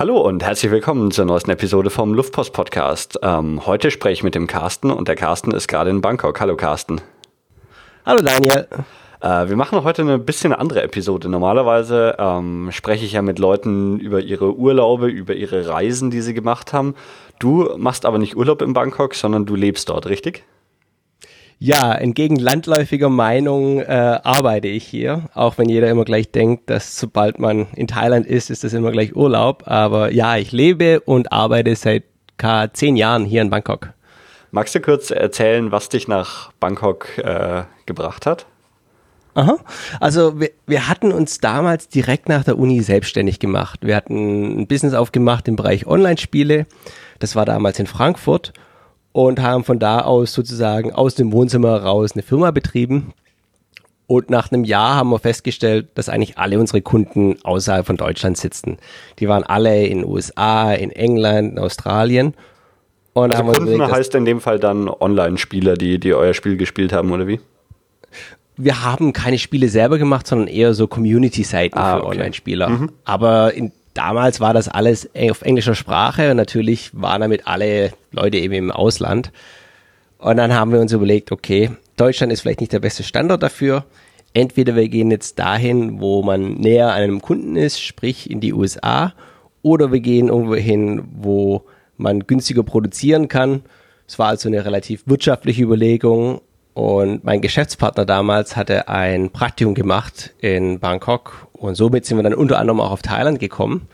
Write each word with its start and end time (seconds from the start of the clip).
Hallo 0.00 0.16
und 0.16 0.42
herzlich 0.42 0.72
willkommen 0.72 1.10
zur 1.10 1.26
neuesten 1.26 1.50
Episode 1.50 1.90
vom 1.90 2.14
Luftpost 2.14 2.54
Podcast. 2.54 3.18
Ähm, 3.22 3.66
heute 3.66 3.90
spreche 3.90 4.14
ich 4.14 4.22
mit 4.22 4.34
dem 4.34 4.46
Carsten 4.46 4.90
und 4.90 5.08
der 5.08 5.14
Carsten 5.14 5.50
ist 5.50 5.68
gerade 5.68 5.90
in 5.90 6.00
Bangkok. 6.00 6.40
Hallo 6.40 6.56
Carsten. 6.56 7.02
Hallo 8.06 8.22
Daniel. 8.22 8.66
Äh, 9.20 9.50
wir 9.50 9.56
machen 9.56 9.84
heute 9.84 10.00
eine 10.00 10.18
bisschen 10.18 10.54
andere 10.54 10.82
Episode. 10.82 11.28
Normalerweise 11.28 12.16
ähm, 12.18 12.70
spreche 12.72 13.04
ich 13.04 13.12
ja 13.12 13.20
mit 13.20 13.38
Leuten 13.38 14.00
über 14.00 14.20
ihre 14.20 14.56
Urlaube, 14.56 15.08
über 15.08 15.34
ihre 15.34 15.68
Reisen, 15.68 16.10
die 16.10 16.22
sie 16.22 16.32
gemacht 16.32 16.72
haben. 16.72 16.94
Du 17.38 17.68
machst 17.76 18.06
aber 18.06 18.16
nicht 18.16 18.38
Urlaub 18.38 18.62
in 18.62 18.72
Bangkok, 18.72 19.14
sondern 19.14 19.44
du 19.44 19.54
lebst 19.54 19.90
dort, 19.90 20.06
richtig? 20.06 20.44
Ja, 21.62 21.92
entgegen 21.92 22.36
landläufiger 22.36 23.10
Meinung 23.10 23.80
äh, 23.80 23.84
arbeite 24.22 24.66
ich 24.66 24.82
hier, 24.82 25.28
auch 25.34 25.58
wenn 25.58 25.68
jeder 25.68 25.90
immer 25.90 26.06
gleich 26.06 26.30
denkt, 26.30 26.70
dass 26.70 26.98
sobald 26.98 27.38
man 27.38 27.66
in 27.76 27.86
Thailand 27.86 28.26
ist, 28.26 28.48
ist 28.48 28.64
das 28.64 28.72
immer 28.72 28.90
gleich 28.92 29.14
Urlaub. 29.14 29.64
Aber 29.66 30.10
ja, 30.10 30.38
ich 30.38 30.52
lebe 30.52 31.00
und 31.00 31.32
arbeite 31.32 31.76
seit 31.76 32.04
zehn 32.72 32.96
Jahren 32.96 33.26
hier 33.26 33.42
in 33.42 33.50
Bangkok. 33.50 33.90
Magst 34.50 34.74
du 34.74 34.80
kurz 34.80 35.10
erzählen, 35.10 35.70
was 35.70 35.90
dich 35.90 36.08
nach 36.08 36.50
Bangkok 36.60 37.18
äh, 37.18 37.64
gebracht 37.84 38.24
hat? 38.24 38.46
Aha. 39.34 39.58
Also 40.00 40.40
wir, 40.40 40.52
wir 40.66 40.88
hatten 40.88 41.12
uns 41.12 41.40
damals 41.40 41.88
direkt 41.88 42.30
nach 42.30 42.42
der 42.42 42.58
Uni 42.58 42.80
selbstständig 42.80 43.38
gemacht. 43.38 43.80
Wir 43.82 43.96
hatten 43.96 44.62
ein 44.62 44.66
Business 44.66 44.94
aufgemacht 44.94 45.46
im 45.46 45.56
Bereich 45.56 45.86
Online-Spiele. 45.86 46.64
Das 47.18 47.36
war 47.36 47.44
damals 47.44 47.78
in 47.78 47.86
Frankfurt 47.86 48.54
und 49.12 49.40
haben 49.40 49.64
von 49.64 49.78
da 49.78 50.00
aus 50.00 50.32
sozusagen 50.32 50.92
aus 50.92 51.14
dem 51.14 51.32
Wohnzimmer 51.32 51.82
raus 51.82 52.12
eine 52.12 52.22
Firma 52.22 52.50
betrieben. 52.50 53.12
Und 54.06 54.28
nach 54.28 54.50
einem 54.50 54.64
Jahr 54.64 54.96
haben 54.96 55.10
wir 55.10 55.20
festgestellt, 55.20 55.88
dass 55.94 56.08
eigentlich 56.08 56.36
alle 56.36 56.58
unsere 56.58 56.82
Kunden 56.82 57.36
außerhalb 57.44 57.86
von 57.86 57.96
Deutschland 57.96 58.36
sitzen. 58.36 58.78
Die 59.20 59.28
waren 59.28 59.44
alle 59.44 59.86
in 59.86 59.98
den 59.98 60.08
USA, 60.08 60.72
in 60.72 60.90
England, 60.90 61.52
in 61.52 61.58
Australien. 61.60 62.34
Und 63.12 63.32
also 63.32 63.44
Kunden 63.44 63.74
überlegt, 63.74 63.92
heißt 63.92 64.14
in 64.16 64.24
dem 64.24 64.40
Fall 64.40 64.58
dann 64.58 64.88
Online-Spieler, 64.88 65.74
die, 65.74 66.00
die 66.00 66.12
euer 66.14 66.34
Spiel 66.34 66.56
gespielt 66.56 66.92
haben, 66.92 67.12
oder 67.12 67.28
wie? 67.28 67.40
Wir 68.56 68.84
haben 68.84 69.12
keine 69.12 69.38
Spiele 69.38 69.68
selber 69.68 69.98
gemacht, 69.98 70.26
sondern 70.26 70.48
eher 70.48 70.74
so 70.74 70.86
Community-Seiten 70.86 71.78
ah, 71.78 71.96
für 71.96 72.04
okay. 72.04 72.16
Online-Spieler. 72.16 72.68
Mhm. 72.68 72.92
Aber 73.04 73.54
in 73.54 73.72
damals 73.94 74.40
war 74.40 74.54
das 74.54 74.68
alles 74.68 75.08
auf 75.16 75.42
englischer 75.42 75.74
Sprache 75.74 76.30
und 76.30 76.36
natürlich 76.36 76.90
waren 76.92 77.20
damit 77.20 77.46
alle 77.46 77.92
Leute 78.12 78.38
eben 78.38 78.54
im 78.54 78.70
Ausland. 78.70 79.32
Und 80.18 80.36
dann 80.36 80.52
haben 80.52 80.72
wir 80.72 80.80
uns 80.80 80.92
überlegt, 80.92 81.32
okay, 81.32 81.70
Deutschland 81.96 82.32
ist 82.32 82.42
vielleicht 82.42 82.60
nicht 82.60 82.72
der 82.72 82.80
beste 82.80 83.02
Standort 83.02 83.42
dafür. 83.42 83.84
Entweder 84.32 84.76
wir 84.76 84.88
gehen 84.88 85.10
jetzt 85.10 85.38
dahin, 85.38 86.00
wo 86.00 86.22
man 86.22 86.54
näher 86.54 86.88
an 86.88 87.02
einem 87.02 87.22
Kunden 87.22 87.56
ist, 87.56 87.80
sprich 87.80 88.30
in 88.30 88.40
die 88.40 88.52
USA, 88.52 89.14
oder 89.62 89.92
wir 89.92 90.00
gehen 90.00 90.28
irgendwo 90.28 90.54
hin, 90.54 91.02
wo 91.12 91.64
man 91.96 92.26
günstiger 92.26 92.62
produzieren 92.62 93.28
kann. 93.28 93.62
Es 94.06 94.18
war 94.18 94.28
also 94.28 94.48
eine 94.48 94.64
relativ 94.64 95.02
wirtschaftliche 95.06 95.62
Überlegung 95.62 96.40
und 96.74 97.24
mein 97.24 97.40
Geschäftspartner 97.40 98.06
damals 98.06 98.56
hatte 98.56 98.88
ein 98.88 99.30
Praktikum 99.30 99.74
gemacht 99.74 100.32
in 100.38 100.78
Bangkok 100.78 101.48
und 101.52 101.74
somit 101.74 102.06
sind 102.06 102.16
wir 102.16 102.22
dann 102.22 102.34
unter 102.34 102.58
anderem 102.58 102.80
auch 102.80 102.92
auf 102.92 103.02
Thailand 103.02 103.38
gekommen 103.40 103.88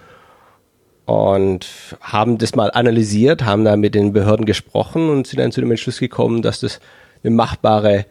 und 1.06 1.66
haben 2.00 2.36
das 2.36 2.54
mal 2.54 2.70
analysiert, 2.72 3.44
haben 3.44 3.64
da 3.64 3.76
mit 3.76 3.94
den 3.94 4.12
Behörden 4.12 4.44
gesprochen 4.44 5.08
und 5.08 5.26
sind 5.26 5.40
dann 5.40 5.52
zu 5.52 5.60
dem 5.60 5.70
Entschluss 5.70 5.98
gekommen, 5.98 6.42
dass 6.42 6.60
das 6.60 6.80
eine 7.24 7.34
machbare 7.34 8.06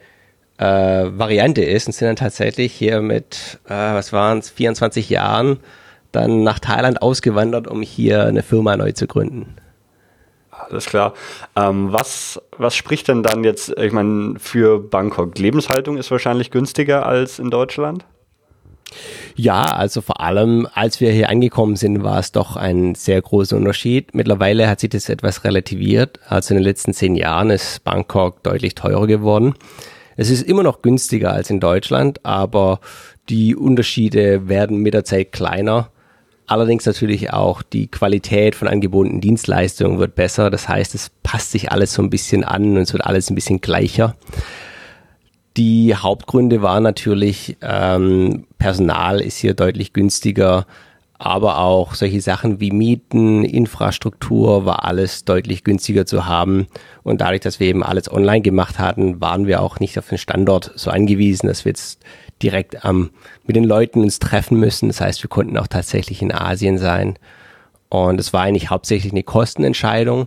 äh, 0.58 0.64
Variante 0.64 1.62
ist 1.62 1.86
und 1.86 1.92
sind 1.92 2.08
dann 2.08 2.16
tatsächlich 2.16 2.72
hier 2.72 3.02
mit, 3.02 3.60
äh, 3.66 3.70
was 3.70 4.12
waren 4.12 4.38
es, 4.38 4.50
24 4.50 5.10
Jahren 5.10 5.58
dann 6.12 6.42
nach 6.42 6.58
Thailand 6.58 7.02
ausgewandert, 7.02 7.68
um 7.68 7.82
hier 7.82 8.24
eine 8.24 8.42
Firma 8.42 8.76
neu 8.76 8.92
zu 8.92 9.06
gründen. 9.06 9.56
Alles 10.68 10.86
klar. 10.86 11.14
Ähm, 11.54 11.92
was, 11.92 12.40
was 12.58 12.74
spricht 12.74 13.08
denn 13.08 13.22
dann 13.22 13.44
jetzt, 13.44 13.72
ich 13.78 13.92
meine, 13.92 14.34
für 14.38 14.80
Bangkok? 14.80 15.38
Lebenshaltung 15.38 15.96
ist 15.96 16.10
wahrscheinlich 16.10 16.50
günstiger 16.50 17.06
als 17.06 17.38
in 17.38 17.50
Deutschland? 17.50 18.04
Ja, 19.34 19.64
also 19.64 20.00
vor 20.00 20.20
allem, 20.20 20.66
als 20.72 21.00
wir 21.00 21.12
hier 21.12 21.28
angekommen 21.28 21.76
sind, 21.76 22.02
war 22.02 22.18
es 22.18 22.32
doch 22.32 22.56
ein 22.56 22.94
sehr 22.94 23.20
großer 23.20 23.56
Unterschied. 23.56 24.14
Mittlerweile 24.14 24.68
hat 24.68 24.80
sich 24.80 24.90
das 24.90 25.08
etwas 25.08 25.44
relativiert. 25.44 26.18
Also 26.28 26.54
in 26.54 26.60
den 26.60 26.64
letzten 26.64 26.94
zehn 26.94 27.14
Jahren 27.14 27.50
ist 27.50 27.84
Bangkok 27.84 28.42
deutlich 28.42 28.74
teurer 28.74 29.06
geworden. 29.06 29.54
Es 30.16 30.30
ist 30.30 30.42
immer 30.42 30.62
noch 30.62 30.80
günstiger 30.82 31.32
als 31.32 31.50
in 31.50 31.60
Deutschland, 31.60 32.24
aber 32.24 32.80
die 33.28 33.54
Unterschiede 33.54 34.48
werden 34.48 34.78
mit 34.78 34.94
der 34.94 35.04
Zeit 35.04 35.32
kleiner. 35.32 35.90
Allerdings 36.46 36.86
natürlich 36.86 37.32
auch 37.32 37.62
die 37.62 37.88
Qualität 37.88 38.54
von 38.54 38.68
angebotenen 38.68 39.20
Dienstleistungen 39.20 39.98
wird 39.98 40.14
besser. 40.14 40.48
Das 40.48 40.68
heißt, 40.68 40.94
es 40.94 41.10
passt 41.22 41.50
sich 41.50 41.72
alles 41.72 41.92
so 41.92 42.02
ein 42.02 42.10
bisschen 42.10 42.44
an 42.44 42.76
und 42.76 42.82
es 42.82 42.92
wird 42.92 43.04
alles 43.04 43.30
ein 43.30 43.34
bisschen 43.34 43.60
gleicher. 43.60 44.14
Die 45.56 45.94
Hauptgründe 45.94 46.62
waren 46.62 46.82
natürlich, 46.82 47.56
ähm, 47.62 48.46
Personal 48.58 49.20
ist 49.20 49.38
hier 49.38 49.54
deutlich 49.54 49.92
günstiger, 49.92 50.66
aber 51.18 51.58
auch 51.58 51.94
solche 51.94 52.20
Sachen 52.20 52.60
wie 52.60 52.70
Mieten, 52.70 53.42
Infrastruktur 53.42 54.66
war 54.66 54.84
alles 54.84 55.24
deutlich 55.24 55.64
günstiger 55.64 56.04
zu 56.04 56.26
haben. 56.26 56.66
Und 57.02 57.22
dadurch, 57.22 57.40
dass 57.40 57.58
wir 57.58 57.68
eben 57.68 57.82
alles 57.82 58.12
online 58.12 58.42
gemacht 58.42 58.78
hatten, 58.78 59.20
waren 59.20 59.46
wir 59.46 59.62
auch 59.62 59.80
nicht 59.80 59.98
auf 59.98 60.08
den 60.08 60.18
Standort 60.18 60.72
so 60.76 60.90
angewiesen, 60.90 61.46
dass 61.48 61.64
wir 61.64 61.70
jetzt 61.70 62.02
direkt 62.42 62.78
ähm, 62.84 63.10
mit 63.46 63.56
den 63.56 63.64
Leuten 63.64 64.02
uns 64.02 64.18
treffen 64.18 64.58
müssen. 64.58 64.88
Das 64.88 65.00
heißt, 65.00 65.22
wir 65.22 65.28
konnten 65.28 65.56
auch 65.56 65.66
tatsächlich 65.66 66.22
in 66.22 66.32
Asien 66.32 66.78
sein. 66.78 67.18
Und 67.88 68.20
es 68.20 68.32
war 68.32 68.42
eigentlich 68.42 68.70
hauptsächlich 68.70 69.12
eine 69.12 69.22
Kostenentscheidung. 69.22 70.26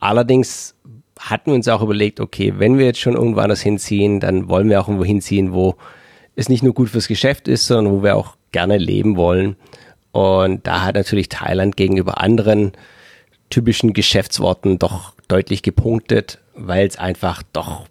Allerdings 0.00 0.74
hatten 1.18 1.50
wir 1.50 1.54
uns 1.54 1.68
auch 1.68 1.82
überlegt, 1.82 2.20
okay, 2.20 2.54
wenn 2.56 2.78
wir 2.78 2.86
jetzt 2.86 3.00
schon 3.00 3.14
irgendwo 3.14 3.40
anders 3.40 3.60
hinziehen, 3.60 4.20
dann 4.20 4.48
wollen 4.48 4.68
wir 4.68 4.80
auch 4.80 4.88
irgendwo 4.88 5.04
hinziehen, 5.04 5.52
wo 5.52 5.76
es 6.34 6.48
nicht 6.48 6.62
nur 6.62 6.74
gut 6.74 6.90
fürs 6.90 7.08
Geschäft 7.08 7.48
ist, 7.48 7.66
sondern 7.66 7.92
wo 7.92 8.02
wir 8.02 8.16
auch 8.16 8.36
gerne 8.50 8.78
leben 8.78 9.16
wollen. 9.16 9.56
Und 10.12 10.66
da 10.66 10.82
hat 10.82 10.94
natürlich 10.94 11.28
Thailand 11.28 11.76
gegenüber 11.76 12.20
anderen 12.20 12.72
typischen 13.50 13.92
Geschäftsworten 13.92 14.78
doch 14.78 15.14
deutlich 15.28 15.62
gepunktet, 15.62 16.38
weil 16.54 16.86
es 16.86 16.98
einfach 16.98 17.42
doch 17.52 17.86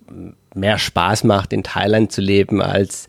mehr 0.56 0.78
Spaß 0.78 1.24
macht, 1.24 1.54
in 1.54 1.64
Thailand 1.64 2.12
zu 2.12 2.22
leben, 2.22 2.62
als 2.62 3.08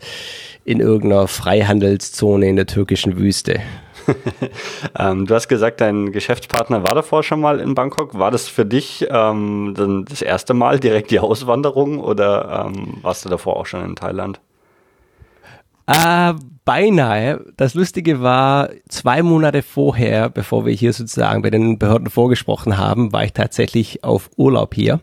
in 0.65 0.79
irgendeiner 0.79 1.27
Freihandelszone 1.27 2.47
in 2.47 2.55
der 2.55 2.67
türkischen 2.67 3.17
Wüste. 3.17 3.59
ähm, 4.99 5.25
du 5.25 5.35
hast 5.35 5.47
gesagt, 5.47 5.81
dein 5.81 6.11
Geschäftspartner 6.11 6.87
war 6.87 6.95
davor 6.95 7.23
schon 7.23 7.39
mal 7.39 7.59
in 7.59 7.75
Bangkok. 7.75 8.17
War 8.17 8.31
das 8.31 8.47
für 8.47 8.65
dich 8.65 9.05
ähm, 9.09 10.05
das 10.07 10.21
erste 10.21 10.53
Mal 10.53 10.79
direkt 10.79 11.11
die 11.11 11.19
Auswanderung 11.19 11.99
oder 11.99 12.67
ähm, 12.67 12.97
warst 13.01 13.25
du 13.25 13.29
davor 13.29 13.57
auch 13.57 13.65
schon 13.65 13.83
in 13.85 13.95
Thailand? 13.95 14.39
Äh, 15.85 16.33
beinahe. 16.63 17.41
Das 17.57 17.73
Lustige 17.73 18.21
war, 18.21 18.69
zwei 18.87 19.21
Monate 19.21 19.61
vorher, 19.61 20.29
bevor 20.29 20.65
wir 20.65 20.73
hier 20.73 20.93
sozusagen 20.93 21.41
bei 21.41 21.49
den 21.49 21.77
Behörden 21.77 22.09
vorgesprochen 22.09 22.77
haben, 22.77 23.11
war 23.11 23.25
ich 23.25 23.33
tatsächlich 23.33 24.03
auf 24.03 24.29
Urlaub 24.37 24.73
hier. 24.73 25.01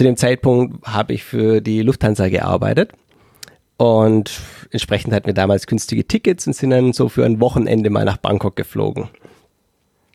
Zu 0.00 0.04
dem 0.04 0.16
Zeitpunkt 0.16 0.86
habe 0.86 1.12
ich 1.12 1.24
für 1.24 1.60
die 1.60 1.82
Lufthansa 1.82 2.30
gearbeitet 2.30 2.92
und 3.76 4.40
entsprechend 4.70 5.12
hatten 5.12 5.26
wir 5.26 5.34
damals 5.34 5.66
günstige 5.66 6.06
Tickets 6.08 6.46
und 6.46 6.54
sind 6.54 6.70
dann 6.70 6.94
so 6.94 7.10
für 7.10 7.26
ein 7.26 7.38
Wochenende 7.38 7.90
mal 7.90 8.06
nach 8.06 8.16
Bangkok 8.16 8.56
geflogen. 8.56 9.10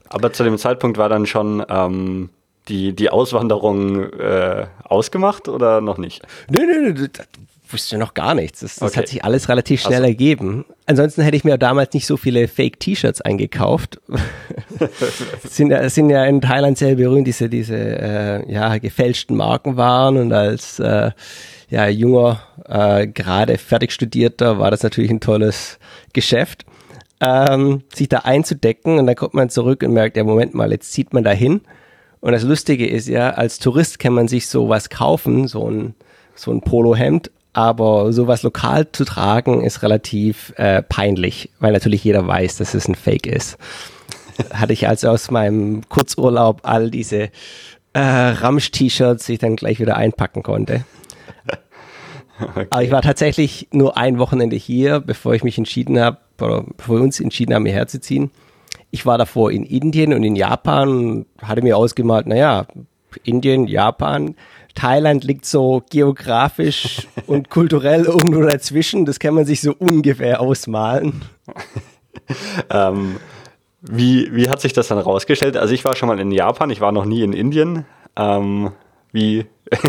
Aber 0.09 0.33
zu 0.33 0.43
dem 0.43 0.57
Zeitpunkt 0.57 0.97
war 0.97 1.07
dann 1.07 1.27
schon 1.27 1.63
ähm, 1.69 2.31
die, 2.67 2.93
die 2.93 3.11
Auswanderung 3.11 4.11
äh, 4.13 4.65
ausgemacht 4.85 5.47
oder 5.47 5.81
noch 5.81 5.99
nicht? 5.99 6.23
Nö, 6.49 6.65
nö, 6.65 6.91
nö, 6.91 7.07
wusste 7.71 7.97
noch 7.97 8.13
gar 8.13 8.35
nichts. 8.35 8.59
Das, 8.61 8.75
das 8.75 8.91
okay. 8.91 8.99
hat 8.99 9.07
sich 9.07 9.23
alles 9.23 9.49
relativ 9.49 9.81
schnell 9.81 9.95
also. 9.95 10.07
ergeben. 10.07 10.65
Ansonsten 10.85 11.21
hätte 11.21 11.37
ich 11.37 11.43
mir 11.43 11.57
damals 11.57 11.93
nicht 11.93 12.05
so 12.05 12.17
viele 12.17 12.47
Fake-T-Shirts 12.47 13.21
eingekauft. 13.21 13.99
sind, 15.43 15.71
ja, 15.71 15.89
sind 15.89 16.09
ja 16.09 16.25
in 16.25 16.41
Thailand 16.41 16.77
sehr 16.77 16.95
berühmt, 16.95 17.27
diese, 17.27 17.49
diese 17.49 17.75
äh, 17.75 18.51
ja, 18.51 18.77
gefälschten 18.77 19.35
Markenwaren 19.35 20.17
und 20.17 20.33
als 20.33 20.79
äh, 20.79 21.11
ja, 21.69 21.87
junger, 21.87 22.41
äh, 22.67 23.07
gerade 23.07 23.57
fertig 23.57 23.91
studierter 23.91 24.59
war 24.59 24.71
das 24.71 24.83
natürlich 24.83 25.11
ein 25.11 25.19
tolles 25.19 25.79
Geschäft. 26.13 26.65
Ähm, 27.21 27.83
sich 27.93 28.09
da 28.09 28.19
einzudecken 28.19 28.99
und 28.99 29.07
dann 29.07 29.15
kommt 29.15 29.33
man 29.33 29.49
zurück 29.49 29.83
und 29.83 29.93
merkt, 29.93 30.17
ja, 30.17 30.23
Moment 30.23 30.53
mal, 30.53 30.71
jetzt 30.71 30.91
zieht 30.91 31.13
man 31.13 31.23
da 31.23 31.31
hin. 31.31 31.61
Und 32.19 32.33
das 32.33 32.43
Lustige 32.43 32.87
ist 32.87 33.07
ja, 33.07 33.31
als 33.31 33.57
Tourist 33.59 33.99
kann 33.99 34.13
man 34.13 34.27
sich 34.27 34.47
sowas 34.47 34.89
kaufen, 34.89 35.47
so 35.47 35.69
ein, 35.69 35.95
so 36.33 36.51
ein 36.51 36.61
Polohemd, 36.61 37.31
aber 37.55 38.11
sowas 38.11 38.43
lokal 38.43 38.91
zu 38.91 39.05
tragen 39.05 39.63
ist 39.63 39.81
relativ 39.81 40.53
äh, 40.57 40.81
peinlich, 40.81 41.51
weil 41.61 41.71
natürlich 41.71 42.03
jeder 42.03 42.27
weiß, 42.27 42.57
dass 42.57 42.73
es 42.73 42.89
ein 42.89 42.95
Fake 42.95 43.25
ist. 43.25 43.57
Hatte 44.53 44.73
ich 44.73 44.89
also 44.89 45.07
aus 45.07 45.31
meinem 45.31 45.87
Kurzurlaub 45.87 46.59
all 46.63 46.91
diese 46.91 47.29
äh, 47.93 47.99
Ramsch-T-Shirts, 47.99 49.25
die 49.25 49.33
ich 49.33 49.39
dann 49.39 49.55
gleich 49.55 49.79
wieder 49.79 49.95
einpacken 49.95 50.43
konnte. 50.43 50.83
Okay. 52.37 52.67
Aber 52.69 52.83
ich 52.83 52.91
war 52.91 53.01
tatsächlich 53.01 53.69
nur 53.71 53.95
ein 53.95 54.19
Wochenende 54.19 54.57
hier, 54.57 54.99
bevor 54.99 55.35
ich 55.35 55.45
mich 55.45 55.57
entschieden 55.57 55.97
habe, 55.97 56.17
oder 56.41 56.65
bevor 56.75 56.97
wir 56.97 57.03
uns 57.03 57.21
entschieden 57.21 57.55
haben, 57.55 57.65
hierher 57.65 57.87
zu 57.87 58.01
ziehen. 58.01 58.29
ich 58.91 59.05
war 59.05 59.17
davor 59.17 59.51
in 59.51 59.63
Indien 59.63 60.13
und 60.13 60.21
in 60.21 60.35
Japan, 60.35 61.25
hatte 61.41 61.61
mir 61.61 61.77
ausgemalt, 61.77 62.27
naja, 62.27 62.67
Indien, 63.23 63.67
Japan, 63.67 64.35
Thailand 64.75 65.23
liegt 65.23 65.45
so 65.45 65.83
geografisch 65.89 67.07
und 67.27 67.49
kulturell 67.49 68.03
irgendwo 68.03 68.41
dazwischen. 68.41 69.05
Das 69.05 69.19
kann 69.19 69.33
man 69.33 69.45
sich 69.45 69.61
so 69.61 69.73
ungefähr 69.73 70.41
ausmalen. 70.41 71.23
ähm, 72.69 73.15
wie, 73.81 74.33
wie 74.35 74.49
hat 74.49 74.61
sich 74.61 74.73
das 74.73 74.89
dann 74.89 74.97
rausgestellt? 74.97 75.57
Also 75.57 75.73
ich 75.73 75.85
war 75.85 75.95
schon 75.95 76.07
mal 76.07 76.19
in 76.19 76.31
Japan, 76.31 76.69
ich 76.69 76.81
war 76.81 76.91
noch 76.91 77.05
nie 77.05 77.21
in 77.21 77.33
Indien. 77.33 77.85
Ähm, 78.15 78.71
wie 79.11 79.45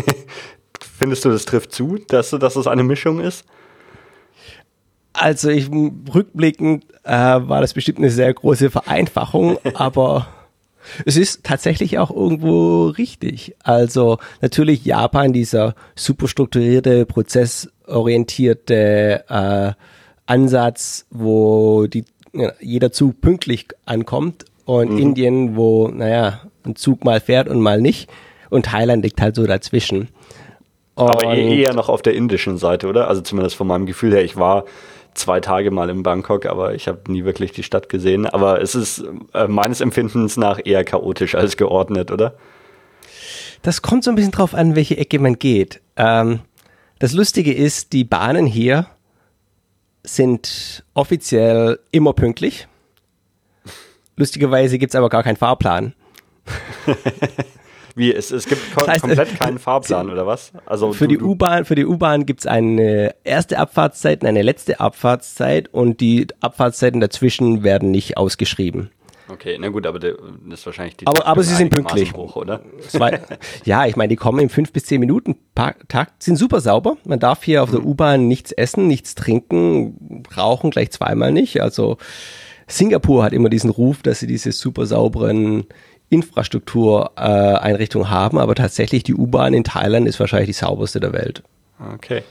findest 0.97 1.25
du, 1.25 1.29
das 1.29 1.45
trifft 1.45 1.73
zu, 1.73 1.97
dass, 2.07 2.31
dass 2.31 2.55
es 2.55 2.67
eine 2.67 2.83
Mischung 2.83 3.19
ist? 3.19 3.45
Also 5.13 5.49
ich 5.49 5.69
rückblickend 5.71 6.85
äh, 7.03 7.11
war 7.11 7.61
das 7.61 7.73
bestimmt 7.73 7.97
eine 7.97 8.11
sehr 8.11 8.31
große 8.31 8.69
Vereinfachung, 8.69 9.57
aber 9.73 10.27
es 11.05 11.17
ist 11.17 11.43
tatsächlich 11.43 11.99
auch 11.99 12.11
irgendwo 12.11 12.87
richtig. 12.87 13.55
Also 13.63 14.17
natürlich 14.41 14.85
Japan, 14.85 15.33
dieser 15.33 15.75
superstrukturierte, 15.95 17.05
prozessorientierte 17.05 19.25
äh, 19.29 19.73
Ansatz, 20.25 21.05
wo 21.09 21.87
die, 21.87 22.05
ja, 22.33 22.51
jeder 22.59 22.91
Zug 22.91 23.21
pünktlich 23.21 23.67
ankommt 23.85 24.45
und 24.65 24.91
mhm. 24.91 24.99
Indien, 24.99 25.55
wo, 25.55 25.87
naja, 25.87 26.41
ein 26.65 26.75
Zug 26.75 27.05
mal 27.05 27.19
fährt 27.19 27.47
und 27.47 27.61
mal 27.61 27.81
nicht. 27.81 28.09
Und 28.49 28.65
Thailand 28.65 29.03
liegt 29.03 29.21
halt 29.21 29.35
so 29.35 29.45
dazwischen. 29.45 30.09
Und 30.95 31.09
Aber 31.09 31.35
e-, 31.35 31.61
eher 31.61 31.73
noch 31.73 31.89
auf 31.89 32.01
der 32.01 32.13
indischen 32.13 32.57
Seite, 32.57 32.87
oder? 32.87 33.07
Also 33.07 33.21
zumindest 33.21 33.55
von 33.55 33.67
meinem 33.67 33.85
Gefühl 33.85 34.13
her. 34.13 34.23
Ich 34.23 34.35
war 34.35 34.65
zwei 35.17 35.39
Tage 35.39 35.71
mal 35.71 35.89
in 35.89 36.03
Bangkok, 36.03 36.45
aber 36.45 36.73
ich 36.75 36.87
habe 36.87 37.11
nie 37.11 37.25
wirklich 37.25 37.51
die 37.51 37.63
Stadt 37.63 37.89
gesehen. 37.89 38.25
Aber 38.25 38.61
es 38.61 38.75
ist 38.75 39.03
äh, 39.33 39.47
meines 39.47 39.81
Empfindens 39.81 40.37
nach 40.37 40.59
eher 40.63 40.83
chaotisch 40.83 41.35
als 41.35 41.57
geordnet, 41.57 42.11
oder? 42.11 42.35
Das 43.61 43.81
kommt 43.81 44.03
so 44.03 44.11
ein 44.11 44.15
bisschen 44.15 44.31
drauf 44.31 44.53
an, 44.53 44.75
welche 44.75 44.97
Ecke 44.97 45.19
man 45.19 45.39
geht. 45.39 45.81
Ähm, 45.95 46.41
das 46.99 47.13
Lustige 47.13 47.53
ist, 47.53 47.93
die 47.93 48.03
Bahnen 48.03 48.45
hier 48.45 48.87
sind 50.03 50.83
offiziell 50.93 51.79
immer 51.91 52.13
pünktlich. 52.13 52.67
Lustigerweise 54.15 54.77
gibt 54.77 54.91
es 54.91 54.95
aber 54.95 55.09
gar 55.09 55.23
keinen 55.23 55.35
Fahrplan. 55.35 55.93
Wie, 57.97 58.13
es, 58.13 58.29
es 58.29 58.45
gibt 58.45 58.61
das 58.75 58.87
heißt, 58.87 59.01
komplett 59.01 59.39
keinen 59.39 59.57
Fahrplan 59.57 60.11
oder 60.11 60.27
was? 60.27 60.51
Also 60.67 60.93
für, 60.93 61.07
du, 61.07 61.17
die 61.17 61.23
U-Bahn, 61.23 61.65
für 61.65 61.73
die 61.73 61.83
U-Bahn 61.83 62.27
gibt 62.27 62.41
es 62.41 62.45
eine 62.45 63.15
erste 63.23 63.57
Abfahrtszeit 63.57 64.21
und 64.21 64.27
eine 64.27 64.43
letzte 64.43 64.79
Abfahrtszeit 64.79 65.73
und 65.73 65.99
die 65.99 66.27
Abfahrtszeiten 66.39 67.01
dazwischen 67.01 67.63
werden 67.63 67.89
nicht 67.89 68.15
ausgeschrieben. 68.15 68.91
Okay, 69.29 69.57
na 69.59 69.69
gut, 69.69 69.87
aber 69.87 69.97
das 69.97 70.13
ist 70.51 70.65
wahrscheinlich 70.67 70.95
die. 70.97 71.07
Aber, 71.07 71.25
aber 71.25 71.41
sie 71.41 71.55
sind 71.55 71.69
pünktlich. 71.69 72.13
Hoch, 72.13 72.35
oder? 72.35 72.61
Ja, 73.65 73.87
ich 73.87 73.95
meine, 73.95 74.09
die 74.09 74.15
kommen 74.15 74.39
im 74.39 74.49
5 74.49 74.71
bis 74.71 74.85
10 74.85 74.99
Minuten 74.99 75.35
Takt, 75.55 76.21
sind 76.21 76.35
super 76.35 76.61
sauber. 76.61 76.97
Man 77.03 77.19
darf 77.19 77.43
hier 77.43 77.63
auf 77.63 77.71
der 77.71 77.79
mhm. 77.79 77.87
U-Bahn 77.87 78.27
nichts 78.27 78.51
essen, 78.51 78.85
nichts 78.85 79.15
trinken, 79.15 80.23
rauchen 80.37 80.69
gleich 80.69 80.91
zweimal 80.91 81.31
nicht. 81.31 81.61
Also 81.63 81.97
Singapur 82.67 83.23
hat 83.23 83.33
immer 83.33 83.49
diesen 83.49 83.71
Ruf, 83.71 84.03
dass 84.03 84.19
sie 84.19 84.27
diese 84.27 84.51
super 84.51 84.85
sauberen 84.85 85.65
Infrastruktureinrichtungen 86.09 88.07
äh, 88.07 88.11
haben, 88.11 88.37
aber 88.37 88.55
tatsächlich 88.55 89.03
die 89.03 89.15
U-Bahn 89.15 89.53
in 89.53 89.63
Thailand 89.63 90.07
ist 90.07 90.19
wahrscheinlich 90.19 90.47
die 90.47 90.53
sauberste 90.53 90.99
der 90.99 91.13
Welt. 91.13 91.43
Okay. 91.93 92.23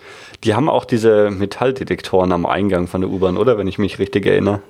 Die 0.45 0.55
haben 0.55 0.69
auch 0.69 0.85
diese 0.85 1.31
Metalldetektoren 1.31 2.33
am 2.33 2.47
Eingang 2.47 2.89
von 2.89 3.01
der 3.01 3.11
U-Bahn, 3.11 3.37
oder? 3.37 3.59
Wenn 3.59 3.69
ich 3.69 3.79
mich 3.79 3.99
richtig 3.99 4.27
erinnere. 4.27 4.61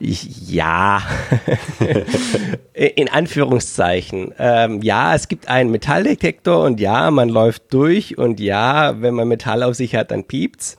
Ich, 0.00 0.48
ja, 0.48 1.02
in 2.72 3.08
Anführungszeichen. 3.08 4.32
Ähm, 4.38 4.80
ja, 4.82 5.14
es 5.14 5.28
gibt 5.28 5.48
einen 5.48 5.70
Metalldetektor 5.70 6.64
und 6.64 6.80
ja, 6.80 7.10
man 7.10 7.28
läuft 7.28 7.74
durch 7.74 8.16
und 8.16 8.40
ja, 8.40 9.00
wenn 9.00 9.14
man 9.14 9.28
Metall 9.28 9.62
auf 9.62 9.74
sich 9.74 9.94
hat, 9.94 10.10
dann 10.10 10.24
piept's. 10.24 10.76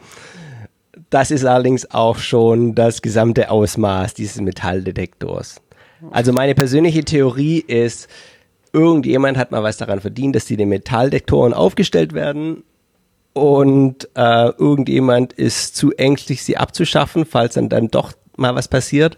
Das 1.10 1.32
ist 1.32 1.44
allerdings 1.44 1.90
auch 1.92 2.18
schon 2.18 2.76
das 2.76 3.02
gesamte 3.02 3.50
Ausmaß 3.50 4.14
dieses 4.14 4.42
Metalldetektors. 4.42 5.62
Also 6.12 6.34
meine 6.34 6.56
persönliche 6.56 7.04
Theorie 7.04 7.60
ist, 7.60 8.08
irgendjemand 8.74 9.38
hat 9.38 9.52
mal 9.52 9.64
was 9.64 9.78
daran 9.78 10.02
verdient, 10.02 10.36
dass 10.36 10.46
die 10.46 10.58
den 10.58 10.70
Metalldetektoren 10.70 11.54
aufgestellt 11.54 12.14
werden 12.14 12.64
und 13.34 14.10
äh, 14.16 14.50
irgendjemand 14.50 15.34
ist 15.34 15.76
zu 15.76 15.92
ängstlich, 15.94 16.44
sie 16.44 16.58
abzuschaffen, 16.58 17.26
falls 17.26 17.56
dann 17.56 17.70
dann 17.70 17.90
doch 17.90 18.14
mal 18.36 18.56
was 18.56 18.68
passiert. 18.68 19.18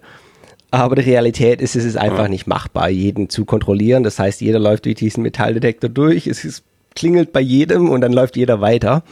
Aber 0.69 0.95
die 0.95 1.01
Realität 1.01 1.61
ist, 1.61 1.75
es 1.75 1.83
ist 1.83 1.97
einfach 1.97 2.29
nicht 2.29 2.47
machbar, 2.47 2.89
jeden 2.89 3.29
zu 3.29 3.45
kontrollieren. 3.45 4.03
Das 4.03 4.19
heißt, 4.19 4.39
jeder 4.41 4.59
läuft 4.59 4.85
durch 4.85 4.95
diesen 4.95 5.23
Metalldetektor 5.23 5.89
durch, 5.89 6.27
es 6.27 6.45
ist, 6.45 6.63
klingelt 6.95 7.33
bei 7.33 7.41
jedem 7.41 7.89
und 7.89 8.01
dann 8.01 8.13
läuft 8.13 8.37
jeder 8.37 8.61
weiter. 8.61 9.03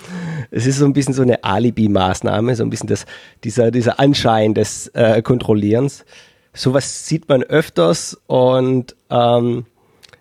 Es 0.51 0.65
ist 0.65 0.77
so 0.77 0.85
ein 0.85 0.93
bisschen 0.93 1.13
so 1.13 1.21
eine 1.21 1.43
Alibi-Maßnahme, 1.43 2.55
so 2.55 2.63
ein 2.63 2.69
bisschen 2.69 2.87
das, 2.87 3.05
dieser, 3.43 3.71
dieser 3.71 3.99
Anschein 3.99 4.53
des 4.53 4.87
äh, 4.89 5.21
Kontrollierens 5.21 6.05
sowas 6.53 7.07
sieht 7.07 7.29
man 7.29 7.43
öfters 7.43 8.19
und 8.27 8.95
ähm, 9.09 9.65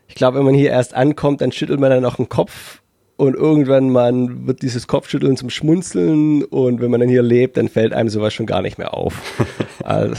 ich 0.06 0.14
glaube, 0.14 0.38
wenn 0.38 0.44
man 0.44 0.54
hier 0.54 0.70
erst 0.70 0.94
ankommt, 0.94 1.40
dann 1.40 1.52
schüttelt 1.52 1.80
man 1.80 1.90
dann 1.90 2.04
auch 2.04 2.16
den 2.16 2.28
Kopf 2.28 2.80
und 3.16 3.34
irgendwann 3.34 3.90
man 3.90 4.46
wird 4.46 4.62
dieses 4.62 4.86
Kopfschütteln 4.86 5.36
zum 5.36 5.50
Schmunzeln 5.50 6.44
und 6.44 6.80
wenn 6.80 6.90
man 6.90 7.00
dann 7.00 7.08
hier 7.08 7.22
lebt, 7.22 7.56
dann 7.56 7.68
fällt 7.68 7.92
einem 7.92 8.08
sowas 8.08 8.32
schon 8.32 8.46
gar 8.46 8.62
nicht 8.62 8.78
mehr 8.78 8.94
auf. 8.94 9.14
also, 9.84 10.14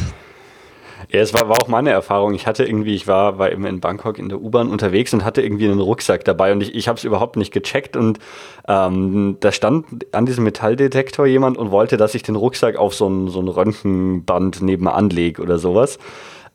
ja, 1.12 1.22
es 1.22 1.34
war, 1.34 1.50
war 1.50 1.58
auch 1.62 1.68
meine 1.68 1.90
Erfahrung. 1.90 2.36
Ich 2.36 2.46
hatte 2.46 2.64
irgendwie, 2.64 2.94
ich 2.94 3.08
war, 3.08 3.40
war 3.40 3.52
eben 3.52 3.66
in 3.66 3.80
Bangkok 3.80 4.20
in 4.20 4.30
der 4.30 4.40
U-Bahn 4.40 4.70
unterwegs 4.70 5.12
und 5.12 5.26
hatte 5.26 5.42
irgendwie 5.42 5.66
einen 5.66 5.80
Rucksack 5.80 6.24
dabei 6.24 6.52
und 6.52 6.62
ich, 6.62 6.76
ich 6.76 6.88
habe 6.88 6.98
es 6.98 7.04
überhaupt 7.04 7.36
nicht 7.36 7.52
gecheckt 7.52 7.96
und 7.96 8.20
ähm, 8.68 9.38
da 9.40 9.52
stand 9.52 9.86
an 10.12 10.28
diesem 10.28 10.44
Metalldetektor 10.44 11.26
jemand 11.26 11.58
und 11.58 11.72
wollte, 11.72 11.98
dass 11.98 12.14
ich 12.14 12.22
den 12.22 12.36
Rucksack 12.36 12.78
auf 12.78 12.94
so 12.94 13.08
ein, 13.10 13.28
so 13.28 13.40
ein 13.40 13.48
Röntgenband 13.48 14.62
nebenan 14.62 15.10
lege 15.10 15.42
oder 15.42 15.58
sowas. 15.58 15.98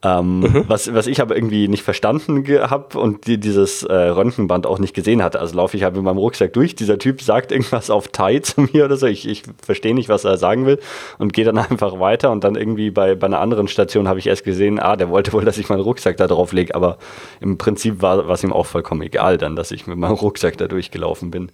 Ähm, 0.04 0.40
mhm. 0.40 0.64
was, 0.68 0.92
was 0.92 1.06
ich 1.06 1.22
aber 1.22 1.34
irgendwie 1.34 1.66
nicht 1.66 1.82
verstanden 1.82 2.44
habe 2.68 2.98
und 2.98 3.26
die, 3.26 3.38
dieses 3.38 3.84
äh, 3.84 3.94
Röntgenband 3.94 4.66
auch 4.66 4.78
nicht 4.78 4.92
gesehen 4.92 5.22
hatte. 5.22 5.40
Also 5.40 5.56
laufe 5.56 5.78
ich 5.78 5.82
halt 5.82 5.94
mit 5.94 6.04
meinem 6.04 6.18
Rucksack 6.18 6.52
durch. 6.52 6.74
Dieser 6.74 6.98
Typ 6.98 7.22
sagt 7.22 7.52
irgendwas 7.52 7.88
auf 7.88 8.08
Thai 8.08 8.38
zu 8.40 8.62
mir 8.62 8.84
oder 8.84 8.96
so. 8.96 9.06
Ich, 9.06 9.26
ich 9.26 9.44
verstehe 9.62 9.94
nicht, 9.94 10.10
was 10.10 10.24
er 10.24 10.36
sagen 10.36 10.66
will 10.66 10.78
und 11.18 11.32
gehe 11.32 11.44
dann 11.46 11.56
einfach 11.70 11.98
weiter. 12.00 12.30
Und 12.32 12.44
dann 12.44 12.54
irgendwie 12.54 12.90
bei, 12.90 13.14
bei 13.14 13.26
einer 13.26 13.40
anderen 13.40 13.66
Station 13.66 14.06
habe 14.06 14.18
ich 14.18 14.26
erst 14.26 14.44
gesehen, 14.44 14.78
ah, 14.78 14.96
der 14.96 15.08
wollte 15.08 15.32
wohl, 15.32 15.44
dass 15.44 15.56
ich 15.56 15.70
meinen 15.70 15.80
Rucksack 15.80 16.18
da 16.18 16.26
drauf 16.26 16.52
lege. 16.52 16.74
Aber 16.74 16.98
im 17.40 17.56
Prinzip 17.56 18.02
war 18.02 18.28
es 18.28 18.44
ihm 18.44 18.52
auch 18.52 18.66
vollkommen 18.66 19.02
egal 19.02 19.38
dann, 19.38 19.56
dass 19.56 19.70
ich 19.70 19.86
mit 19.86 19.96
meinem 19.96 20.12
Rucksack 20.12 20.58
da 20.58 20.68
durchgelaufen 20.68 21.30
bin. 21.30 21.50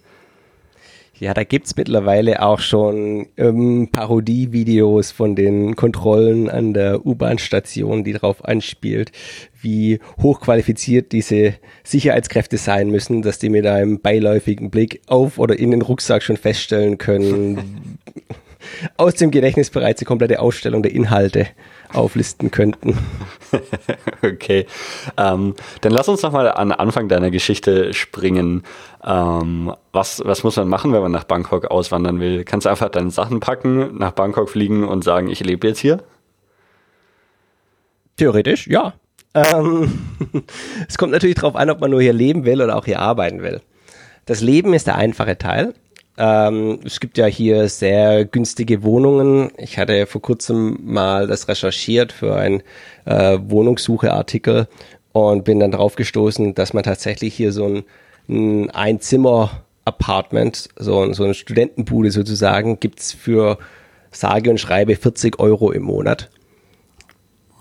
Ja, 1.21 1.35
da 1.35 1.43
gibt's 1.43 1.77
mittlerweile 1.77 2.41
auch 2.41 2.59
schon 2.59 3.27
ähm, 3.37 3.89
Parodie-Videos 3.91 5.11
von 5.11 5.35
den 5.35 5.75
Kontrollen 5.75 6.49
an 6.49 6.73
der 6.73 7.05
U-Bahn-Station, 7.05 8.03
die 8.03 8.13
darauf 8.13 8.43
anspielt, 8.43 9.11
wie 9.61 9.99
hochqualifiziert 10.19 11.11
diese 11.11 11.53
Sicherheitskräfte 11.83 12.57
sein 12.57 12.89
müssen, 12.89 13.21
dass 13.21 13.37
die 13.37 13.49
mit 13.49 13.67
einem 13.67 14.01
beiläufigen 14.01 14.71
Blick 14.71 15.03
auf 15.05 15.37
oder 15.37 15.59
in 15.59 15.69
den 15.69 15.83
Rucksack 15.83 16.23
schon 16.23 16.37
feststellen 16.37 16.97
können, 16.97 17.99
aus 18.97 19.13
dem 19.13 19.29
Gedächtnis 19.29 19.69
bereits 19.69 19.99
die 19.99 20.05
komplette 20.05 20.39
Ausstellung 20.39 20.81
der 20.81 20.95
Inhalte 20.95 21.45
auflisten 21.93 22.51
könnten. 22.51 22.97
okay. 24.23 24.65
Ähm, 25.17 25.55
dann 25.81 25.91
lass 25.91 26.09
uns 26.09 26.21
nochmal 26.21 26.51
an 26.51 26.71
Anfang 26.71 27.07
deiner 27.07 27.31
Geschichte 27.31 27.93
springen. 27.93 28.63
Ähm, 29.03 29.73
was, 29.91 30.21
was 30.25 30.43
muss 30.43 30.57
man 30.57 30.67
machen, 30.67 30.93
wenn 30.93 31.01
man 31.01 31.11
nach 31.11 31.23
Bangkok 31.23 31.65
auswandern 31.65 32.19
will? 32.19 32.43
Kannst 32.43 32.65
du 32.65 32.69
einfach 32.69 32.89
deine 32.89 33.11
Sachen 33.11 33.39
packen, 33.39 33.97
nach 33.97 34.11
Bangkok 34.11 34.49
fliegen 34.49 34.87
und 34.87 35.03
sagen, 35.03 35.27
ich 35.29 35.39
lebe 35.41 35.67
jetzt 35.67 35.79
hier? 35.79 36.03
Theoretisch, 38.17 38.67
ja. 38.67 38.93
Ähm, 39.33 39.99
es 40.87 40.97
kommt 40.97 41.11
natürlich 41.11 41.35
darauf 41.35 41.55
an, 41.55 41.69
ob 41.69 41.79
man 41.79 41.91
nur 41.91 42.01
hier 42.01 42.13
leben 42.13 42.45
will 42.45 42.61
oder 42.61 42.75
auch 42.75 42.85
hier 42.85 42.99
arbeiten 42.99 43.41
will. 43.41 43.61
Das 44.25 44.41
Leben 44.41 44.73
ist 44.73 44.87
der 44.87 44.95
einfache 44.95 45.37
Teil. 45.37 45.73
Ähm, 46.21 46.81
es 46.85 46.99
gibt 46.99 47.17
ja 47.17 47.25
hier 47.25 47.67
sehr 47.67 48.25
günstige 48.25 48.83
Wohnungen. 48.83 49.49
Ich 49.57 49.79
hatte 49.79 50.05
vor 50.05 50.21
kurzem 50.21 50.77
mal 50.83 51.25
das 51.25 51.47
recherchiert 51.47 52.11
für 52.11 52.35
einen 52.35 52.61
äh, 53.05 53.39
Wohnungssucheartikel 53.41 54.67
und 55.13 55.45
bin 55.45 55.59
dann 55.59 55.71
drauf 55.71 55.95
gestoßen, 55.95 56.53
dass 56.53 56.73
man 56.73 56.83
tatsächlich 56.83 57.33
hier 57.33 57.51
so 57.51 57.65
ein, 57.65 57.83
ein 58.29 58.69
Einzimmer-Apartment, 58.69 60.69
so, 60.75 61.11
so 61.11 61.23
eine 61.23 61.33
Studentenbude 61.33 62.11
sozusagen, 62.11 62.79
gibt's 62.79 63.13
für 63.13 63.57
sage 64.11 64.51
und 64.51 64.59
schreibe 64.59 64.95
40 64.95 65.39
Euro 65.39 65.71
im 65.71 65.81
Monat. 65.81 66.29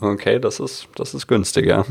Okay, 0.02 0.38
das 0.38 0.60
ist, 0.60 0.88
das 0.96 1.12
ist 1.14 1.26
günstiger. 1.26 1.84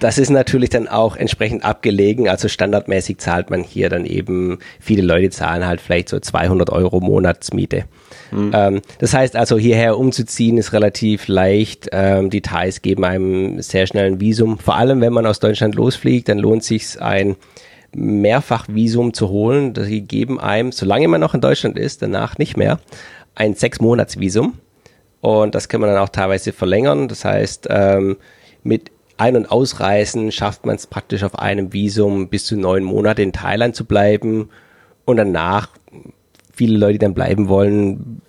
Das 0.00 0.18
ist 0.18 0.30
natürlich 0.30 0.70
dann 0.70 0.88
auch 0.88 1.16
entsprechend 1.16 1.64
abgelegen. 1.64 2.28
Also 2.28 2.48
standardmäßig 2.48 3.18
zahlt 3.18 3.50
man 3.50 3.62
hier 3.62 3.88
dann 3.88 4.04
eben, 4.04 4.58
viele 4.80 5.02
Leute 5.02 5.30
zahlen 5.30 5.64
halt 5.64 5.80
vielleicht 5.80 6.08
so 6.08 6.18
200 6.18 6.70
Euro 6.70 7.00
Monatsmiete. 7.00 7.84
Mhm. 8.30 8.50
Ähm, 8.52 8.82
das 8.98 9.14
heißt 9.14 9.36
also, 9.36 9.56
hierher 9.56 9.96
umzuziehen 9.96 10.58
ist 10.58 10.72
relativ 10.72 11.28
leicht. 11.28 11.88
Ähm, 11.92 12.30
die 12.30 12.42
Thais 12.42 12.82
geben 12.82 13.04
einem 13.04 13.62
sehr 13.62 13.86
schnell 13.86 14.06
ein 14.06 14.20
Visum. 14.20 14.58
Vor 14.58 14.76
allem, 14.76 15.00
wenn 15.00 15.12
man 15.12 15.24
aus 15.24 15.38
Deutschland 15.38 15.76
losfliegt, 15.76 16.28
dann 16.28 16.38
lohnt 16.38 16.64
sich 16.64 17.00
ein 17.00 17.36
Mehrfachvisum 17.94 19.14
zu 19.14 19.28
holen. 19.28 19.72
Die 19.72 20.02
geben 20.02 20.40
einem, 20.40 20.72
solange 20.72 21.08
man 21.08 21.20
noch 21.20 21.34
in 21.34 21.40
Deutschland 21.40 21.78
ist, 21.78 22.02
danach 22.02 22.38
nicht 22.38 22.56
mehr, 22.56 22.80
ein 23.34 23.54
Sechs-Monats-Visum. 23.54 24.54
Und 25.20 25.54
das 25.54 25.68
kann 25.68 25.80
man 25.80 25.90
dann 25.90 25.98
auch 26.02 26.08
teilweise 26.08 26.52
verlängern. 26.52 27.08
Das 27.08 27.24
heißt, 27.24 27.68
ähm, 27.70 28.16
mit 28.62 28.90
Ein- 29.16 29.36
und 29.36 29.50
Ausreisen 29.50 30.30
schafft 30.30 30.66
man 30.66 30.76
es 30.76 30.86
praktisch 30.86 31.22
auf 31.22 31.38
einem 31.38 31.72
Visum 31.72 32.28
bis 32.28 32.44
zu 32.44 32.56
neun 32.56 32.84
Monate 32.84 33.22
in 33.22 33.32
Thailand 33.32 33.74
zu 33.74 33.84
bleiben. 33.84 34.50
Und 35.04 35.16
danach, 35.16 35.70
viele 36.52 36.76
Leute, 36.76 36.94
die 36.94 36.98
dann 36.98 37.14
bleiben 37.14 37.48
wollen, 37.48 38.20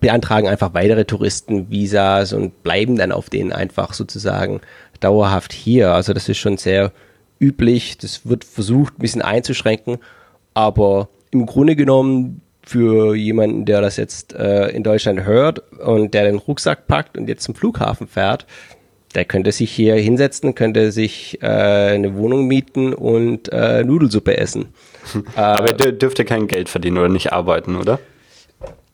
beantragen 0.00 0.48
einfach 0.48 0.74
weitere 0.74 1.04
Touristenvisas 1.04 2.32
und 2.32 2.62
bleiben 2.64 2.96
dann 2.96 3.12
auf 3.12 3.30
denen 3.30 3.52
einfach 3.52 3.92
sozusagen 3.92 4.60
dauerhaft 4.98 5.52
hier. 5.52 5.92
Also 5.92 6.12
das 6.12 6.28
ist 6.28 6.38
schon 6.38 6.56
sehr 6.56 6.92
üblich. 7.38 7.98
Das 7.98 8.26
wird 8.26 8.44
versucht, 8.44 8.98
ein 8.98 9.02
bisschen 9.02 9.22
einzuschränken. 9.22 9.98
Aber 10.54 11.08
im 11.30 11.46
Grunde 11.46 11.76
genommen 11.76 12.42
für 12.64 13.14
jemanden, 13.14 13.64
der 13.64 13.80
das 13.80 13.96
jetzt 13.96 14.34
äh, 14.34 14.68
in 14.68 14.82
Deutschland 14.82 15.24
hört 15.24 15.62
und 15.80 16.14
der 16.14 16.24
den 16.24 16.36
Rucksack 16.36 16.86
packt 16.86 17.18
und 17.18 17.28
jetzt 17.28 17.42
zum 17.42 17.54
Flughafen 17.54 18.06
fährt, 18.06 18.46
der 19.14 19.24
könnte 19.24 19.52
sich 19.52 19.70
hier 19.70 19.96
hinsetzen, 19.96 20.54
könnte 20.54 20.92
sich 20.92 21.42
äh, 21.42 21.46
eine 21.46 22.14
Wohnung 22.14 22.46
mieten 22.46 22.94
und 22.94 23.52
äh, 23.52 23.84
Nudelsuppe 23.84 24.36
essen. 24.36 24.68
Aber 25.36 25.78
er 25.84 25.92
dürfte 25.92 26.24
kein 26.24 26.46
Geld 26.46 26.68
verdienen 26.68 26.98
oder 26.98 27.08
nicht 27.08 27.32
arbeiten, 27.32 27.76
oder? 27.76 27.98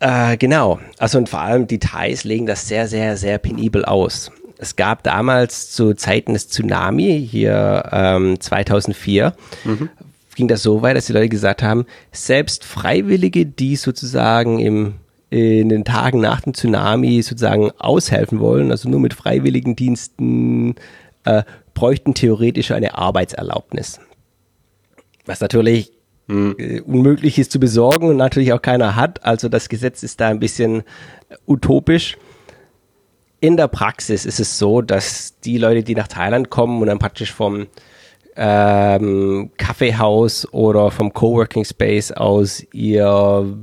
Äh, 0.01 0.37
genau. 0.37 0.81
Also 0.99 1.19
und 1.19 1.29
vor 1.29 1.41
allem 1.41 1.67
die 1.67 1.79
Thais 1.79 2.25
legen 2.25 2.47
das 2.47 2.67
sehr, 2.67 2.89
sehr, 2.89 3.17
sehr 3.17 3.39
penibel 3.39 3.85
aus. 3.85 4.33
Es 4.57 4.75
gab 4.75 5.05
damals 5.05 5.71
zu 5.71 5.95
Zeiten 5.95 6.33
des 6.33 6.49
Tsunami 6.49 7.29
hier 7.31 7.89
ähm, 7.93 8.41
2004 8.41 9.35
mhm 9.65 9.89
ging 10.39 10.47
das 10.47 10.63
so 10.63 10.83
weit, 10.83 10.97
dass 10.97 11.07
die 11.07 11.13
Leute 11.13 11.29
gesagt 11.29 11.65
haben, 11.65 11.85
selbst 12.13 12.65
Freiwillige, 12.65 13.45
die 13.45 13.75
sozusagen 13.75 14.61
im, 14.61 14.95
in 15.31 15.69
den 15.69 15.85
Tagen 15.85 16.21
nach 16.21 16.43
dem 16.43 16.55
Tsunami 16.55 17.21
sozusagen 17.23 17.73
aushelfen 17.73 18.39
wollen, 18.39 18.71
also 18.71 18.89
nur 18.89 19.01
mit 19.01 19.15
freiwilligen 19.15 19.75
Diensten, 19.75 20.77
äh, 21.25 21.43
bräuchten 21.75 22.15
theoretisch 22.15 22.71
eine 22.71 22.97
Arbeitserlaubnis. 22.97 23.99
Was 25.27 25.41
natürlich 25.41 25.91
hm. 26.29 26.55
äh, 26.57 26.81
unmöglich 26.83 27.37
ist 27.41 27.51
zu 27.51 27.59
besorgen 27.59 28.09
und 28.09 28.17
natürlich 28.17 28.53
auch 28.53 28.63
keiner 28.63 28.95
hat. 28.95 29.25
Also 29.25 29.49
das 29.49 29.69
Gesetz 29.69 30.05
ist 30.05 30.21
da 30.21 30.29
ein 30.29 30.39
bisschen 30.39 30.85
utopisch. 31.49 32.17
In 33.41 33.57
der 33.57 33.67
Praxis 33.67 34.25
ist 34.25 34.39
es 34.39 34.57
so, 34.57 34.83
dass 34.83 35.41
die 35.41 35.59
Leute, 35.59 35.83
die 35.83 35.97
nach 35.97 36.07
Thailand 36.07 36.49
kommen 36.49 36.81
und 36.81 36.87
dann 36.87 37.01
praktisch 37.01 37.33
vom 37.33 37.67
ähm, 38.39 39.51
Kaffeehaus 39.59 40.47
oder 40.53 40.93
vom 40.93 41.13
Coworking 41.13 41.65
Space 41.65 42.13
aus 42.13 42.65
ihr, 42.73 43.59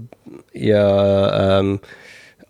ihr 0.52 1.32
ähm, 1.34 1.80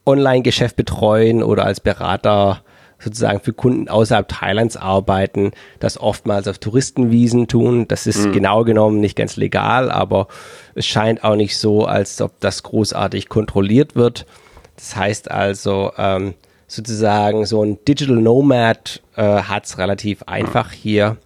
Online-Geschäft 0.08 0.76
betreuen 0.76 1.44
oder 1.44 1.66
als 1.66 1.80
Berater 1.80 2.62
sozusagen 2.98 3.42
für 3.42 3.54
Kunden 3.54 3.90
außerhalb 3.90 4.28
Thailands 4.28 4.76
arbeiten, 4.76 5.52
das 5.80 6.00
oftmals 6.00 6.48
auf 6.48 6.58
Touristenwiesen 6.58 7.48
tun. 7.48 7.88
Das 7.88 8.08
ist 8.08 8.26
mhm. 8.26 8.32
genau 8.32 8.64
genommen 8.64 9.00
nicht 9.00 9.16
ganz 9.16 9.36
legal, 9.36 9.92
aber 9.92 10.28
es 10.74 10.88
scheint 10.88 11.24
auch 11.24 11.36
nicht 11.36 11.58
so, 11.58 11.86
als 11.86 12.20
ob 12.22 12.40
das 12.40 12.64
großartig 12.64 13.30
kontrolliert 13.30 13.96
wird. 13.96 14.26
Das 14.78 14.96
heißt 14.96 15.30
also, 15.30 15.92
ähm, 15.98 16.34
sozusagen 16.68 17.46
so 17.46 17.64
ein 17.64 17.78
Digital 17.88 18.16
Nomad 18.16 19.04
äh, 19.16 19.22
hat 19.22 19.66
es 19.66 19.78
relativ 19.78 20.24
einfach 20.24 20.72
hier 20.72 21.18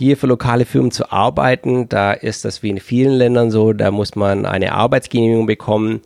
hier 0.00 0.16
für 0.16 0.26
lokale 0.26 0.64
Firmen 0.64 0.90
zu 0.90 1.12
arbeiten. 1.12 1.88
Da 1.90 2.12
ist 2.12 2.46
das 2.46 2.62
wie 2.62 2.70
in 2.70 2.80
vielen 2.80 3.12
Ländern 3.12 3.50
so, 3.50 3.74
da 3.74 3.90
muss 3.90 4.16
man 4.16 4.46
eine 4.46 4.72
Arbeitsgenehmigung 4.72 5.44
bekommen. 5.44 6.00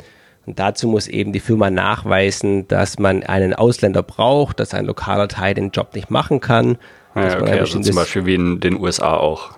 Und 0.47 0.59
dazu 0.59 0.89
muss 0.89 1.07
eben 1.07 1.33
die 1.33 1.39
Firma 1.39 1.71
nachweisen, 1.71 2.67
dass 2.67 2.99
man 2.99 3.23
einen 3.23 3.55
Ausländer 3.55 4.03
braucht, 4.03 4.59
dass 4.59 4.75
ein 4.75 4.85
lokaler 4.85 5.29
Teil 5.29 5.55
den 5.55 5.71
Job 5.71 5.95
nicht 5.95 6.11
machen 6.11 6.41
kann. 6.41 6.77
Ja, 7.15 7.41
okay, 7.41 7.61
also 7.61 7.79
zum 7.79 7.95
Beispiel 7.95 8.27
wie 8.27 8.35
in 8.35 8.59
den 8.59 8.81
USA 8.81 9.17
auch. 9.17 9.53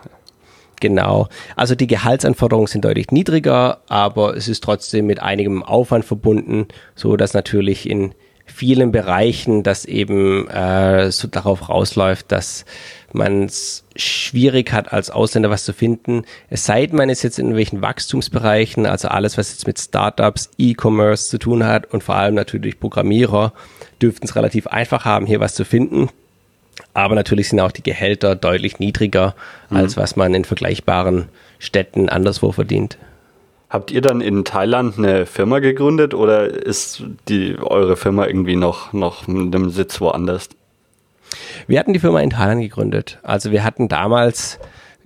Genau. 0.81 1.29
Also 1.57 1.75
die 1.75 1.87
Gehaltsanforderungen 1.87 2.67
sind 2.67 2.85
deutlich 2.85 3.11
niedriger, 3.11 3.79
aber 3.89 4.37
es 4.37 4.49
ist 4.49 4.63
trotzdem 4.63 5.07
mit 5.07 5.23
einigem 5.23 5.63
Aufwand 5.63 6.05
verbunden, 6.05 6.69
so 6.95 7.17
dass 7.17 7.33
natürlich 7.33 7.89
in 7.89 8.15
vielen 8.47 8.93
Bereichen 8.93 9.63
das 9.63 9.85
eben 9.85 10.49
äh, 10.49 11.11
so 11.11 11.27
darauf 11.27 11.69
rausläuft, 11.69 12.31
dass 12.31 12.65
man 13.17 13.45
es 13.45 13.85
schwierig 13.97 14.73
hat, 14.73 14.93
als 14.93 15.11
Ausländer 15.11 15.51
was 15.51 15.65
zu 15.65 15.73
finden. 15.73 16.25
Es 16.51 16.67
sei 16.67 16.87
denn, 16.87 16.97
man 16.97 17.09
ist 17.09 17.23
jetzt 17.23 17.39
in 17.39 17.57
welchen 17.57 17.83
Wachstumsbereichen, 17.83 18.87
also 18.87 19.09
alles, 19.09 19.39
was 19.39 19.51
jetzt 19.51 19.67
mit 19.67 19.79
Startups, 19.79 20.51
E-Commerce 20.59 21.29
zu 21.29 21.39
tun 21.39 21.65
hat 21.65 21.93
und 21.93 22.03
vor 22.03 22.17
allem 22.17 22.35
natürlich 22.35 22.79
Programmierer, 22.79 23.53
dürften 24.01 24.27
es 24.27 24.37
relativ 24.37 24.67
einfach 24.67 25.05
haben, 25.05 25.27
hier 25.27 25.41
was 25.41 25.55
zu 25.55 25.65
finden. 25.65 26.09
Aber 26.95 27.15
natürlich 27.15 27.49
sind 27.49 27.61
auch 27.61 27.73
die 27.73 27.83
Gehälter 27.83 28.37
deutlich 28.37 28.79
niedriger, 28.79 29.35
mhm. 29.71 29.79
als 29.79 29.97
was 29.97 30.17
man 30.17 30.35
in 30.35 30.45
vergleichbaren 30.45 31.29
Städten 31.59 32.09
anderswo 32.09 32.53
verdient. 32.53 32.99
Habt 33.69 33.91
ihr 33.91 34.01
dann 34.01 34.21
in 34.21 34.45
Thailand 34.45 34.97
eine 34.97 35.27
Firma 35.27 35.59
gegründet 35.59 36.15
oder 36.15 36.47
ist 36.47 37.03
die 37.29 37.57
eure 37.59 37.97
Firma 37.97 38.27
irgendwie 38.27 38.57
noch, 38.57 38.93
noch 38.93 39.27
mit 39.27 39.55
einem 39.55 39.71
Sitz 39.71 40.01
woanders? 40.01 40.49
Wir 41.67 41.79
hatten 41.79 41.93
die 41.93 41.99
Firma 41.99 42.21
in 42.21 42.31
Thailand 42.31 42.63
gegründet. 42.63 43.19
Also 43.23 43.51
wir 43.51 43.65
hatten 43.65 43.89
damals 43.89 44.59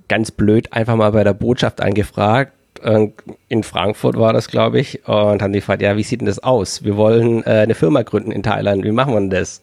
ganz 0.08 0.30
blöd 0.30 0.72
einfach 0.72 0.96
mal 0.96 1.12
bei 1.12 1.24
der 1.24 1.34
Botschaft 1.34 1.80
angefragt. 1.80 2.52
In 3.48 3.62
Frankfurt 3.62 4.16
war 4.16 4.32
das, 4.32 4.48
glaube 4.48 4.80
ich, 4.80 5.06
und 5.06 5.42
haben 5.42 5.52
die 5.52 5.58
gefragt, 5.58 5.82
ja, 5.82 5.96
wie 5.96 6.02
sieht 6.02 6.20
denn 6.20 6.26
das 6.26 6.38
aus? 6.38 6.82
Wir 6.82 6.96
wollen 6.96 7.44
äh, 7.44 7.50
eine 7.50 7.74
Firma 7.74 8.02
gründen 8.02 8.32
in 8.32 8.42
Thailand. 8.42 8.84
Wie 8.84 8.90
machen 8.90 9.12
wir 9.12 9.20
denn 9.20 9.30
das? 9.30 9.60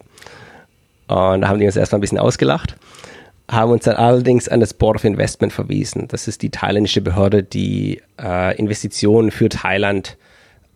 Und 1.08 1.42
da 1.42 1.48
haben 1.48 1.60
die 1.60 1.66
uns 1.66 1.76
erstmal 1.76 1.98
ein 1.98 2.02
bisschen 2.02 2.20
ausgelacht, 2.20 2.76
haben 3.50 3.72
uns 3.72 3.86
dann 3.86 3.96
allerdings 3.96 4.50
an 4.50 4.60
das 4.60 4.74
Board 4.74 4.98
of 4.98 5.04
Investment 5.04 5.54
verwiesen. 5.54 6.08
Das 6.10 6.28
ist 6.28 6.42
die 6.42 6.50
thailändische 6.50 7.02
Behörde, 7.02 7.44
die 7.44 8.02
äh, 8.22 8.56
Investitionen 8.58 9.32
für 9.32 9.50
Thailand 9.50 10.18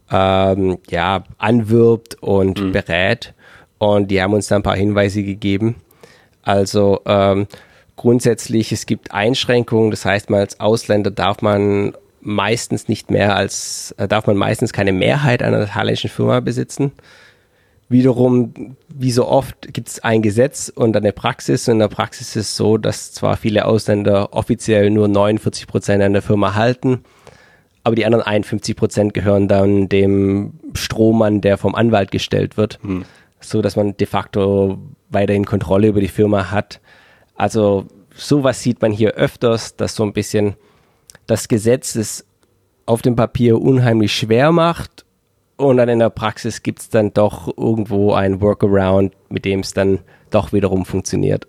ähm, 0.10 0.78
ja, 0.90 1.24
anwirbt 1.38 2.16
und 2.22 2.62
mhm. 2.62 2.72
berät. 2.72 3.34
Und 3.82 4.12
die 4.12 4.22
haben 4.22 4.36
uns 4.36 4.46
da 4.46 4.58
ein 4.58 4.62
paar 4.62 4.76
Hinweise 4.76 5.24
gegeben. 5.24 5.76
Also 6.44 7.02
ähm, 7.08 7.48
grundsätzlich, 7.96 8.72
es 8.72 8.86
gibt 8.86 9.12
Einschränkungen. 9.12 9.90
Das 9.90 10.06
heißt, 10.06 10.30
man 10.30 10.40
als 10.40 10.60
Ausländer 10.60 11.10
darf 11.10 11.42
man 11.42 11.94
meistens 12.22 12.88
nicht 12.88 13.10
mehr 13.10 13.36
als, 13.36 13.96
äh, 13.98 14.08
darf 14.08 14.28
man 14.28 14.38
meistens 14.38 14.72
keine 14.72 14.92
Mehrheit 14.92 15.42
einer 15.42 15.66
thailändischen 15.66 16.12
Firma 16.12 16.42
besitzen. 16.42 16.92
Wiederum, 17.90 18.76
wie 18.88 19.12
so 19.12 19.28
oft, 19.28 19.74
gibt 19.74 19.88
es 19.88 20.04
ein 20.04 20.22
Gesetz 20.22 20.70
und 20.70 20.96
eine 20.96 21.12
Praxis. 21.12 21.68
Und 21.68 21.74
in 21.74 21.80
der 21.80 21.88
Praxis 21.88 22.36
ist 22.36 22.50
es 22.50 22.56
so, 22.56 22.78
dass 22.78 23.14
zwar 23.14 23.36
viele 23.36 23.66
Ausländer 23.66 24.32
offiziell 24.34 24.92
nur 24.92 25.08
49 25.08 25.66
Prozent 25.66 26.04
einer 26.04 26.22
Firma 26.22 26.54
halten, 26.54 27.00
aber 27.84 27.96
die 27.96 28.06
anderen 28.06 28.24
51 28.24 28.76
Prozent 28.76 29.16
gehören 29.16 29.48
dann 29.48 29.90
dem 29.90 30.54
Strohmann, 30.76 31.42
der 31.42 31.58
vom 31.58 31.74
Anwalt 31.74 32.12
gestellt 32.12 32.58
wird. 32.58 32.78
Hm 32.84 33.06
so 33.42 33.62
dass 33.62 33.76
man 33.76 33.96
de 33.98 34.08
facto 34.08 34.78
weiterhin 35.10 35.46
Kontrolle 35.46 35.88
über 35.88 36.00
die 36.00 36.08
Firma 36.08 36.52
hat. 36.52 36.80
Also 37.36 37.86
sowas 38.16 38.62
sieht 38.62 38.82
man 38.82 38.92
hier 38.92 39.12
öfters, 39.12 39.76
dass 39.76 39.96
so 39.96 40.04
ein 40.04 40.14
bisschen 40.14 40.56
das 41.28 41.48
Gesetz 41.48 41.96
es 41.96 42.26
auf 42.86 43.02
dem 43.02 43.16
Papier 43.16 43.62
unheimlich 43.62 44.14
schwer 44.14 44.52
macht 44.52 45.06
und 45.58 45.78
dann 45.78 45.90
in 45.90 46.00
der 46.00 46.10
Praxis 46.10 46.64
gibt 46.64 46.80
es 46.80 46.90
dann 46.90 47.14
doch 47.14 47.56
irgendwo 47.56 48.14
ein 48.14 48.42
Workaround, 48.42 49.14
mit 49.30 49.46
dem 49.46 49.60
es 49.60 49.74
dann 49.74 50.00
doch 50.32 50.54
wiederum 50.54 50.86
funktioniert. 50.86 51.48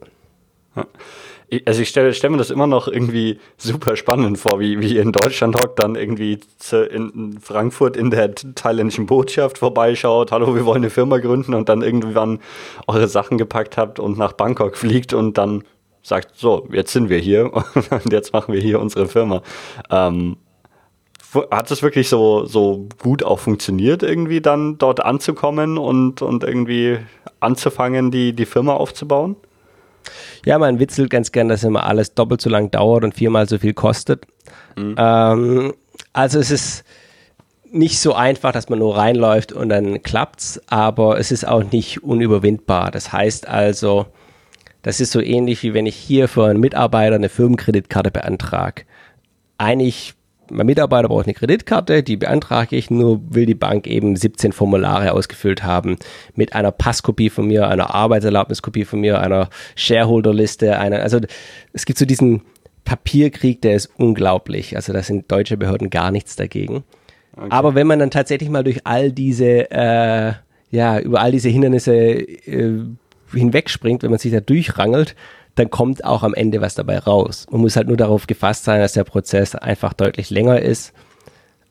Also 1.66 1.82
ich 1.82 1.90
stelle 1.90 2.14
stell 2.14 2.30
mir 2.30 2.38
das 2.38 2.50
immer 2.50 2.66
noch 2.66 2.88
irgendwie 2.88 3.38
super 3.58 3.94
spannend 3.96 4.38
vor, 4.38 4.58
wie, 4.58 4.80
wie 4.80 4.96
in 4.96 5.12
Deutschland 5.12 5.60
hockt, 5.60 5.78
dann 5.78 5.96
irgendwie 5.96 6.40
zu, 6.58 6.84
in 6.86 7.38
Frankfurt 7.40 7.94
in 7.96 8.10
der 8.10 8.34
thailändischen 8.34 9.04
Botschaft 9.04 9.58
vorbeischaut, 9.58 10.32
hallo, 10.32 10.54
wir 10.54 10.64
wollen 10.64 10.82
eine 10.82 10.88
Firma 10.88 11.18
gründen 11.18 11.52
und 11.52 11.68
dann 11.68 11.82
irgendwann 11.82 12.40
eure 12.86 13.06
Sachen 13.06 13.36
gepackt 13.36 13.76
habt 13.76 14.00
und 14.00 14.16
nach 14.16 14.32
Bangkok 14.32 14.78
fliegt 14.78 15.12
und 15.12 15.36
dann 15.36 15.62
sagt, 16.02 16.36
so, 16.36 16.66
jetzt 16.72 16.92
sind 16.92 17.10
wir 17.10 17.18
hier 17.18 17.52
und 17.90 18.12
jetzt 18.12 18.32
machen 18.32 18.54
wir 18.54 18.60
hier 18.60 18.80
unsere 18.80 19.06
Firma. 19.06 19.42
Ähm, 19.90 20.38
hat 21.50 21.70
es 21.70 21.82
wirklich 21.82 22.08
so, 22.08 22.46
so 22.46 22.88
gut 22.98 23.22
auch 23.22 23.38
funktioniert, 23.38 24.02
irgendwie 24.02 24.40
dann 24.40 24.78
dort 24.78 25.04
anzukommen 25.04 25.76
und, 25.76 26.22
und 26.22 26.44
irgendwie 26.44 26.98
anzufangen, 27.40 28.10
die, 28.10 28.32
die 28.34 28.46
Firma 28.46 28.74
aufzubauen? 28.74 29.36
Ja, 30.44 30.58
man 30.58 30.78
witzelt 30.78 31.10
ganz 31.10 31.32
gern, 31.32 31.48
dass 31.48 31.64
immer 31.64 31.84
alles 31.84 32.14
doppelt 32.14 32.40
so 32.40 32.50
lang 32.50 32.70
dauert 32.70 33.04
und 33.04 33.14
viermal 33.14 33.48
so 33.48 33.58
viel 33.58 33.74
kostet. 33.74 34.26
Mhm. 34.76 34.94
Ähm, 34.98 35.74
also 36.12 36.38
es 36.38 36.50
ist 36.50 36.84
nicht 37.70 37.98
so 37.98 38.14
einfach, 38.14 38.52
dass 38.52 38.68
man 38.68 38.78
nur 38.78 38.96
reinläuft 38.96 39.52
und 39.52 39.70
dann 39.70 40.02
klappt's, 40.02 40.60
aber 40.66 41.18
es 41.18 41.32
ist 41.32 41.46
auch 41.46 41.64
nicht 41.72 42.02
unüberwindbar. 42.02 42.90
Das 42.90 43.12
heißt 43.12 43.48
also, 43.48 44.06
das 44.82 45.00
ist 45.00 45.12
so 45.12 45.20
ähnlich 45.20 45.62
wie 45.62 45.74
wenn 45.74 45.86
ich 45.86 45.96
hier 45.96 46.28
für 46.28 46.46
einen 46.46 46.60
Mitarbeiter 46.60 47.14
eine 47.14 47.28
Firmenkreditkarte 47.28 48.10
beantrage. 48.10 48.82
Eigentlich, 49.56 50.14
mein 50.52 50.66
Mitarbeiter 50.66 51.08
braucht 51.08 51.26
eine 51.26 51.34
Kreditkarte, 51.34 52.02
die 52.02 52.16
beantrage 52.16 52.76
ich, 52.76 52.90
nur 52.90 53.20
will 53.28 53.46
die 53.46 53.54
Bank 53.54 53.86
eben 53.86 54.16
17 54.16 54.52
Formulare 54.52 55.12
ausgefüllt 55.12 55.62
haben 55.62 55.96
mit 56.34 56.54
einer 56.54 56.70
Passkopie 56.70 57.30
von 57.30 57.46
mir, 57.46 57.68
einer 57.68 57.94
Arbeitserlaubniskopie 57.94 58.84
von 58.84 59.00
mir, 59.00 59.20
einer 59.20 59.48
Shareholderliste, 59.74 60.78
einer, 60.78 61.00
also 61.00 61.20
es 61.72 61.86
gibt 61.86 61.98
so 61.98 62.04
diesen 62.04 62.42
Papierkrieg, 62.84 63.62
der 63.62 63.74
ist 63.74 63.90
unglaublich. 63.96 64.76
Also 64.76 64.92
da 64.92 65.02
sind 65.02 65.30
deutsche 65.30 65.56
Behörden 65.56 65.90
gar 65.90 66.10
nichts 66.10 66.36
dagegen. 66.36 66.84
Okay. 67.36 67.46
Aber 67.50 67.74
wenn 67.74 67.86
man 67.86 67.98
dann 67.98 68.10
tatsächlich 68.10 68.50
mal 68.50 68.64
durch 68.64 68.80
all 68.84 69.12
diese, 69.12 69.70
äh, 69.70 70.32
ja, 70.70 70.98
über 70.98 71.20
all 71.20 71.32
diese 71.32 71.48
Hindernisse 71.48 71.94
äh, 71.94 72.80
hinwegspringt, 73.32 74.02
wenn 74.02 74.10
man 74.10 74.18
sich 74.18 74.32
da 74.32 74.40
durchrangelt, 74.40 75.14
dann 75.54 75.70
kommt 75.70 76.04
auch 76.04 76.22
am 76.22 76.34
Ende 76.34 76.60
was 76.60 76.74
dabei 76.74 76.98
raus. 76.98 77.46
Man 77.50 77.60
muss 77.60 77.76
halt 77.76 77.88
nur 77.88 77.96
darauf 77.96 78.26
gefasst 78.26 78.64
sein, 78.64 78.80
dass 78.80 78.94
der 78.94 79.04
Prozess 79.04 79.54
einfach 79.54 79.92
deutlich 79.92 80.30
länger 80.30 80.60
ist. 80.60 80.92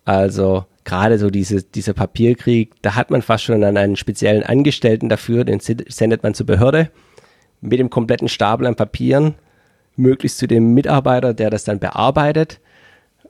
Also 0.05 0.65
gerade 0.83 1.17
so 1.17 1.29
diese, 1.29 1.63
dieser 1.63 1.93
Papierkrieg, 1.93 2.73
da 2.81 2.95
hat 2.95 3.11
man 3.11 3.21
fast 3.21 3.43
schon 3.43 3.63
einen 3.63 3.95
speziellen 3.95 4.43
Angestellten 4.43 5.09
dafür, 5.09 5.43
den 5.43 5.59
sendet 5.59 6.23
man 6.23 6.33
zur 6.33 6.45
Behörde 6.45 6.91
mit 7.61 7.79
dem 7.79 7.89
kompletten 7.89 8.27
Stapel 8.27 8.65
an 8.65 8.75
Papieren, 8.75 9.35
möglichst 9.95 10.39
zu 10.39 10.47
dem 10.47 10.73
Mitarbeiter, 10.73 11.33
der 11.33 11.49
das 11.49 11.63
dann 11.63 11.79
bearbeitet, 11.79 12.59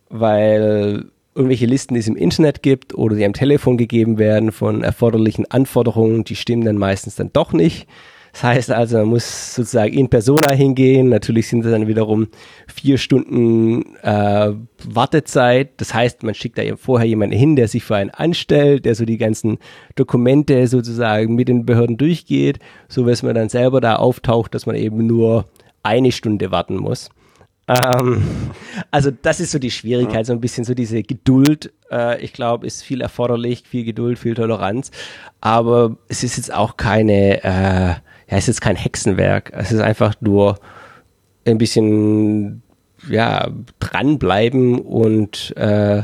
weil 0.09 1.05
irgendwelche 1.35 1.65
Listen, 1.65 1.93
die 1.93 1.99
es 1.99 2.07
im 2.07 2.15
Internet 2.15 2.61
gibt 2.61 2.93
oder 2.93 3.15
die 3.15 3.25
am 3.25 3.33
Telefon 3.33 3.77
gegeben 3.77 4.17
werden 4.17 4.51
von 4.51 4.83
erforderlichen 4.83 5.49
Anforderungen, 5.49 6.23
die 6.23 6.35
stimmen 6.35 6.65
dann 6.65 6.77
meistens 6.77 7.15
dann 7.15 7.31
doch 7.33 7.53
nicht. 7.53 7.87
Das 8.33 8.43
heißt 8.43 8.71
also, 8.71 8.97
man 8.99 9.07
muss 9.07 9.55
sozusagen 9.55 9.93
in 9.93 10.09
Persona 10.09 10.53
hingehen. 10.53 11.09
Natürlich 11.09 11.47
sind 11.47 11.65
es 11.65 11.71
dann 11.71 11.87
wiederum 11.87 12.27
vier 12.67 12.97
Stunden 12.97 13.95
äh, 14.03 14.53
Wartezeit. 14.85 15.71
Das 15.77 15.93
heißt, 15.93 16.23
man 16.23 16.33
schickt 16.33 16.57
da 16.57 16.63
eben 16.63 16.77
vorher 16.77 17.07
jemanden 17.07 17.35
hin, 17.35 17.55
der 17.55 17.67
sich 17.67 17.83
für 17.83 17.95
einen 17.95 18.09
anstellt, 18.09 18.85
der 18.85 18.95
so 18.95 19.05
die 19.05 19.17
ganzen 19.17 19.57
Dokumente 19.95 20.67
sozusagen 20.67 21.35
mit 21.35 21.49
den 21.49 21.65
Behörden 21.65 21.97
durchgeht, 21.97 22.59
so 22.87 23.05
dass 23.05 23.23
man 23.23 23.35
dann 23.35 23.49
selber 23.49 23.81
da 23.81 23.97
auftaucht, 23.97 24.55
dass 24.55 24.65
man 24.65 24.75
eben 24.75 25.05
nur 25.05 25.45
eine 25.83 26.11
Stunde 26.11 26.51
warten 26.51 26.77
muss. 26.77 27.09
Ähm, 27.67 28.23
also 28.89 29.11
das 29.11 29.39
ist 29.39 29.51
so 29.51 29.59
die 29.59 29.71
Schwierigkeit, 29.71 30.25
so 30.25 30.33
ein 30.33 30.41
bisschen 30.41 30.63
so 30.63 30.73
diese 30.73 31.03
Geduld. 31.03 31.71
Äh, 31.91 32.21
ich 32.21 32.33
glaube, 32.33 32.67
ist 32.67 32.83
viel 32.83 33.01
erforderlich, 33.01 33.63
viel 33.67 33.83
Geduld, 33.83 34.19
viel 34.19 34.35
Toleranz. 34.35 34.91
Aber 35.39 35.97
es 36.07 36.23
ist 36.23 36.37
jetzt 36.37 36.53
auch 36.53 36.77
keine, 36.77 37.43
äh, 37.43 37.95
ja, 38.31 38.37
es 38.37 38.45
ist 38.45 38.47
jetzt 38.47 38.61
kein 38.61 38.77
Hexenwerk. 38.77 39.51
Es 39.53 39.71
ist 39.71 39.81
einfach 39.81 40.15
nur 40.21 40.57
ein 41.45 41.57
bisschen, 41.57 42.63
ja, 43.09 43.49
dranbleiben 43.79 44.79
und 44.79 45.53
äh, 45.57 46.03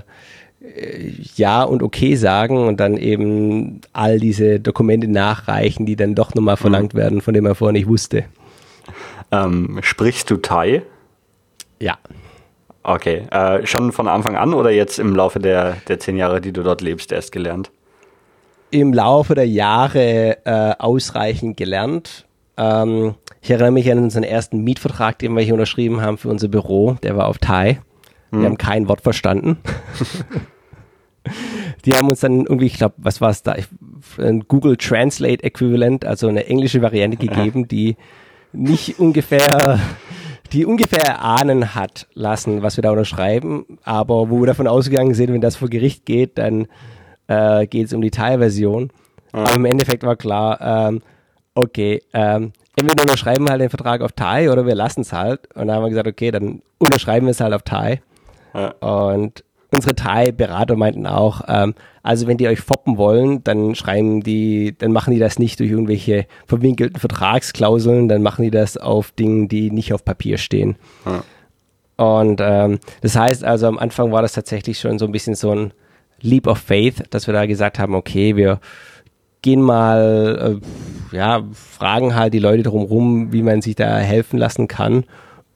ja 1.35 1.63
und 1.63 1.81
okay 1.81 2.15
sagen 2.15 2.67
und 2.67 2.79
dann 2.81 2.97
eben 2.97 3.79
all 3.93 4.19
diese 4.19 4.59
Dokumente 4.59 5.07
nachreichen, 5.07 5.85
die 5.85 5.95
dann 5.95 6.15
doch 6.15 6.35
nochmal 6.35 6.57
verlangt 6.57 6.93
mhm. 6.93 6.97
werden, 6.97 7.21
von 7.21 7.33
denen 7.33 7.45
man 7.45 7.55
vorher 7.55 7.73
nicht 7.73 7.87
wusste. 7.87 8.25
Ähm, 9.31 9.79
sprichst 9.81 10.29
du 10.29 10.37
Thai? 10.37 10.83
Ja. 11.79 11.97
Okay. 12.83 13.23
Äh, 13.31 13.65
schon 13.65 13.93
von 13.93 14.09
Anfang 14.09 14.35
an 14.35 14.53
oder 14.53 14.71
jetzt 14.71 14.99
im 14.99 15.15
Laufe 15.15 15.39
der, 15.39 15.77
der 15.87 15.99
zehn 15.99 16.17
Jahre, 16.17 16.41
die 16.41 16.51
du 16.51 16.63
dort 16.63 16.81
lebst, 16.81 17.13
erst 17.13 17.31
gelernt? 17.31 17.71
Im 18.69 18.93
Laufe 18.93 19.35
der 19.35 19.47
Jahre 19.47 20.37
äh, 20.45 20.73
ausreichend 20.77 21.57
gelernt. 21.57 22.25
Ähm, 22.57 23.15
ich 23.41 23.51
erinnere 23.51 23.71
mich 23.71 23.91
an 23.91 23.99
unseren 23.99 24.23
ersten 24.23 24.63
Mietvertrag, 24.63 25.19
den 25.19 25.33
wir 25.33 25.43
hier 25.43 25.53
unterschrieben 25.53 26.01
haben 26.01 26.17
für 26.17 26.29
unser 26.29 26.47
Büro. 26.47 26.97
Der 27.03 27.15
war 27.15 27.27
auf 27.27 27.37
Thai. 27.37 27.79
Wir 28.31 28.39
hm. 28.39 28.45
haben 28.45 28.57
kein 28.57 28.87
Wort 28.89 29.01
verstanden. 29.01 29.57
Die 31.85 31.93
haben 31.93 32.09
uns 32.09 32.21
dann 32.21 32.45
irgendwie, 32.45 32.65
ich 32.65 32.77
glaube, 32.77 32.95
was 32.97 33.21
war 33.21 33.29
es 33.29 33.43
da? 33.43 33.55
Ein 34.17 34.45
Google 34.47 34.77
Translate 34.77 35.43
Äquivalent, 35.43 36.05
also 36.05 36.27
eine 36.27 36.47
englische 36.47 36.81
Variante 36.81 37.17
gegeben, 37.17 37.67
die 37.67 37.97
nicht 38.53 38.99
ungefähr 38.99 39.79
die 40.53 40.65
ungefähr 40.65 41.03
erahnen 41.03 41.75
hat 41.75 42.07
lassen, 42.13 42.61
was 42.61 42.77
wir 42.77 42.81
da 42.81 42.91
unterschreiben, 42.91 43.65
aber 43.83 44.29
wo 44.29 44.39
wir 44.39 44.47
davon 44.47 44.67
ausgegangen 44.67 45.13
sind, 45.13 45.33
wenn 45.33 45.41
das 45.41 45.57
vor 45.57 45.69
Gericht 45.69 46.05
geht, 46.05 46.37
dann 46.37 46.67
äh, 47.27 47.67
geht 47.67 47.87
es 47.87 47.93
um 47.93 48.01
die 48.01 48.11
Teilversion. 48.11 48.89
Ah. 49.31 49.43
Aber 49.43 49.55
im 49.55 49.65
Endeffekt 49.65 50.03
war 50.03 50.15
klar, 50.15 50.59
ähm, 50.61 51.01
okay, 51.55 52.01
ähm, 52.13 52.53
entweder 52.75 53.03
unterschreiben 53.03 53.45
wir 53.45 53.51
halt 53.51 53.61
den 53.61 53.69
Vertrag 53.69 54.01
auf 54.01 54.11
Thai 54.13 54.51
oder 54.51 54.65
wir 54.65 54.75
lassen 54.75 55.01
es 55.01 55.13
halt. 55.13 55.53
Und 55.55 55.67
dann 55.67 55.75
haben 55.75 55.83
wir 55.83 55.89
gesagt, 55.89 56.07
okay, 56.07 56.31
dann 56.31 56.61
unterschreiben 56.77 57.25
wir 57.25 57.31
es 57.31 57.39
halt 57.39 57.53
auf 57.53 57.63
Thai. 57.63 58.01
Ja. 58.53 58.69
Und 58.79 59.43
unsere 59.73 59.95
Thai-Berater 59.95 60.75
meinten 60.75 61.07
auch, 61.07 61.41
ähm, 61.47 61.73
also 62.03 62.27
wenn 62.27 62.37
die 62.37 62.47
euch 62.47 62.61
foppen 62.61 62.97
wollen, 62.97 63.43
dann 63.43 63.75
schreiben 63.75 64.21
die, 64.21 64.75
dann 64.77 64.91
machen 64.91 65.13
die 65.13 65.19
das 65.19 65.39
nicht 65.39 65.59
durch 65.59 65.69
irgendwelche 65.69 66.25
verwinkelten 66.45 66.99
Vertragsklauseln, 66.99 68.07
dann 68.07 68.23
machen 68.23 68.43
die 68.43 68.51
das 68.51 68.77
auf 68.77 69.11
Dingen, 69.11 69.49
die 69.49 69.71
nicht 69.71 69.93
auf 69.93 70.05
Papier 70.05 70.37
stehen. 70.37 70.77
Ja. 71.05 71.23
Und 71.97 72.39
ähm, 72.41 72.79
das 73.01 73.15
heißt 73.15 73.43
also, 73.43 73.67
am 73.67 73.79
Anfang 73.79 74.11
war 74.11 74.21
das 74.21 74.33
tatsächlich 74.33 74.79
schon 74.79 74.99
so 74.99 75.05
ein 75.05 75.11
bisschen 75.11 75.35
so 75.35 75.51
ein 75.51 75.73
Leap 76.21 76.47
of 76.47 76.59
Faith, 76.59 77.03
dass 77.09 77.27
wir 77.27 77.33
da 77.33 77.45
gesagt 77.45 77.79
haben, 77.79 77.95
okay, 77.95 78.35
wir 78.35 78.59
gehen 79.41 79.61
mal, 79.61 80.59
äh, 81.11 81.15
ja, 81.15 81.43
fragen 81.53 82.15
halt 82.15 82.33
die 82.33 82.39
Leute 82.39 82.63
drumherum, 82.63 83.31
wie 83.31 83.43
man 83.43 83.61
sich 83.61 83.75
da 83.75 83.97
helfen 83.97 84.37
lassen 84.37 84.67
kann. 84.67 85.05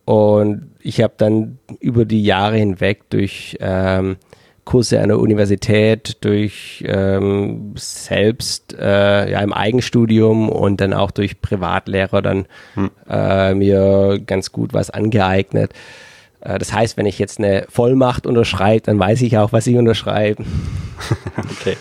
Und 0.05 0.71
ich 0.79 1.01
habe 1.01 1.13
dann 1.17 1.57
über 1.79 2.05
die 2.05 2.23
Jahre 2.23 2.57
hinweg 2.57 3.09
durch 3.09 3.57
ähm, 3.59 4.17
Kurse 4.63 5.01
an 5.01 5.09
der 5.09 5.19
Universität, 5.19 6.17
durch 6.21 6.83
ähm, 6.87 7.73
selbst 7.75 8.75
äh, 8.79 9.31
ja, 9.31 9.41
im 9.41 9.53
Eigenstudium 9.53 10.49
und 10.49 10.79
dann 10.79 10.93
auch 10.93 11.11
durch 11.11 11.41
Privatlehrer 11.41 12.21
dann 12.21 12.45
hm. 12.75 12.91
äh, 13.09 13.53
mir 13.53 14.19
ganz 14.25 14.51
gut 14.51 14.73
was 14.73 14.89
angeeignet. 14.89 15.73
Äh, 16.41 16.59
das 16.59 16.73
heißt, 16.73 16.97
wenn 16.97 17.05
ich 17.05 17.19
jetzt 17.19 17.39
eine 17.39 17.65
Vollmacht 17.69 18.27
unterschreibe, 18.27 18.81
dann 18.81 18.99
weiß 18.99 19.21
ich 19.21 19.37
auch, 19.37 19.53
was 19.53 19.67
ich 19.67 19.77
unterschreibe. 19.77 20.43
okay. 21.37 21.77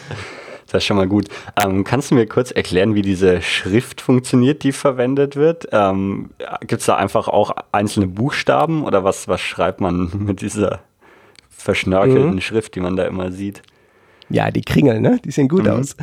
Das 0.71 0.83
ist 0.83 0.87
schon 0.87 0.99
mal 0.99 1.09
gut. 1.09 1.27
Ähm, 1.61 1.83
kannst 1.83 2.11
du 2.11 2.15
mir 2.15 2.27
kurz 2.27 2.53
erklären, 2.53 2.95
wie 2.95 3.03
diese 3.03 3.43
Schrift 3.43 4.01
funktioniert, 4.01 4.63
die 4.63 4.71
verwendet 4.71 5.35
wird? 5.35 5.67
Ähm, 5.73 6.31
Gibt 6.61 6.81
es 6.81 6.87
da 6.87 6.95
einfach 6.95 7.27
auch 7.27 7.51
einzelne 7.73 8.07
Buchstaben 8.07 8.85
oder 8.85 9.03
was, 9.03 9.27
was 9.27 9.41
schreibt 9.41 9.81
man 9.81 10.11
mit 10.19 10.43
dieser 10.43 10.81
verschnörkelten 11.49 12.35
mhm. 12.35 12.41
Schrift, 12.41 12.77
die 12.77 12.81
man 12.81 12.97
da 12.97 13.05
immer 13.05 13.33
sieht? 13.33 13.63
Ja, 14.29 14.53
die 14.53 14.63
Kringel, 14.63 15.01
ne? 15.01 15.19
Die 15.25 15.33
sehen 15.33 15.49
gut 15.49 15.65
mhm. 15.65 15.71
aus. 15.71 15.97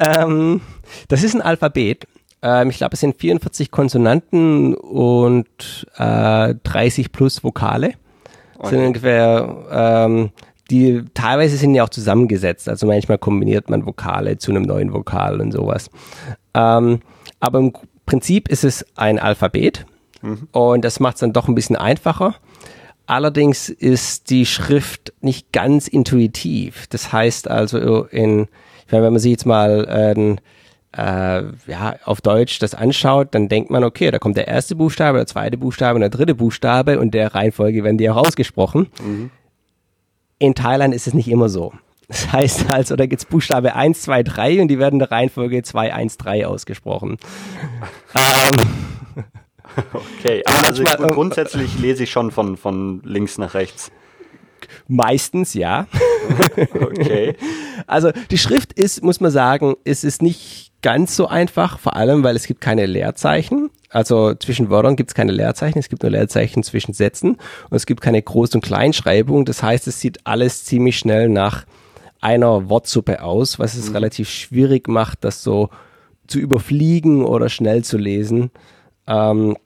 ähm, 0.00 0.62
das 1.08 1.22
ist 1.22 1.34
ein 1.34 1.42
Alphabet. 1.42 2.06
Ähm, 2.46 2.70
ich 2.70 2.76
glaube, 2.78 2.94
es 2.94 3.00
sind 3.00 3.16
44 3.16 3.72
Konsonanten 3.72 4.74
und 4.74 5.86
äh, 5.96 6.54
30 6.62 7.10
plus 7.10 7.42
Vokale. 7.42 7.94
Okay. 8.58 8.70
sind 8.70 8.86
ungefähr 8.86 9.66
ähm, 9.70 10.30
die 10.70 11.04
teilweise 11.14 11.56
sind 11.56 11.74
ja 11.74 11.84
auch 11.84 11.88
zusammengesetzt. 11.88 12.68
Also 12.68 12.86
manchmal 12.86 13.18
kombiniert 13.18 13.68
man 13.68 13.84
Vokale 13.84 14.38
zu 14.38 14.50
einem 14.50 14.62
neuen 14.62 14.92
Vokal 14.92 15.40
und 15.40 15.52
sowas. 15.52 15.90
Ähm, 16.54 17.00
aber 17.40 17.58
im 17.58 17.72
Prinzip 18.06 18.48
ist 18.48 18.64
es 18.64 18.86
ein 18.96 19.18
Alphabet 19.18 19.84
mhm. 20.22 20.48
und 20.52 20.84
das 20.84 21.00
macht 21.00 21.16
es 21.16 21.20
dann 21.20 21.32
doch 21.32 21.48
ein 21.48 21.54
bisschen 21.54 21.76
einfacher. 21.76 22.36
Allerdings 23.06 23.68
ist 23.68 24.30
die 24.30 24.46
Schrift 24.46 25.12
nicht 25.20 25.52
ganz 25.52 25.86
intuitiv. 25.86 26.86
Das 26.88 27.12
heißt 27.12 27.48
also 27.48 28.04
in, 28.04 28.48
wenn 28.88 29.02
man 29.02 29.18
sich 29.18 29.32
jetzt 29.32 29.46
mal 29.46 29.86
äh, 29.88 30.36
äh, 30.96 31.42
ja, 31.66 31.96
auf 32.04 32.20
Deutsch 32.20 32.58
das 32.58 32.74
anschaut, 32.74 33.28
dann 33.32 33.48
denkt 33.48 33.70
man, 33.70 33.84
okay, 33.84 34.10
da 34.10 34.18
kommt 34.18 34.36
der 34.36 34.48
erste 34.48 34.74
Buchstabe, 34.74 35.18
der 35.18 35.26
zweite 35.26 35.58
Buchstabe 35.58 35.96
und 35.96 36.00
der 36.00 36.10
dritte 36.10 36.34
Buchstabe 36.34 36.98
und 36.98 37.12
der 37.12 37.34
Reihenfolge 37.34 37.84
werden 37.84 37.98
die 37.98 38.08
auch 38.10 38.16
ausgesprochen. 38.16 38.88
Mhm. 39.02 39.30
In 40.38 40.54
Thailand 40.54 40.94
ist 40.94 41.06
es 41.06 41.14
nicht 41.14 41.28
immer 41.28 41.48
so. 41.48 41.72
Das 42.08 42.32
heißt 42.32 42.70
also, 42.70 42.96
da 42.96 43.06
gibt 43.06 43.22
es 43.22 43.26
Buchstabe 43.26 43.74
1, 43.74 44.02
2, 44.02 44.22
3 44.22 44.62
und 44.62 44.68
die 44.68 44.78
werden 44.78 44.94
in 44.94 44.98
der 45.00 45.10
Reihenfolge 45.10 45.62
2, 45.62 45.92
1, 45.92 46.18
3 46.18 46.46
ausgesprochen. 46.46 47.18
ähm, 48.14 49.24
okay, 49.92 50.42
aber 50.46 50.68
also 50.68 50.82
manchmal, 50.82 51.10
grundsätzlich 51.12 51.78
lese 51.78 52.04
ich 52.04 52.10
schon 52.10 52.30
von, 52.30 52.56
von 52.56 53.02
links 53.04 53.38
nach 53.38 53.54
rechts. 53.54 53.90
Meistens 54.88 55.54
ja. 55.54 55.86
Okay. 56.74 57.36
Also 57.86 58.10
die 58.30 58.38
Schrift 58.38 58.72
ist, 58.72 59.04
muss 59.04 59.20
man 59.20 59.30
sagen, 59.30 59.76
es 59.84 60.02
ist 60.02 60.22
nicht 60.22 60.72
ganz 60.86 61.16
so 61.16 61.26
einfach, 61.26 61.80
vor 61.80 61.96
allem 61.96 62.22
weil 62.22 62.36
es 62.36 62.46
gibt 62.46 62.60
keine 62.60 62.86
Leerzeichen. 62.86 63.70
Also 63.90 64.34
zwischen 64.34 64.70
Wörtern 64.70 64.94
gibt 64.94 65.10
es 65.10 65.14
keine 65.16 65.32
Leerzeichen, 65.32 65.80
es 65.80 65.88
gibt 65.88 66.04
nur 66.04 66.12
Leerzeichen 66.12 66.62
zwischen 66.62 66.92
Sätzen 66.94 67.38
und 67.70 67.76
es 67.76 67.86
gibt 67.86 68.00
keine 68.00 68.20
Groß- 68.20 68.54
und 68.54 68.60
Kleinschreibung. 68.60 69.44
Das 69.44 69.64
heißt, 69.64 69.88
es 69.88 69.98
sieht 69.98 70.20
alles 70.28 70.64
ziemlich 70.64 70.96
schnell 70.96 71.28
nach 71.28 71.66
einer 72.20 72.68
Wortsuppe 72.68 73.20
aus, 73.20 73.58
was 73.58 73.74
es 73.74 73.88
mhm. 73.88 73.96
relativ 73.96 74.30
schwierig 74.30 74.86
macht, 74.86 75.24
das 75.24 75.42
so 75.42 75.70
zu 76.28 76.38
überfliegen 76.38 77.24
oder 77.24 77.48
schnell 77.48 77.82
zu 77.82 77.98
lesen. 77.98 78.52
Ähm, 79.08 79.56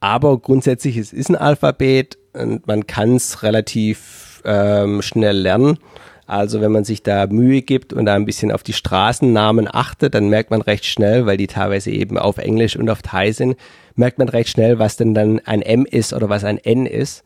aber 0.00 0.38
grundsätzlich, 0.38 0.96
es 0.96 1.12
ist 1.12 1.28
ein 1.28 1.36
Alphabet 1.36 2.16
und 2.32 2.66
man 2.66 2.86
kann 2.86 3.16
es 3.16 3.42
relativ 3.42 4.40
ähm, 4.46 5.02
schnell 5.02 5.36
lernen. 5.36 5.78
Also 6.26 6.60
wenn 6.60 6.72
man 6.72 6.84
sich 6.84 7.02
da 7.02 7.26
Mühe 7.26 7.62
gibt 7.62 7.92
und 7.92 8.04
da 8.06 8.14
ein 8.14 8.24
bisschen 8.24 8.50
auf 8.50 8.62
die 8.62 8.72
Straßennamen 8.72 9.68
achtet, 9.72 10.14
dann 10.14 10.28
merkt 10.28 10.50
man 10.50 10.60
recht 10.60 10.84
schnell, 10.84 11.24
weil 11.26 11.36
die 11.36 11.46
teilweise 11.46 11.90
eben 11.90 12.18
auf 12.18 12.38
Englisch 12.38 12.76
und 12.76 12.90
auf 12.90 13.02
Thai 13.02 13.30
sind, 13.32 13.56
merkt 13.94 14.18
man 14.18 14.28
recht 14.28 14.50
schnell, 14.50 14.78
was 14.78 14.96
denn 14.96 15.14
dann 15.14 15.40
ein 15.44 15.62
M 15.62 15.86
ist 15.86 16.12
oder 16.12 16.28
was 16.28 16.42
ein 16.44 16.58
N 16.58 16.86
ist. 16.86 17.24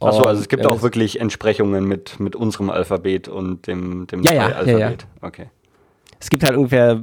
Achso, 0.00 0.24
also 0.24 0.40
es 0.40 0.48
gibt 0.48 0.66
auch 0.66 0.82
wirklich 0.82 1.20
Entsprechungen 1.20 1.86
mit, 1.86 2.20
mit 2.20 2.36
unserem 2.36 2.68
Alphabet 2.68 3.28
und 3.28 3.66
dem, 3.66 4.06
dem 4.06 4.22
ja, 4.22 4.34
ja, 4.34 4.46
Alphabet. 4.46 4.68
Ja, 4.68 4.78
ja. 4.90 4.96
Okay. 5.22 5.46
Es 6.20 6.28
gibt 6.28 6.44
halt 6.44 6.56
ungefähr 6.56 7.02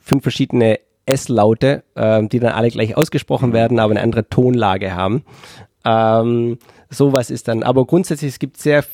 fünf 0.00 0.22
verschiedene 0.22 0.80
S-Laute, 1.06 1.84
äh, 1.94 2.26
die 2.26 2.40
dann 2.40 2.52
alle 2.52 2.70
gleich 2.70 2.96
ausgesprochen 2.96 3.52
werden, 3.52 3.78
aber 3.78 3.92
eine 3.92 4.02
andere 4.02 4.28
Tonlage 4.28 4.94
haben. 4.94 5.24
Ähm, 5.84 6.58
sowas 6.90 7.30
ist 7.30 7.48
dann, 7.48 7.62
aber 7.62 7.86
grundsätzlich, 7.86 8.32
es 8.32 8.38
gibt 8.38 8.58
sehr, 8.58 8.84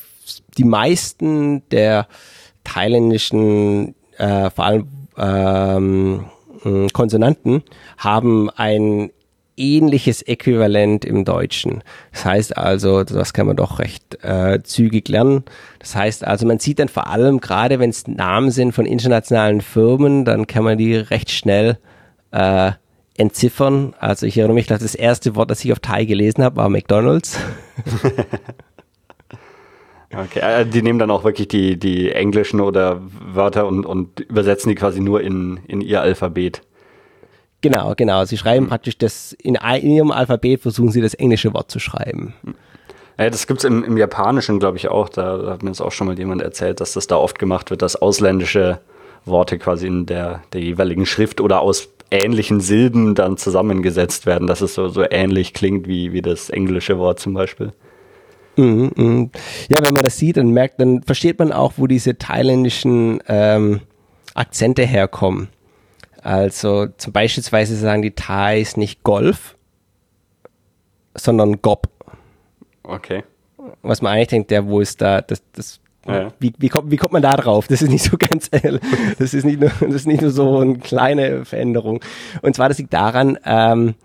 die 0.57 0.63
meisten 0.63 1.67
der 1.69 2.07
thailändischen, 2.63 3.95
äh, 4.17 4.49
vor 4.49 4.65
allem 4.65 4.87
ähm, 5.17 6.25
Konsonanten, 6.93 7.63
haben 7.97 8.49
ein 8.51 9.11
ähnliches 9.57 10.21
Äquivalent 10.21 11.05
im 11.05 11.25
Deutschen. 11.25 11.83
Das 12.11 12.25
heißt 12.25 12.57
also, 12.57 13.03
das 13.03 13.33
kann 13.33 13.47
man 13.47 13.55
doch 13.55 13.79
recht 13.79 14.23
äh, 14.23 14.61
zügig 14.63 15.07
lernen. 15.09 15.43
Das 15.79 15.95
heißt 15.95 16.25
also, 16.25 16.45
man 16.45 16.59
sieht 16.59 16.79
dann 16.79 16.87
vor 16.87 17.07
allem, 17.07 17.39
gerade 17.39 17.79
wenn 17.79 17.89
es 17.89 18.07
Namen 18.07 18.51
sind 18.51 18.73
von 18.73 18.85
internationalen 18.85 19.61
Firmen, 19.61 20.25
dann 20.25 20.47
kann 20.47 20.63
man 20.63 20.77
die 20.77 20.95
recht 20.95 21.31
schnell 21.31 21.77
äh, 22.31 22.71
entziffern. 23.17 23.93
Also 23.99 24.25
ich 24.25 24.37
erinnere 24.37 24.55
mich, 24.55 24.67
dass 24.67 24.81
das 24.81 24.95
erste 24.95 25.35
Wort, 25.35 25.51
das 25.51 25.63
ich 25.63 25.71
auf 25.71 25.79
Thai 25.79 26.05
gelesen 26.05 26.43
habe, 26.43 26.55
war 26.55 26.69
McDonald's. 26.69 27.37
okay, 30.13 30.39
äh, 30.39 30.65
die 30.65 30.81
nehmen 30.81 30.99
dann 30.99 31.11
auch 31.11 31.23
wirklich 31.23 31.47
die, 31.47 31.77
die 31.77 32.11
englischen 32.11 32.59
oder 32.59 33.01
Wörter 33.33 33.67
und, 33.67 33.85
und 33.85 34.19
übersetzen 34.19 34.69
die 34.69 34.75
quasi 34.75 34.99
nur 34.99 35.21
in, 35.21 35.59
in 35.67 35.81
ihr 35.81 36.01
Alphabet. 36.01 36.61
Genau, 37.61 37.93
genau. 37.95 38.25
Sie 38.25 38.37
schreiben 38.37 38.65
mhm. 38.65 38.69
praktisch 38.69 38.97
das, 38.97 39.33
in, 39.33 39.55
in, 39.55 39.89
ihrem 39.89 40.11
Alphabet 40.11 40.61
versuchen 40.61 40.91
sie 40.91 41.01
das 41.01 41.13
englische 41.13 41.53
Wort 41.53 41.69
zu 41.69 41.79
schreiben. 41.79 42.33
Ja, 43.17 43.29
das 43.29 43.45
gibt 43.45 43.59
es 43.59 43.65
im, 43.65 43.83
im, 43.83 43.97
Japanischen, 43.97 44.59
glaube 44.59 44.77
ich, 44.77 44.87
auch. 44.87 45.09
Da, 45.09 45.37
da 45.37 45.51
hat 45.51 45.63
mir 45.63 45.69
jetzt 45.69 45.81
auch 45.81 45.91
schon 45.91 46.07
mal 46.07 46.17
jemand 46.17 46.41
erzählt, 46.41 46.81
dass 46.81 46.93
das 46.93 47.07
da 47.07 47.17
oft 47.17 47.37
gemacht 47.37 47.69
wird, 47.69 47.83
dass 47.83 47.95
ausländische 47.95 48.79
Worte 49.25 49.59
quasi 49.59 49.85
in 49.85 50.07
der, 50.07 50.41
der 50.53 50.61
jeweiligen 50.61 51.05
Schrift 51.05 51.39
oder 51.39 51.61
aus 51.61 51.89
ähnlichen 52.09 52.59
Silben 52.59 53.15
dann 53.15 53.37
zusammengesetzt 53.37 54.25
werden, 54.25 54.47
dass 54.47 54.61
es 54.61 54.73
so, 54.73 54.89
so 54.89 55.03
ähnlich 55.09 55.53
klingt 55.53 55.87
wie, 55.87 56.11
wie 56.11 56.21
das 56.21 56.49
englische 56.49 56.97
Wort 56.97 57.19
zum 57.19 57.33
Beispiel. 57.33 57.73
Mhm, 58.61 58.91
mh. 58.95 59.29
Ja, 59.69 59.83
wenn 59.83 59.93
man 59.93 60.03
das 60.03 60.17
sieht 60.17 60.37
und 60.37 60.51
merkt, 60.51 60.79
dann 60.79 61.01
versteht 61.01 61.39
man 61.39 61.51
auch, 61.51 61.73
wo 61.77 61.87
diese 61.87 62.17
thailändischen 62.17 63.21
ähm, 63.27 63.81
Akzente 64.35 64.85
herkommen. 64.85 65.49
Also 66.21 66.87
zum 66.97 67.13
Beispiel 67.13 67.43
sagen 67.43 68.03
die 68.03 68.11
Thais 68.11 68.77
nicht 68.77 69.03
Golf, 69.03 69.57
sondern 71.15 71.61
Gob. 71.63 71.89
Okay. 72.83 73.23
Was 73.81 74.03
man 74.03 74.13
eigentlich 74.13 74.27
denkt, 74.27 74.51
der, 74.51 74.67
wo 74.67 74.79
ist 74.79 75.01
da, 75.01 75.21
das, 75.21 75.41
das 75.53 75.79
ja. 76.07 76.31
Wie, 76.39 76.51
wie, 76.57 76.69
kommt, 76.69 76.89
wie 76.89 76.97
kommt 76.97 77.13
man 77.13 77.21
da 77.21 77.35
drauf? 77.35 77.67
Das 77.67 77.81
ist 77.81 77.89
nicht 77.89 78.03
so 78.03 78.17
ganz, 78.19 78.49
das 78.49 79.33
ist 79.33 79.43
nicht 79.43 79.59
nur, 79.59 79.69
das 79.69 79.93
ist 79.93 80.07
nicht 80.07 80.21
nur 80.21 80.31
so 80.31 80.57
eine 80.57 80.79
kleine 80.79 81.45
Veränderung. 81.45 82.03
Und 82.41 82.55
zwar, 82.55 82.69
das 82.69 82.79
liegt 82.79 82.93
daran, 82.93 83.37
ähm, 83.45 83.95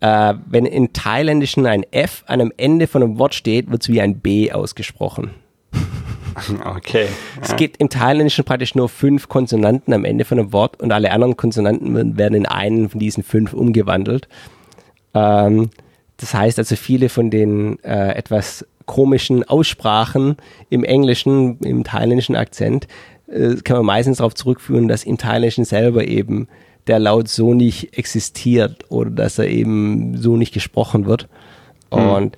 äh, 0.00 0.34
wenn 0.46 0.66
in 0.66 0.92
Thailändischen 0.92 1.66
ein 1.66 1.84
F 1.90 2.24
an 2.26 2.40
einem 2.40 2.52
Ende 2.56 2.86
von 2.86 3.02
einem 3.02 3.18
Wort 3.18 3.34
steht, 3.34 3.70
wird 3.70 3.82
es 3.82 3.88
wie 3.88 4.00
ein 4.00 4.20
B 4.20 4.52
ausgesprochen. 4.52 5.30
Okay. 6.64 7.08
Es 7.42 7.54
geht 7.56 7.76
im 7.78 7.90
Thailändischen 7.90 8.44
praktisch 8.44 8.74
nur 8.74 8.88
fünf 8.88 9.28
Konsonanten 9.28 9.92
am 9.92 10.04
Ende 10.04 10.24
von 10.24 10.38
einem 10.38 10.52
Wort 10.52 10.80
und 10.80 10.92
alle 10.92 11.10
anderen 11.10 11.36
Konsonanten 11.36 12.16
werden 12.16 12.34
in 12.34 12.46
einen 12.46 12.88
von 12.88 13.00
diesen 13.00 13.24
fünf 13.24 13.52
umgewandelt. 13.52 14.28
Ähm, 15.12 15.70
das 16.16 16.32
heißt 16.32 16.58
also, 16.58 16.76
viele 16.76 17.08
von 17.08 17.30
den 17.30 17.82
äh, 17.82 18.14
etwas 18.14 18.64
komischen 18.86 19.44
Aussprachen 19.44 20.36
im 20.70 20.84
Englischen, 20.84 21.58
im 21.60 21.84
thailändischen 21.84 22.36
Akzent, 22.36 22.86
äh, 23.26 23.56
kann 23.56 23.78
man 23.78 23.86
meistens 23.86 24.18
darauf 24.18 24.34
zurückführen, 24.34 24.88
dass 24.88 25.04
im 25.04 25.18
Thailändischen 25.18 25.64
selber 25.64 26.06
eben 26.06 26.48
der 26.90 26.98
Laut 26.98 27.28
so 27.28 27.54
nicht 27.54 27.96
existiert 27.96 28.84
oder 28.90 29.10
dass 29.10 29.38
er 29.38 29.48
eben 29.48 30.16
so 30.18 30.36
nicht 30.36 30.52
gesprochen 30.52 31.06
wird. 31.06 31.28
Mhm. 31.92 31.98
Und 31.98 32.36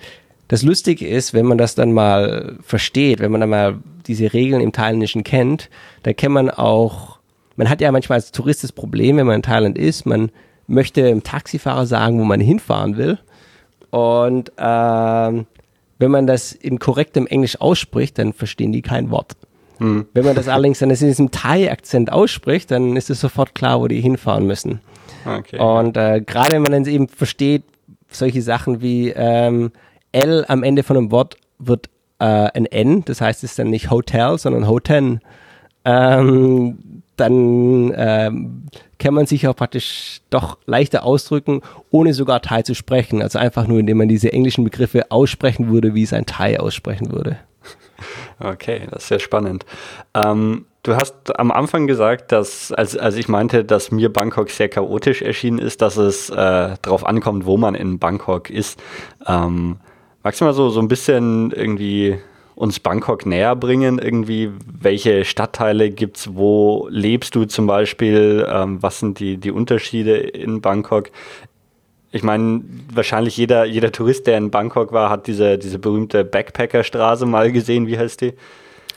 das 0.49 0.63
Lustige 0.63 1.09
ist, 1.09 1.33
wenn 1.33 1.47
man 1.47 1.59
das 1.59 1.75
dann 1.75 1.93
mal 1.93 2.57
versteht, 2.63 3.21
wenn 3.21 3.33
man 3.33 3.41
dann 3.41 3.51
mal 3.51 3.79
diese 4.07 4.33
Regeln 4.33 4.61
im 4.61 4.73
Thailändischen 4.73 5.25
kennt, 5.25 5.71
dann 6.03 6.15
kann 6.15 6.33
man 6.33 6.51
auch, 6.51 7.19
man 7.57 7.71
hat 7.71 7.81
ja 7.81 7.91
manchmal 7.91 8.17
als 8.17 8.33
Tourist 8.33 8.63
das 8.63 8.73
Problem, 8.73 9.17
wenn 9.17 9.27
man 9.27 9.37
in 9.37 9.43
Thailand 9.43 9.79
ist, 9.79 10.05
man 10.05 10.31
möchte 10.67 11.03
dem 11.03 11.23
Taxifahrer 11.23 11.87
sagen, 11.87 12.21
wo 12.21 12.25
man 12.25 12.41
hinfahren 12.41 12.97
will. 12.97 13.19
Und 13.91 14.53
ähm, 14.59 15.47
wenn 15.99 16.11
man 16.11 16.27
das 16.27 16.53
in 16.53 16.79
korrektem 16.79 17.27
Englisch 17.27 17.61
ausspricht, 17.61 18.19
dann 18.19 18.33
verstehen 18.33 18.73
die 18.73 18.83
kein 18.83 19.11
Wort. 19.11 19.37
Hm. 19.83 20.07
Wenn 20.15 20.25
man 20.25 20.37
das 20.37 20.47
allerdings 20.47 20.79
dann 20.79 20.91
in 20.91 20.97
diesem 20.97 21.33
Thai-Akzent 21.33 22.13
ausspricht, 22.13 22.71
dann 22.71 22.97
ist 22.97 23.11
es 23.11 23.21
sofort 23.21 23.55
klar, 23.55 23.81
wo 23.81 23.89
die 23.89 24.01
hinfahren 24.01 24.47
müssen. 24.47 24.81
Okay. 25.27 25.59
Und 25.59 25.97
äh, 25.97 26.21
gerade 26.21 26.53
wenn 26.53 26.63
man 26.63 26.73
dann 26.73 26.87
eben 26.87 27.09
versteht, 27.09 27.65
solche 28.09 28.43
Sachen 28.43 28.81
wie 28.81 29.11
ähm, 29.11 29.73
L 30.13 30.45
am 30.47 30.63
Ende 30.63 30.85
von 30.85 30.97
einem 30.97 31.11
Wort 31.11 31.37
wird 31.59 31.89
äh, 32.21 32.25
ein 32.25 32.67
N, 32.67 33.05
das 33.05 33.21
heißt 33.21 33.43
es 33.43 33.51
ist 33.51 33.59
dann 33.59 33.71
nicht 33.71 33.91
Hotel, 33.91 34.39
sondern 34.39 34.69
Hoten. 34.69 35.21
Ähm, 35.85 37.03
dann 37.17 37.93
ähm, 37.97 38.63
kann 38.99 39.15
man 39.15 39.27
sich 39.27 39.49
auch 39.49 39.57
praktisch 39.57 40.21
doch 40.31 40.59
leichter 40.67 41.05
ausdrücken, 41.05 41.61
ohne 41.91 42.15
sogar 42.15 42.41
Thai 42.41 42.63
zu 42.63 42.75
sprechen. 42.75 43.21
Also 43.21 43.39
einfach 43.39 43.67
nur, 43.67 43.81
indem 43.81 43.99
man 43.99 44.09
diese 44.09 44.33
englischen 44.33 44.63
Begriffe 44.63 45.11
aussprechen 45.11 45.71
würde, 45.71 45.95
wie 45.95 46.05
es 46.05 46.13
ein 46.13 46.27
Thai 46.27 46.61
aussprechen 46.61 47.11
würde. 47.11 47.39
Okay, 48.41 48.83
das 48.91 49.05
ist 49.05 49.09
sehr 49.09 49.19
spannend. 49.21 49.65
Ähm, 50.15 50.67
du 50.83 50.97
hast 50.97 51.39
am 51.39 51.53
Anfang 51.53 51.87
gesagt, 51.87 52.33
dass, 52.33 52.73
als, 52.73 52.97
als 52.97 53.17
ich 53.17 53.29
meinte, 53.29 53.65
dass 53.65 53.91
mir 53.91 54.13
Bangkok 54.13 54.51
sehr 54.51 54.69
chaotisch 54.69 55.23
erschienen 55.23 55.59
ist, 55.59 55.83
dass 55.83 55.97
es 55.97 56.31
äh, 56.31 56.35
darauf 56.83 57.07
ankommt, 57.07 57.47
wo 57.47 57.57
man 57.57 57.75
in 57.75 57.99
Bangkok 57.99 58.51
ist. 58.51 58.83
Ähm, 59.27 59.77
magst 60.23 60.41
du 60.41 60.45
mal 60.45 60.55
so, 60.55 60.71
so 60.71 60.81
ein 60.81 60.89
bisschen 60.89 61.53
irgendwie 61.53 62.19
uns 62.55 62.81
Bangkok 62.81 63.27
näher 63.27 63.57
bringen? 63.57 63.99
Irgendwie, 63.99 64.51
welche 64.67 65.25
Stadtteile 65.25 65.91
gibt 65.91 66.19
es? 66.19 66.35
Wo 66.35 66.87
lebst 66.91 67.35
du 67.35 67.45
zum 67.45 67.67
Beispiel? 67.67 68.47
Ähm, 68.51 68.83
was 68.83 68.99
sind 68.99 69.21
die, 69.21 69.37
die 69.37 69.51
Unterschiede 69.51 70.17
in 70.17 70.61
Bangkok? 70.61 71.11
Ich 72.13 72.23
meine, 72.23 72.63
wahrscheinlich 72.93 73.37
jeder, 73.37 73.65
jeder 73.65 73.91
Tourist, 73.91 74.27
der 74.27 74.37
in 74.37 74.51
Bangkok 74.51 74.93
war, 74.93 75.09
hat 75.11 75.27
diese, 75.27 75.59
diese 75.59 75.79
berühmte 75.79 76.25
Backpackerstraße 76.25 77.25
mal 77.25 77.51
gesehen. 77.51 77.87
Wie 77.87 77.99
heißt 77.99 78.21
die? 78.21 78.35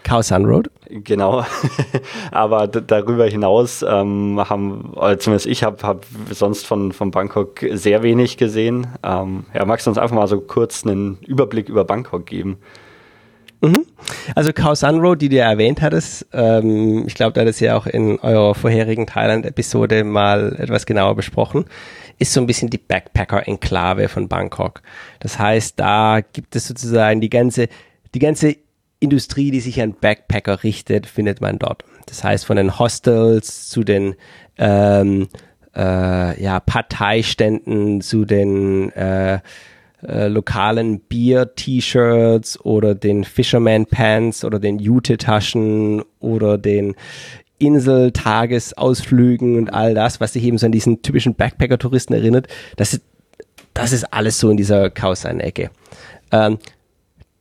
Khao 0.04 0.22
San 0.22 0.46
Road. 0.46 0.70
Genau. 0.90 1.46
Aber 2.32 2.68
darüber 2.68 3.26
hinaus 3.26 3.84
ähm, 3.88 4.40
haben, 4.48 4.92
oder 4.94 5.18
zumindest 5.18 5.48
ich 5.48 5.64
habe 5.64 5.86
hab 5.86 6.06
sonst 6.30 6.68
von, 6.68 6.92
von 6.92 7.10
Bangkok 7.10 7.66
sehr 7.72 8.04
wenig 8.04 8.38
gesehen. 8.38 8.88
Ähm, 9.02 9.46
ja, 9.54 9.66
magst 9.66 9.88
du 9.88 9.92
uns 9.92 9.98
einfach 9.98 10.16
mal 10.16 10.28
so 10.28 10.40
kurz 10.42 10.86
einen 10.86 11.18
Überblick 11.26 11.70
über 11.70 11.86
Bangkok 11.86 12.28
geben? 12.28 12.58
Mhm. 13.62 13.86
Also 14.36 14.54
Khao 14.54 14.76
San 14.76 15.00
Road, 15.00 15.22
die 15.22 15.30
du 15.30 15.38
ja 15.38 15.50
erwähnt 15.50 15.82
hattest, 15.82 16.28
ähm, 16.34 17.06
ich 17.08 17.16
glaube, 17.16 17.34
da 17.34 17.42
hat 17.42 17.48
es 17.48 17.60
ja 17.60 17.76
auch 17.76 17.88
in 17.88 18.20
eurer 18.20 18.54
vorherigen 18.54 19.08
Thailand-Episode 19.08 20.04
mal 20.04 20.56
etwas 20.60 20.86
genauer 20.86 21.16
besprochen, 21.16 21.66
ist 22.18 22.34
so 22.34 22.40
ein 22.40 22.48
bisschen 22.48 22.70
die 22.70 22.78
Backpacker-Enklave 22.78 24.08
von 24.08 24.28
Bangkok. 24.28 24.82
Das 25.20 25.40
heißt, 25.40 25.80
da 25.80 26.22
gibt 26.22 26.56
es 26.56 26.68
sozusagen 26.68 27.22
die 27.22 27.30
ganze, 27.30 27.68
die 28.14 28.20
ganze 28.20 28.56
Industrie, 29.00 29.52
die 29.52 29.60
sich 29.60 29.82
an 29.82 29.96
Backpacker 30.00 30.64
richtet, 30.64 31.06
findet 31.06 31.42
man 31.42 31.60
dort. 31.60 31.84
Das 32.06 32.24
heißt, 32.24 32.46
von 32.46 32.58
den 32.58 32.80
Hostels 32.80 33.70
zu 33.70 33.84
den 33.84 34.16
ähm, 34.58 35.28
äh, 35.76 36.42
ja, 36.42 36.60
Parteiständen, 36.60 38.02
zu 38.02 38.26
den 38.26 38.92
äh, 38.92 39.40
äh, 40.08 40.28
lokalen 40.28 41.00
Bier-T-Shirts 41.00 42.64
oder 42.64 42.96
den 42.96 43.24
Fisherman-Pants 43.24 44.46
oder 44.46 44.60
den 44.60 44.80
Jute-Taschen 44.80 46.04
oder 46.20 46.58
den 46.58 46.96
Insel-Tagesausflügen 47.60 49.58
und 49.58 49.70
all 49.70 49.94
das, 49.94 50.20
was 50.20 50.34
sich 50.34 50.44
eben 50.44 50.58
so 50.58 50.66
an 50.66 50.72
diesen 50.72 51.02
typischen 51.02 51.36
Backpacker-Touristen 51.36 52.14
erinnert, 52.14 52.48
das 52.76 52.94
ist, 52.94 53.04
das 53.74 53.92
ist 53.92 54.14
alles 54.14 54.40
so 54.40 54.50
in 54.50 54.58
dieser 54.58 54.90
Kausan-Ecke. 54.90 55.70
Ähm, 56.32 56.58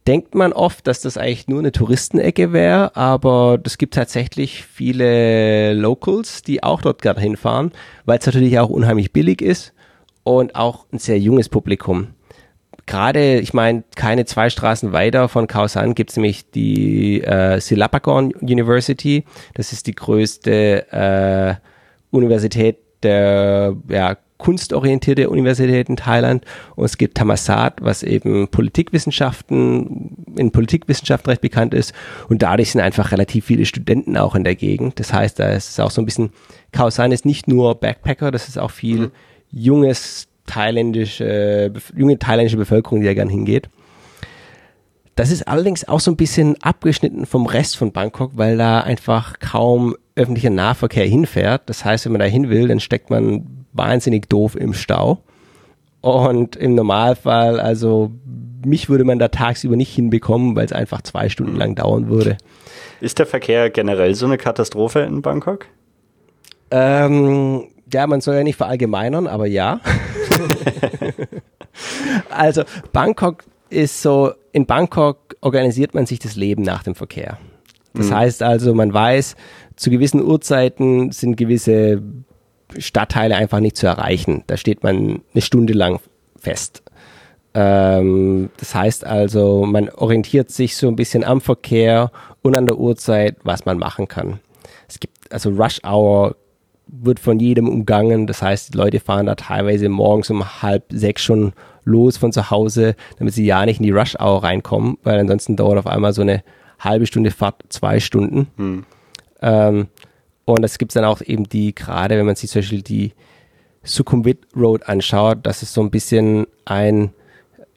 denkt 0.06 0.34
man 0.34 0.52
oft, 0.52 0.86
dass 0.86 1.00
das 1.00 1.16
eigentlich 1.16 1.48
nur 1.48 1.60
eine 1.60 1.72
Touristenecke 1.72 2.52
wäre, 2.52 2.94
aber 2.96 3.58
es 3.64 3.78
gibt 3.78 3.94
tatsächlich 3.94 4.64
viele 4.64 5.72
Locals, 5.74 6.42
die 6.42 6.62
auch 6.62 6.82
dort 6.82 7.02
gerne 7.02 7.20
hinfahren, 7.20 7.72
weil 8.04 8.18
es 8.18 8.26
natürlich 8.26 8.58
auch 8.58 8.68
unheimlich 8.68 9.12
billig 9.12 9.40
ist 9.40 9.72
und 10.22 10.54
auch 10.54 10.86
ein 10.92 10.98
sehr 10.98 11.18
junges 11.18 11.48
Publikum. 11.48 12.08
Gerade, 12.86 13.38
ich 13.38 13.54
meine, 13.54 13.84
keine 13.96 14.26
zwei 14.26 14.50
Straßen 14.50 14.92
weiter 14.92 15.28
von 15.28 15.48
San 15.68 15.94
gibt 15.94 16.10
es 16.10 16.16
nämlich 16.16 16.50
die 16.50 17.22
äh, 17.22 17.60
Silpakorn 17.60 18.32
University. 18.32 19.24
Das 19.54 19.72
ist 19.72 19.86
die 19.86 19.94
größte 19.94 20.92
äh, 20.92 21.54
Universität 22.10 22.78
der 23.02 23.76
ja, 23.88 24.16
kunstorientierte 24.38 25.30
Universität 25.30 25.88
in 25.88 25.96
Thailand 25.96 26.44
und 26.74 26.84
es 26.84 26.98
gibt 26.98 27.16
Thammasat, 27.16 27.80
was 27.80 28.02
eben 28.02 28.48
Politikwissenschaften, 28.48 30.26
in 30.36 30.50
Politikwissenschaften 30.50 31.30
recht 31.30 31.40
bekannt 31.40 31.72
ist 31.72 31.94
und 32.28 32.42
dadurch 32.42 32.72
sind 32.72 32.80
einfach 32.80 33.12
relativ 33.12 33.46
viele 33.46 33.64
Studenten 33.64 34.16
auch 34.16 34.34
in 34.34 34.44
der 34.44 34.54
Gegend. 34.54 34.98
Das 34.98 35.12
heißt, 35.12 35.38
da 35.38 35.50
ist 35.50 35.70
es 35.70 35.80
auch 35.80 35.90
so 35.90 36.02
ein 36.02 36.04
bisschen, 36.04 36.30
San 36.90 37.12
ist 37.12 37.24
nicht 37.24 37.46
nur 37.46 37.74
Backpacker, 37.76 38.30
das 38.30 38.48
ist 38.48 38.58
auch 38.58 38.70
viel 38.70 38.98
mhm. 38.98 39.10
junges 39.50 40.28
thailändische, 40.46 41.72
junge 41.96 42.18
thailändische 42.18 42.56
Bevölkerung, 42.56 43.00
die 43.00 43.06
da 43.06 43.14
gern 43.14 43.28
hingeht. 43.28 43.68
Das 45.16 45.30
ist 45.30 45.46
allerdings 45.46 45.86
auch 45.86 46.00
so 46.00 46.10
ein 46.10 46.16
bisschen 46.16 46.60
abgeschnitten 46.60 47.26
vom 47.26 47.46
Rest 47.46 47.76
von 47.76 47.92
Bangkok, 47.92 48.32
weil 48.34 48.56
da 48.56 48.80
einfach 48.80 49.38
kaum 49.38 49.94
öffentlicher 50.16 50.50
Nahverkehr 50.50 51.06
hinfährt. 51.06 51.62
Das 51.66 51.84
heißt, 51.84 52.04
wenn 52.04 52.12
man 52.12 52.20
da 52.20 52.26
hin 52.26 52.50
will, 52.50 52.68
dann 52.68 52.80
steckt 52.80 53.10
man 53.10 53.66
wahnsinnig 53.72 54.28
doof 54.28 54.56
im 54.56 54.74
Stau. 54.74 55.22
Und 56.00 56.56
im 56.56 56.74
Normalfall, 56.74 57.60
also 57.60 58.10
mich 58.64 58.88
würde 58.88 59.04
man 59.04 59.18
da 59.18 59.28
tagsüber 59.28 59.76
nicht 59.76 59.94
hinbekommen, 59.94 60.56
weil 60.56 60.66
es 60.66 60.72
einfach 60.72 61.02
zwei 61.02 61.28
Stunden 61.28 61.56
lang 61.56 61.74
dauern 61.74 62.08
würde. 62.08 62.36
Ist 63.00 63.18
der 63.18 63.26
Verkehr 63.26 63.70
generell 63.70 64.14
so 64.14 64.26
eine 64.26 64.36
Katastrophe 64.36 65.00
in 65.00 65.22
Bangkok? 65.22 65.66
Ähm, 66.70 67.68
ja, 67.92 68.06
man 68.06 68.20
soll 68.20 68.34
ja 68.36 68.42
nicht 68.42 68.56
verallgemeinern, 68.56 69.26
aber 69.26 69.46
ja. 69.46 69.80
also 72.30 72.62
Bangkok 72.92 73.44
ist 73.70 74.02
so, 74.02 74.32
in 74.52 74.66
Bangkok 74.66 75.36
organisiert 75.40 75.94
man 75.94 76.06
sich 76.06 76.18
das 76.18 76.36
Leben 76.36 76.62
nach 76.62 76.82
dem 76.82 76.94
Verkehr. 76.94 77.38
Das 77.94 78.10
mhm. 78.10 78.14
heißt 78.14 78.42
also, 78.42 78.74
man 78.74 78.92
weiß, 78.92 79.36
zu 79.76 79.90
gewissen 79.90 80.22
Uhrzeiten 80.22 81.12
sind 81.12 81.36
gewisse 81.36 82.02
Stadtteile 82.76 83.36
einfach 83.36 83.60
nicht 83.60 83.76
zu 83.76 83.86
erreichen. 83.86 84.42
Da 84.46 84.56
steht 84.56 84.82
man 84.82 85.22
eine 85.32 85.42
Stunde 85.42 85.72
lang 85.72 86.00
fest. 86.36 86.82
Ähm, 87.54 88.50
das 88.56 88.74
heißt 88.74 89.06
also, 89.06 89.64
man 89.64 89.88
orientiert 89.90 90.50
sich 90.50 90.76
so 90.76 90.88
ein 90.88 90.96
bisschen 90.96 91.24
am 91.24 91.40
Verkehr 91.40 92.10
und 92.42 92.56
an 92.56 92.66
der 92.66 92.78
Uhrzeit, 92.78 93.36
was 93.44 93.64
man 93.64 93.78
machen 93.78 94.08
kann. 94.08 94.40
Es 94.88 94.98
gibt 94.98 95.32
also 95.32 95.50
Rush 95.50 95.80
Hour 95.84 96.36
wird 96.86 97.18
von 97.18 97.38
jedem 97.40 97.68
umgangen. 97.68 98.26
Das 98.26 98.42
heißt, 98.42 98.74
die 98.74 98.78
Leute 98.78 99.00
fahren 99.00 99.26
da 99.26 99.34
teilweise 99.34 99.88
morgens 99.88 100.30
um 100.30 100.62
halb 100.62 100.84
sechs 100.90 101.22
schon 101.22 101.52
los 101.84 102.16
von 102.16 102.32
zu 102.32 102.50
Hause, 102.50 102.96
damit 103.18 103.34
sie 103.34 103.44
ja 103.44 103.64
nicht 103.64 103.80
in 103.80 103.84
die 103.84 103.90
Rush 103.90 104.16
Hour 104.16 104.42
reinkommen, 104.42 104.98
weil 105.02 105.18
ansonsten 105.18 105.56
dauert 105.56 105.78
auf 105.78 105.86
einmal 105.86 106.12
so 106.12 106.22
eine 106.22 106.42
halbe 106.78 107.06
Stunde 107.06 107.30
Fahrt 107.30 107.62
zwei 107.68 108.00
Stunden. 108.00 108.48
Hm. 108.56 108.84
Ähm, 109.42 109.86
und 110.44 110.64
es 110.64 110.78
gibt 110.78 110.94
dann 110.94 111.04
auch 111.04 111.20
eben 111.22 111.48
die, 111.48 111.74
gerade 111.74 112.18
wenn 112.18 112.26
man 112.26 112.36
sich 112.36 112.50
zum 112.50 112.60
Beispiel 112.60 112.82
die 112.82 113.12
Sukhumvit 113.82 114.38
Road 114.56 114.88
anschaut, 114.88 115.38
das 115.42 115.62
ist 115.62 115.74
so 115.74 115.82
ein 115.82 115.90
bisschen 115.90 116.46
ein 116.64 117.10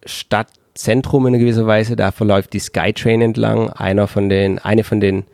Stadtzentrum 0.06 1.28
in 1.28 1.40
gewisser 1.40 1.68
Weise. 1.68 1.96
Da 1.96 2.12
verläuft 2.12 2.54
die 2.54 2.60
Skytrain 2.60 3.22
entlang, 3.22 3.70
einer 3.70 4.08
von 4.08 4.30
den, 4.30 4.60
eine 4.60 4.84
von 4.84 5.00
den 5.00 5.26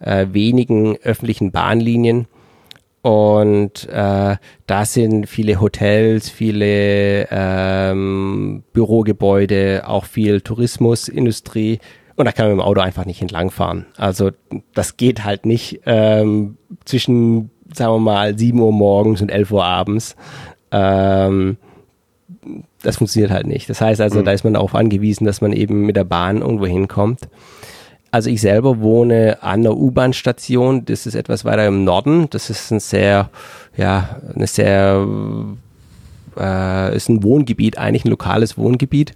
äh, 0.00 0.26
wenigen 0.32 0.96
öffentlichen 0.98 1.52
Bahnlinien 1.52 2.26
und 3.02 3.88
äh, 3.88 4.36
da 4.66 4.84
sind 4.84 5.26
viele 5.26 5.60
Hotels, 5.60 6.28
viele 6.28 7.28
ähm, 7.30 8.62
Bürogebäude, 8.72 9.84
auch 9.86 10.04
viel 10.04 10.42
Tourismusindustrie. 10.42 11.78
Und 12.16 12.26
da 12.26 12.32
kann 12.32 12.46
man 12.46 12.56
mit 12.56 12.62
dem 12.62 12.66
Auto 12.66 12.80
einfach 12.80 13.06
nicht 13.06 13.22
entlangfahren. 13.22 13.86
Also 13.96 14.30
das 14.74 14.98
geht 14.98 15.24
halt 15.24 15.46
nicht 15.46 15.80
ähm, 15.86 16.58
zwischen, 16.84 17.50
sagen 17.72 17.94
wir 17.94 18.00
mal, 18.00 18.38
7 18.38 18.60
Uhr 18.60 18.72
morgens 18.72 19.22
und 19.22 19.30
11 19.30 19.50
Uhr 19.52 19.64
abends. 19.64 20.16
Ähm, 20.70 21.56
das 22.82 22.98
funktioniert 22.98 23.30
halt 23.30 23.46
nicht. 23.46 23.70
Das 23.70 23.80
heißt 23.80 24.02
also, 24.02 24.20
mhm. 24.20 24.24
da 24.26 24.32
ist 24.32 24.44
man 24.44 24.54
darauf 24.54 24.74
angewiesen, 24.74 25.24
dass 25.24 25.40
man 25.40 25.54
eben 25.54 25.86
mit 25.86 25.96
der 25.96 26.04
Bahn 26.04 26.42
irgendwo 26.42 26.66
hinkommt. 26.66 27.20
Also 28.10 28.30
ich 28.30 28.40
selber 28.40 28.80
wohne 28.80 29.42
an 29.42 29.62
der 29.62 29.76
U-Bahn-Station. 29.76 30.84
Das 30.84 31.06
ist 31.06 31.14
etwas 31.14 31.44
weiter 31.44 31.66
im 31.66 31.84
Norden. 31.84 32.28
Das 32.30 32.50
ist 32.50 32.70
ein 32.70 32.80
sehr, 32.80 33.30
ja, 33.76 34.20
eine 34.34 34.46
sehr, 34.46 35.06
äh, 36.36 36.96
ist 36.96 37.08
ein 37.08 37.22
Wohngebiet, 37.22 37.78
eigentlich 37.78 38.04
ein 38.04 38.10
lokales 38.10 38.58
Wohngebiet. 38.58 39.14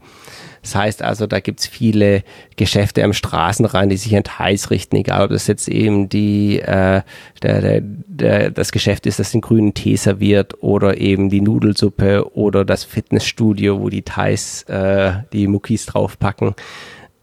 Das 0.62 0.74
heißt 0.74 1.02
also, 1.02 1.26
da 1.26 1.40
gibt's 1.40 1.66
viele 1.66 2.22
Geschäfte 2.56 3.04
am 3.04 3.12
Straßenrand, 3.12 3.92
die 3.92 3.98
sich 3.98 4.16
an 4.16 4.24
Thais 4.24 4.70
richten, 4.70 4.96
egal 4.96 5.24
ob 5.24 5.30
das 5.30 5.46
jetzt 5.46 5.68
eben 5.68 6.08
die, 6.08 6.58
äh, 6.60 7.02
der, 7.42 7.60
der, 7.60 7.80
der, 7.82 8.50
das 8.50 8.72
Geschäft 8.72 9.04
ist, 9.06 9.18
das 9.18 9.32
den 9.32 9.42
grünen 9.42 9.74
Tee 9.74 9.96
serviert 9.96 10.62
oder 10.62 10.96
eben 10.98 11.28
die 11.28 11.42
Nudelsuppe 11.42 12.34
oder 12.34 12.64
das 12.64 12.82
Fitnessstudio, 12.82 13.78
wo 13.80 13.90
die 13.90 14.02
Thais 14.02 14.62
äh, 14.62 15.12
die 15.34 15.48
Muckis 15.48 15.84
draufpacken. 15.84 16.54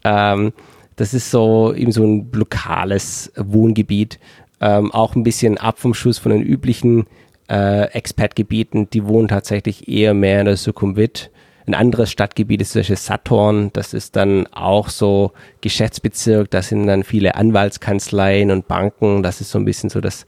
Ähm, 0.04 0.52
das 0.96 1.14
ist 1.14 1.30
so 1.30 1.74
eben 1.74 1.92
so 1.92 2.04
ein 2.04 2.30
lokales 2.32 3.32
Wohngebiet, 3.36 4.18
ähm, 4.60 4.92
auch 4.92 5.14
ein 5.14 5.24
bisschen 5.24 5.58
ab 5.58 5.78
vom 5.78 5.94
Schuss 5.94 6.18
von 6.18 6.32
den 6.32 6.42
üblichen 6.42 7.06
äh, 7.48 7.84
Expat-Gebieten. 7.92 8.88
Die 8.90 9.06
wohnen 9.06 9.28
tatsächlich 9.28 9.88
eher 9.88 10.14
mehr 10.14 10.40
in 10.40 10.46
der 10.46 10.56
Sukhumvit. 10.56 11.30
Ein 11.66 11.74
anderes 11.74 12.10
Stadtgebiet 12.10 12.60
ist 12.60 12.72
zum 12.72 12.80
Beispiel 12.80 12.96
Saturn. 12.96 13.70
Das 13.72 13.94
ist 13.94 14.16
dann 14.16 14.46
auch 14.48 14.88
so 14.88 15.32
Geschäftsbezirk. 15.60 16.50
Da 16.50 16.62
sind 16.62 16.86
dann 16.86 17.04
viele 17.04 17.36
Anwaltskanzleien 17.36 18.50
und 18.50 18.66
Banken. 18.66 19.22
Das 19.22 19.40
ist 19.40 19.50
so 19.50 19.58
ein 19.58 19.64
bisschen 19.64 19.90
so 19.90 20.00
das 20.00 20.26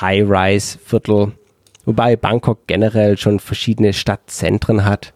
High-Rise-Viertel. 0.00 1.32
Wobei 1.84 2.16
Bangkok 2.16 2.66
generell 2.66 3.16
schon 3.16 3.38
verschiedene 3.38 3.92
Stadtzentren 3.92 4.84
hat. 4.84 5.12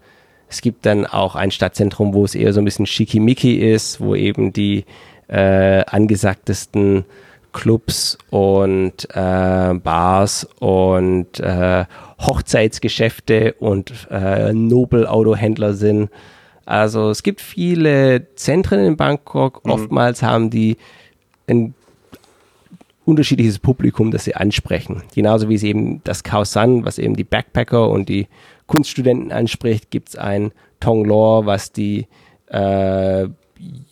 Es 0.51 0.61
gibt 0.61 0.85
dann 0.85 1.07
auch 1.07 1.37
ein 1.37 1.53
Stadtzentrum, 1.53 2.13
wo 2.13 2.25
es 2.25 2.35
eher 2.35 2.53
so 2.53 2.61
ein 2.61 2.65
bisschen 2.65 2.85
schickimicki 2.85 3.55
ist, 3.55 4.01
wo 4.01 4.17
eben 4.17 4.53
die 4.53 4.85
äh, 5.29 5.85
angesagtesten 5.87 7.05
Clubs 7.53 8.19
und 8.31 9.09
äh, 9.15 9.75
Bars 9.75 10.49
und 10.59 11.39
äh, 11.39 11.85
Hochzeitsgeschäfte 12.21 13.55
und 13.61 13.93
äh, 14.11 14.53
Nobelautohändler 14.53 15.75
sind. 15.75 16.11
Also 16.67 17.11
es 17.11 17.23
gibt 17.23 17.41
viele 17.41 18.35
Zentren 18.35 18.85
in 18.85 18.97
Bangkok. 18.97 19.65
Mhm. 19.65 19.71
Oftmals 19.71 20.23
haben 20.23 20.51
die 20.51 20.77
ein 21.49 21.75
unterschiedliches 23.05 23.61
Publikum, 23.61 24.11
das 24.11 24.25
sie 24.25 24.35
ansprechen. 24.35 25.03
Genauso 25.15 25.49
wie 25.49 25.55
es 25.55 25.63
eben 25.63 26.03
das 26.05 26.23
Khao 26.23 26.45
San, 26.45 26.85
was 26.85 26.99
eben 26.99 27.15
die 27.15 27.25
Backpacker 27.25 27.89
und 27.89 28.09
die 28.09 28.27
Kunststudenten 28.71 29.33
anspricht, 29.33 29.91
gibt 29.91 30.11
es 30.11 30.17
ein 30.17 30.53
Tonglor, 30.79 31.45
was 31.45 31.73
die 31.73 32.07
äh, 32.47 33.27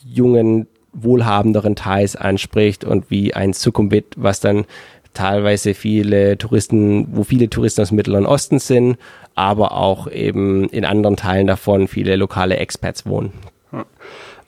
jungen, 0.07 0.69
wohlhabenderen 0.93 1.75
Thais 1.75 2.15
anspricht 2.15 2.85
und 2.85 3.11
wie 3.11 3.35
ein 3.35 3.53
Sukhumvit, 3.53 4.15
was 4.17 4.39
dann 4.39 4.67
teilweise 5.15 5.75
viele 5.75 6.39
Touristen, 6.39 7.09
wo 7.11 7.25
viele 7.25 7.51
Touristen 7.51 7.83
aus 7.83 7.89
dem 7.89 7.97
Mittleren 7.97 8.25
Osten 8.25 8.61
sind, 8.61 8.99
aber 9.35 9.73
auch 9.73 10.09
eben 10.09 10.69
in 10.69 10.85
anderen 10.85 11.17
Teilen 11.17 11.49
davon 11.49 11.89
viele 11.89 12.15
lokale 12.15 12.57
Expats 12.59 13.05
wohnen. 13.05 13.33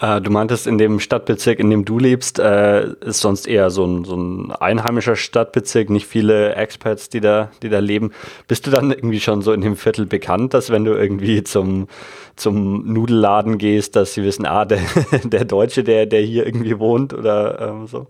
Äh, 0.01 0.23
du 0.23 0.31
meintest, 0.31 0.67
in 0.67 0.79
dem 0.79 0.99
Stadtbezirk, 0.99 1.59
in 1.59 1.69
dem 1.69 1.85
du 1.85 1.99
lebst, 1.99 2.39
äh, 2.39 2.89
ist 3.01 3.21
sonst 3.21 3.47
eher 3.47 3.71
so 3.71 3.85
ein, 3.85 4.05
so 4.05 4.17
ein 4.17 4.51
einheimischer 4.51 5.15
Stadtbezirk, 5.15 5.91
nicht 5.91 6.07
viele 6.07 6.55
Expats, 6.55 7.11
die 7.11 7.21
da, 7.21 7.51
die 7.63 7.69
da 7.69 7.81
leben. 7.81 8.13
Bist 8.49 8.67
du 8.67 8.71
dann 8.71 8.93
irgendwie 8.93 9.21
schon 9.21 9.43
so 9.43 9.53
in 9.53 9.61
dem 9.61 9.77
Viertel 9.77 10.07
bekannt, 10.07 10.55
dass 10.55 10.71
wenn 10.71 10.85
du 10.85 10.93
irgendwie 10.93 11.45
zum, 11.45 11.87
zum 12.35 12.91
Nudelladen 12.91 13.59
gehst, 13.59 13.95
dass 13.95 14.15
sie 14.15 14.23
wissen, 14.23 14.47
ah, 14.47 14.65
der, 14.65 14.81
der 15.25 15.45
Deutsche, 15.45 15.85
der, 15.85 16.07
der 16.07 16.23
hier 16.23 16.47
irgendwie 16.47 16.79
wohnt 16.79 17.13
oder 17.13 17.61
ähm, 17.61 17.87
so? 17.87 18.07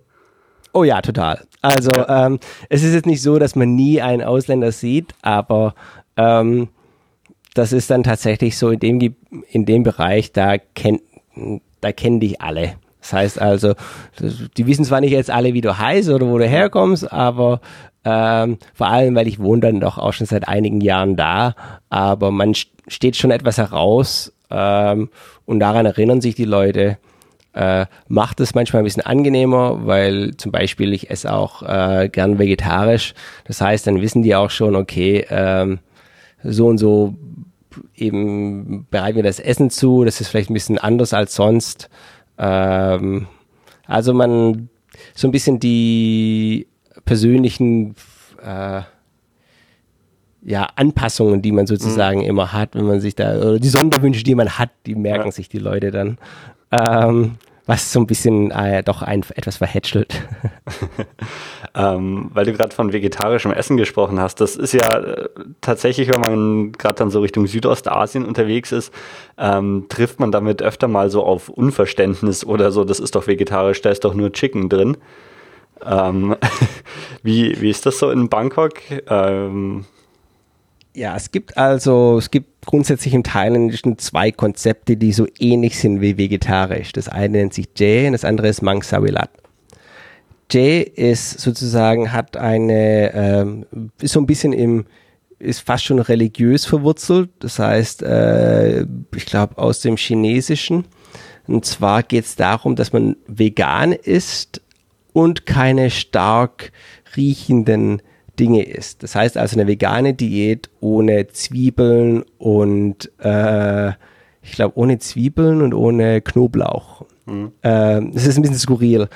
Oh 0.73 0.85
ja, 0.85 1.03
total. 1.03 1.43
Also 1.61 1.91
ja. 1.91 2.27
Ähm, 2.27 2.39
es 2.69 2.85
ist 2.85 2.95
jetzt 2.95 3.07
nicht 3.07 3.21
so, 3.23 3.41
dass 3.41 3.57
man 3.57 3.75
nie 3.75 4.01
einen 4.01 4.23
Ausländer 4.23 4.71
sieht, 4.71 5.13
aber 5.23 5.75
ähm, 6.17 6.69
das 7.55 7.73
ist 7.73 7.91
dann 7.91 8.05
tatsächlich 8.05 8.57
so 8.57 8.71
in 8.71 8.79
dem, 8.79 9.17
in 9.51 9.67
dem 9.67 9.83
Bereich, 9.83 10.31
da 10.31 10.57
kennt, 10.59 11.03
da 11.81 11.93
kennen 11.93 12.21
dich 12.21 12.41
alle. 12.41 12.75
Das 13.01 13.13
heißt 13.13 13.41
also, 13.41 13.75
die 14.57 14.67
wissen 14.67 14.85
zwar 14.85 15.01
nicht 15.01 15.13
jetzt 15.13 15.31
alle, 15.31 15.55
wie 15.55 15.63
du 15.63 15.79
heißt 15.79 16.11
oder 16.11 16.27
wo 16.27 16.39
du 16.39 16.47
herkommst, 16.47 17.11
aber 17.11 17.61
ähm, 18.05 18.59
vor 18.75 18.89
allem, 18.89 19.15
weil 19.15 19.27
ich 19.27 19.41
wohne 19.41 19.61
dann 19.61 19.81
doch 19.81 19.99
auch 19.99 20.13
schon 20.13 20.27
seit 20.27 20.49
einigen 20.49 20.81
Jahren 20.81 21.17
da, 21.17 21.55
aber 21.89 22.31
man 22.31 22.55
steht 22.55 23.17
schon 23.17 23.31
etwas 23.31 23.59
heraus 23.59 24.33
ähm, 24.51 25.11
und 25.47 25.61
daran 25.61 25.87
erinnern 25.87 26.21
sich 26.21 26.35
die 26.35 26.45
Leute. 26.45 26.99
Äh, 27.53 27.87
macht 28.07 28.39
es 28.39 28.55
manchmal 28.55 28.83
ein 28.83 28.85
bisschen 28.85 29.05
angenehmer, 29.05 29.85
weil 29.85 30.37
zum 30.37 30.53
Beispiel 30.53 30.93
ich 30.93 31.11
esse 31.11 31.33
auch 31.33 31.63
äh, 31.63 32.09
gern 32.09 32.39
vegetarisch. 32.39 33.13
Das 33.45 33.61
heißt, 33.61 33.89
dann 33.89 34.01
wissen 34.01 34.23
die 34.23 34.37
auch 34.37 34.51
schon, 34.51 34.77
okay, 34.77 35.27
ähm, 35.31 35.81
so 36.45 36.69
und 36.69 36.79
so 36.79 37.17
eben 37.97 38.87
bereiten 38.91 39.17
wir 39.17 39.23
das 39.23 39.41
Essen 39.41 39.71
zu. 39.71 40.05
Das 40.05 40.21
ist 40.21 40.29
vielleicht 40.29 40.51
ein 40.51 40.55
bisschen 40.55 40.79
anders 40.79 41.13
als 41.13 41.35
sonst. 41.35 41.89
Ähm, 42.39 43.27
also 43.87 44.15
man 44.15 44.69
so 45.15 45.29
ein 45.29 45.33
bisschen 45.33 45.61
die 45.61 46.67
persönlichen 47.05 47.95
äh, 48.43 48.83
ja, 50.43 50.69
Anpassungen, 50.77 51.43
die 51.43 51.53
man 51.53 51.67
sozusagen 51.67 52.21
mhm. 52.21 52.27
immer 52.27 52.53
hat, 52.53 52.75
wenn 52.75 52.87
man 52.87 53.01
sich 53.01 53.15
da, 53.15 53.37
oder 53.37 53.59
die 53.59 53.69
Sonderwünsche, 53.69 54.23
die 54.23 54.35
man 54.35 54.59
hat, 54.59 54.71
die 54.87 54.95
merken 54.95 55.27
ja. 55.27 55.33
sich 55.33 55.49
die 55.49 55.59
Leute 55.59 55.91
dann. 55.91 56.19
Ähm, 56.71 57.37
was 57.71 57.93
so 57.93 58.01
ein 58.01 58.07
bisschen 58.09 58.51
äh, 58.51 58.83
doch 58.83 59.01
ein, 59.01 59.25
etwas 59.37 59.59
verhätschelt. 59.59 60.13
ähm, 61.77 62.29
weil 62.35 62.45
du 62.45 62.53
gerade 62.53 62.75
von 62.75 62.93
vegetarischem 62.93 63.53
Essen 63.53 63.77
gesprochen 63.77 64.19
hast, 64.19 64.41
das 64.41 64.57
ist 64.57 64.73
ja 64.73 64.99
äh, 64.99 65.29
tatsächlich, 65.61 66.13
wenn 66.13 66.21
man 66.21 66.73
gerade 66.73 66.97
dann 66.97 67.11
so 67.13 67.21
Richtung 67.21 67.47
Südostasien 67.47 68.25
unterwegs 68.25 68.73
ist, 68.73 68.93
ähm, 69.39 69.87
trifft 69.89 70.19
man 70.19 70.33
damit 70.33 70.63
öfter 70.63 70.89
mal 70.89 71.11
so 71.11 71.23
auf 71.23 71.49
Unverständnis 71.49 72.45
oder 72.45 72.73
so, 72.73 72.83
das 72.83 72.99
ist 72.99 73.15
doch 73.15 73.29
vegetarisch, 73.29 73.81
da 73.83 73.91
ist 73.91 74.05
doch 74.05 74.15
nur 74.15 74.33
Chicken 74.33 74.69
drin. 74.69 74.97
Ähm, 75.87 76.35
wie, 77.23 77.61
wie 77.61 77.71
ist 77.71 77.87
das 77.87 78.01
so 78.01 78.11
in 78.11 78.29
Bangkok? 78.29 78.81
Ähm, 79.09 79.85
ja, 80.93 81.15
es 81.15 81.31
gibt 81.31 81.57
also, 81.57 82.19
es 82.19 82.33
gibt 82.33 82.50
grundsätzlich 82.67 83.15
im 83.15 83.23
Thailändischen 83.23 83.99
zwei 83.99 84.31
Konzepte, 84.31 84.97
die 84.97 85.13
so 85.13 85.27
ähnlich 85.39 85.79
sind 85.79 86.01
wie 86.01 86.19
vegetarisch. 86.19 86.93
Das 86.93 87.09
eine 87.09 87.39
nennt 87.39 87.55
sich 87.55 87.69
Jay 87.77 88.07
und 88.07 88.13
das 88.13 88.25
andere 88.25 88.49
ist 88.49 88.63
Mang 88.63 88.83
Sawilat. 88.83 89.31
Jay 90.51 90.83
ist 90.83 91.41
sozusagen, 91.41 92.13
hat 92.13 92.37
eine, 92.37 93.13
ähm, 93.15 93.67
ist 94.01 94.13
so 94.13 94.21
ein 94.21 94.27
bisschen 94.27 94.53
im, 94.53 94.85
ist 95.39 95.61
fast 95.61 95.85
schon 95.85 96.01
religiös 96.01 96.67
verwurzelt. 96.67 97.31
Das 97.39 97.59
heißt, 97.59 98.03
äh, 98.03 98.83
ich 99.15 99.27
glaube 99.27 99.59
aus 99.59 99.81
dem 99.81 99.97
Chinesischen. 99.97 100.85
Und 101.47 101.65
zwar 101.65 102.03
geht 102.03 102.25
es 102.25 102.37
darum, 102.37 102.77
dass 102.77 102.93
man 102.93 103.17
vegan 103.27 103.93
ist 103.93 104.61
und 105.13 105.47
keine 105.47 105.91
stark 105.91 106.73
riechenden 107.17 108.03
Dinge 108.41 108.63
isst. 108.63 109.03
Das 109.03 109.15
heißt 109.15 109.37
also 109.37 109.57
eine 109.57 109.69
vegane 109.69 110.15
Diät 110.15 110.71
ohne 110.81 111.29
Zwiebeln 111.29 112.25
und 112.39 113.11
äh, 113.19 113.91
ich 114.43 114.53
glaube 114.53 114.79
ohne 114.79 114.99
Zwiebeln 114.99 115.61
und 115.61 115.75
ohne 115.75 116.23
Knoblauch. 116.23 117.05
Mhm. 117.27 117.53
Ähm, 117.63 118.13
das 118.13 118.27
ist 118.27 118.37
ein 118.37 118.43
bisschen 118.43 118.59
skurril. 118.59 119.09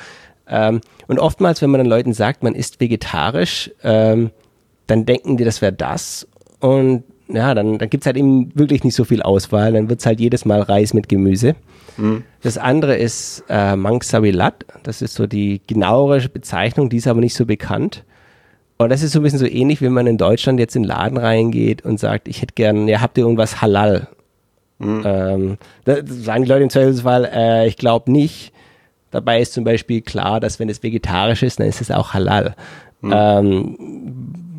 Ähm, 0.46 0.82
und 1.06 1.18
oftmals, 1.18 1.62
wenn 1.62 1.70
man 1.70 1.80
den 1.80 1.88
Leuten 1.88 2.12
sagt, 2.12 2.42
man 2.42 2.54
isst 2.54 2.80
vegetarisch, 2.80 3.70
ähm, 3.82 4.30
dann 4.86 5.06
denken 5.06 5.38
die, 5.38 5.44
das 5.44 5.62
wäre 5.62 5.72
das. 5.72 6.28
Und 6.60 7.04
ja, 7.28 7.54
dann, 7.54 7.78
dann 7.78 7.88
gibt 7.88 8.04
es 8.04 8.06
halt 8.06 8.18
eben 8.18 8.50
wirklich 8.54 8.84
nicht 8.84 8.94
so 8.94 9.04
viel 9.04 9.22
Auswahl. 9.22 9.72
Dann 9.72 9.88
wird 9.88 10.00
es 10.00 10.06
halt 10.06 10.20
jedes 10.20 10.44
Mal 10.44 10.60
Reis 10.60 10.92
mit 10.92 11.08
Gemüse. 11.08 11.56
Mhm. 11.96 12.24
Das 12.42 12.58
andere 12.58 12.96
ist 12.96 13.44
äh, 13.48 13.76
Mangsawilat. 13.76 14.66
Das 14.82 15.00
ist 15.00 15.14
so 15.14 15.26
die 15.26 15.62
genauere 15.66 16.28
Bezeichnung, 16.28 16.90
die 16.90 16.98
ist 16.98 17.06
aber 17.06 17.20
nicht 17.20 17.34
so 17.34 17.46
bekannt. 17.46 18.04
Und 18.76 18.88
das 18.90 19.02
ist 19.02 19.12
so 19.12 19.20
ein 19.20 19.22
bisschen 19.22 19.38
so 19.38 19.46
ähnlich, 19.46 19.80
wenn 19.82 19.92
man 19.92 20.06
in 20.06 20.18
Deutschland 20.18 20.58
jetzt 20.58 20.74
in 20.74 20.82
den 20.82 20.88
Laden 20.88 21.16
reingeht 21.16 21.84
und 21.84 22.00
sagt, 22.00 22.28
ich 22.28 22.42
hätte 22.42 22.54
gern, 22.54 22.88
ja, 22.88 23.00
habt 23.00 23.16
ihr 23.16 23.24
irgendwas 23.24 23.62
halal? 23.62 24.08
Mhm. 24.78 25.02
Ähm, 25.04 25.58
da 25.84 25.96
sagen 26.04 26.42
die 26.42 26.48
Leute 26.48 26.64
im 26.64 26.70
Zweifelsfall, 26.70 27.30
äh, 27.32 27.68
ich 27.68 27.76
glaube 27.76 28.10
nicht. 28.10 28.52
Dabei 29.10 29.40
ist 29.40 29.52
zum 29.52 29.62
Beispiel 29.62 30.00
klar, 30.00 30.40
dass 30.40 30.58
wenn 30.58 30.68
es 30.68 30.82
vegetarisch 30.82 31.44
ist, 31.44 31.60
dann 31.60 31.68
ist 31.68 31.80
es 31.80 31.92
auch 31.92 32.14
halal. 32.14 32.56
Mhm. 33.00 33.12
Ähm, 33.14 33.76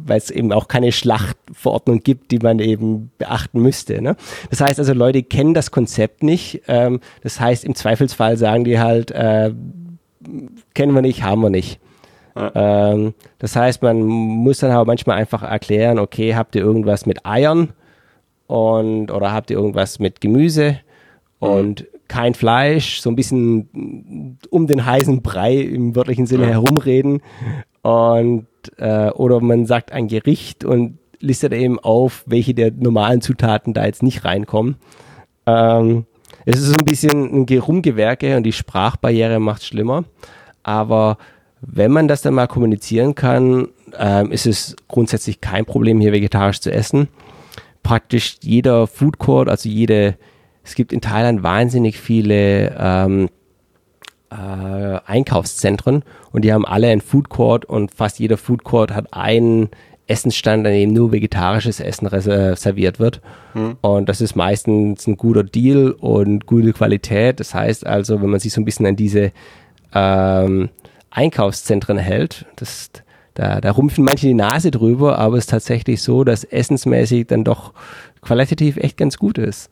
weil 0.08 0.18
es 0.18 0.30
eben 0.30 0.52
auch 0.54 0.68
keine 0.68 0.92
Schlachtverordnung 0.92 2.00
gibt, 2.00 2.32
die 2.32 2.40
man 2.40 2.60
eben 2.60 3.12
beachten 3.18 3.60
müsste. 3.60 4.02
Ne? 4.02 4.16
Das 4.50 4.62
heißt 4.62 4.80
also, 4.80 4.94
Leute 4.94 5.24
kennen 5.24 5.54
das 5.54 5.72
Konzept 5.72 6.24
nicht. 6.24 6.62
Ähm, 6.68 7.02
das 7.22 7.40
heißt, 7.40 7.66
im 7.66 7.76
Zweifelsfall 7.76 8.38
sagen 8.38 8.64
die 8.64 8.80
halt, 8.80 9.12
äh, 9.12 9.52
kennen 10.74 10.94
wir 10.94 11.02
nicht, 11.02 11.24
haben 11.24 11.42
wir 11.42 11.50
nicht. 11.50 11.80
Ähm, 12.36 13.14
das 13.40 13.56
heißt, 13.56 13.82
man 13.82 14.04
muss 14.04 14.60
dann 14.60 14.72
aber 14.72 14.86
manchmal 14.86 15.18
einfach 15.18 15.44
erklären, 15.44 16.00
okay, 16.00 16.36
habt 16.36 16.56
ihr 16.56 16.62
irgendwas 16.62 17.06
mit 17.06 17.26
Eiern 17.26 17.74
und 18.48 19.12
oder 19.12 19.32
habt 19.32 19.50
ihr 19.50 19.58
irgendwas 19.58 20.00
mit 20.00 20.22
Gemüse 20.22 20.80
und 21.40 21.82
mhm. 21.82 21.86
kein 22.08 22.34
Fleisch, 22.34 23.00
so 23.00 23.10
ein 23.10 23.16
bisschen 23.16 24.38
um 24.50 24.68
den 24.68 24.86
heißen 24.86 25.22
Brei 25.22 25.56
im 25.56 25.96
wörtlichen 25.96 26.26
Sinne 26.26 26.46
ja. 26.46 26.50
herumreden 26.52 27.22
und 27.82 28.48
äh, 28.78 29.10
oder 29.12 29.40
man 29.40 29.66
sagt 29.66 29.92
ein 29.92 30.08
Gericht 30.08 30.66
und 30.66 30.98
listet 31.20 31.54
eben 31.54 31.80
auf, 31.80 32.24
welche 32.28 32.54
der 32.54 32.72
normalen 32.72 33.22
Zutaten 33.22 33.74
da 33.74 33.86
jetzt 33.86 34.04
nicht 34.04 34.26
reinkommen. 34.26 34.76
Ähm, 35.46 36.06
es 36.46 36.60
ist 36.60 36.68
so 36.68 36.78
ein 36.78 36.86
bisschen 36.86 37.46
ein 37.46 37.60
Rumgewerke 37.60 38.36
und 38.38 38.44
die 38.44 38.52
Sprachbarriere 38.52 39.40
macht 39.40 39.62
es 39.62 39.68
schlimmer. 39.68 40.04
Aber 40.64 41.18
wenn 41.68 41.92
man 41.92 42.08
das 42.08 42.22
dann 42.22 42.34
mal 42.34 42.48
kommunizieren 42.48 43.16
kann, 43.16 43.70
ähm, 43.98 44.32
ist 44.32 44.46
es 44.46 44.76
grundsätzlich 44.88 45.42
kein 45.42 45.66
Problem, 45.66 46.00
hier 46.00 46.12
vegetarisch 46.12 46.62
zu 46.62 46.72
essen. 46.72 47.08
Praktisch 47.84 48.38
jeder 48.42 48.88
Food 48.88 49.20
Court, 49.20 49.50
also 49.50 49.70
jede, 49.70 50.16
es 50.64 50.76
gibt 50.76 50.94
in 50.94 51.02
Thailand 51.02 51.44
wahnsinnig 51.44 52.00
viele 52.00 52.76
ähm, 52.78 53.30
äh, 54.32 55.00
Einkaufszentren 55.06 56.04
und 56.32 56.44
die 56.44 56.54
haben 56.54 56.66
alle 56.66 56.88
einen 56.88 57.02
Food 57.02 57.30
Court 57.30 57.66
und 57.66 57.94
fast 57.94 58.20
jeder 58.20 58.38
Food 58.38 58.64
Court 58.64 58.94
hat 58.94 59.14
einen 59.14 59.70
Essensstand, 60.08 60.68
an 60.68 60.74
dem 60.74 60.94
nur 60.94 61.12
vegetarisches 61.12 61.80
Essen 61.80 62.08
serviert 62.56 63.00
wird. 63.00 63.22
Hm. 63.54 63.78
Und 63.82 64.08
das 64.08 64.22
ist 64.22 64.36
meistens 64.36 65.08
ein 65.08 65.18
guter 65.18 65.44
Deal 65.44 65.92
und 65.92 66.46
gute 66.46 66.74
Qualität. 66.74 67.40
Das 67.40 67.56
heißt 67.56 67.88
also, 67.88 68.22
wenn 68.22 68.30
man 68.30 68.40
sich 68.40 68.54
so 68.54 68.62
ein 68.62 68.66
bisschen 68.66 68.86
an 68.86 68.96
diese 68.96 69.32
ähm, 69.96 70.70
Einkaufszentren 71.16 71.98
hält. 71.98 72.46
Das, 72.58 72.90
da, 73.34 73.62
da 73.62 73.72
rumpfen 73.72 74.04
manche 74.04 74.28
die 74.28 74.34
Nase 74.34 74.72
drüber, 74.72 75.18
aber 75.18 75.38
es 75.38 75.46
ist 75.46 75.50
tatsächlich 75.52 76.02
so, 76.02 76.24
dass 76.24 76.44
essensmäßig 76.44 77.28
dann 77.28 77.44
doch 77.44 77.74
qualitativ 78.22 78.78
echt 78.78 78.98
ganz 78.98 79.18
gut 79.18 79.38
ist. 79.38 79.70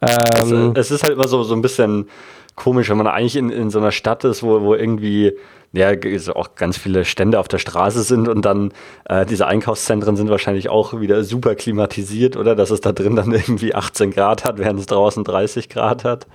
Ähm, 0.00 0.72
es, 0.74 0.86
es, 0.86 0.90
ist 0.90 1.02
halt 1.02 1.12
immer 1.12 1.28
so, 1.28 1.42
so 1.42 1.54
ein 1.54 1.62
bisschen 1.62 2.08
komisch, 2.56 2.88
wenn 2.88 2.96
man 2.96 3.06
eigentlich 3.06 3.36
in, 3.36 3.50
in 3.50 3.70
so 3.70 3.78
einer 3.78 3.92
Stadt 3.92 4.24
ist, 4.24 4.42
wo, 4.42 4.62
wo 4.62 4.74
irgendwie 4.74 5.32
ja, 5.72 5.92
auch 6.34 6.56
ganz 6.56 6.76
viele 6.76 7.04
Stände 7.04 7.38
auf 7.38 7.46
der 7.46 7.58
Straße 7.58 8.02
sind 8.02 8.28
und 8.28 8.44
dann 8.44 8.72
äh, 9.04 9.24
diese 9.24 9.46
Einkaufszentren 9.46 10.16
sind 10.16 10.28
wahrscheinlich 10.28 10.68
auch 10.68 11.00
wieder 11.00 11.22
super 11.22 11.54
klimatisiert, 11.54 12.36
oder? 12.36 12.56
Dass 12.56 12.70
es 12.70 12.80
da 12.80 12.92
drin 12.92 13.14
dann 13.14 13.32
irgendwie 13.32 13.74
18 13.74 14.10
Grad 14.10 14.44
hat, 14.44 14.58
während 14.58 14.80
es 14.80 14.86
draußen 14.86 15.22
30 15.22 15.68
Grad 15.68 16.04
hat. 16.04 16.26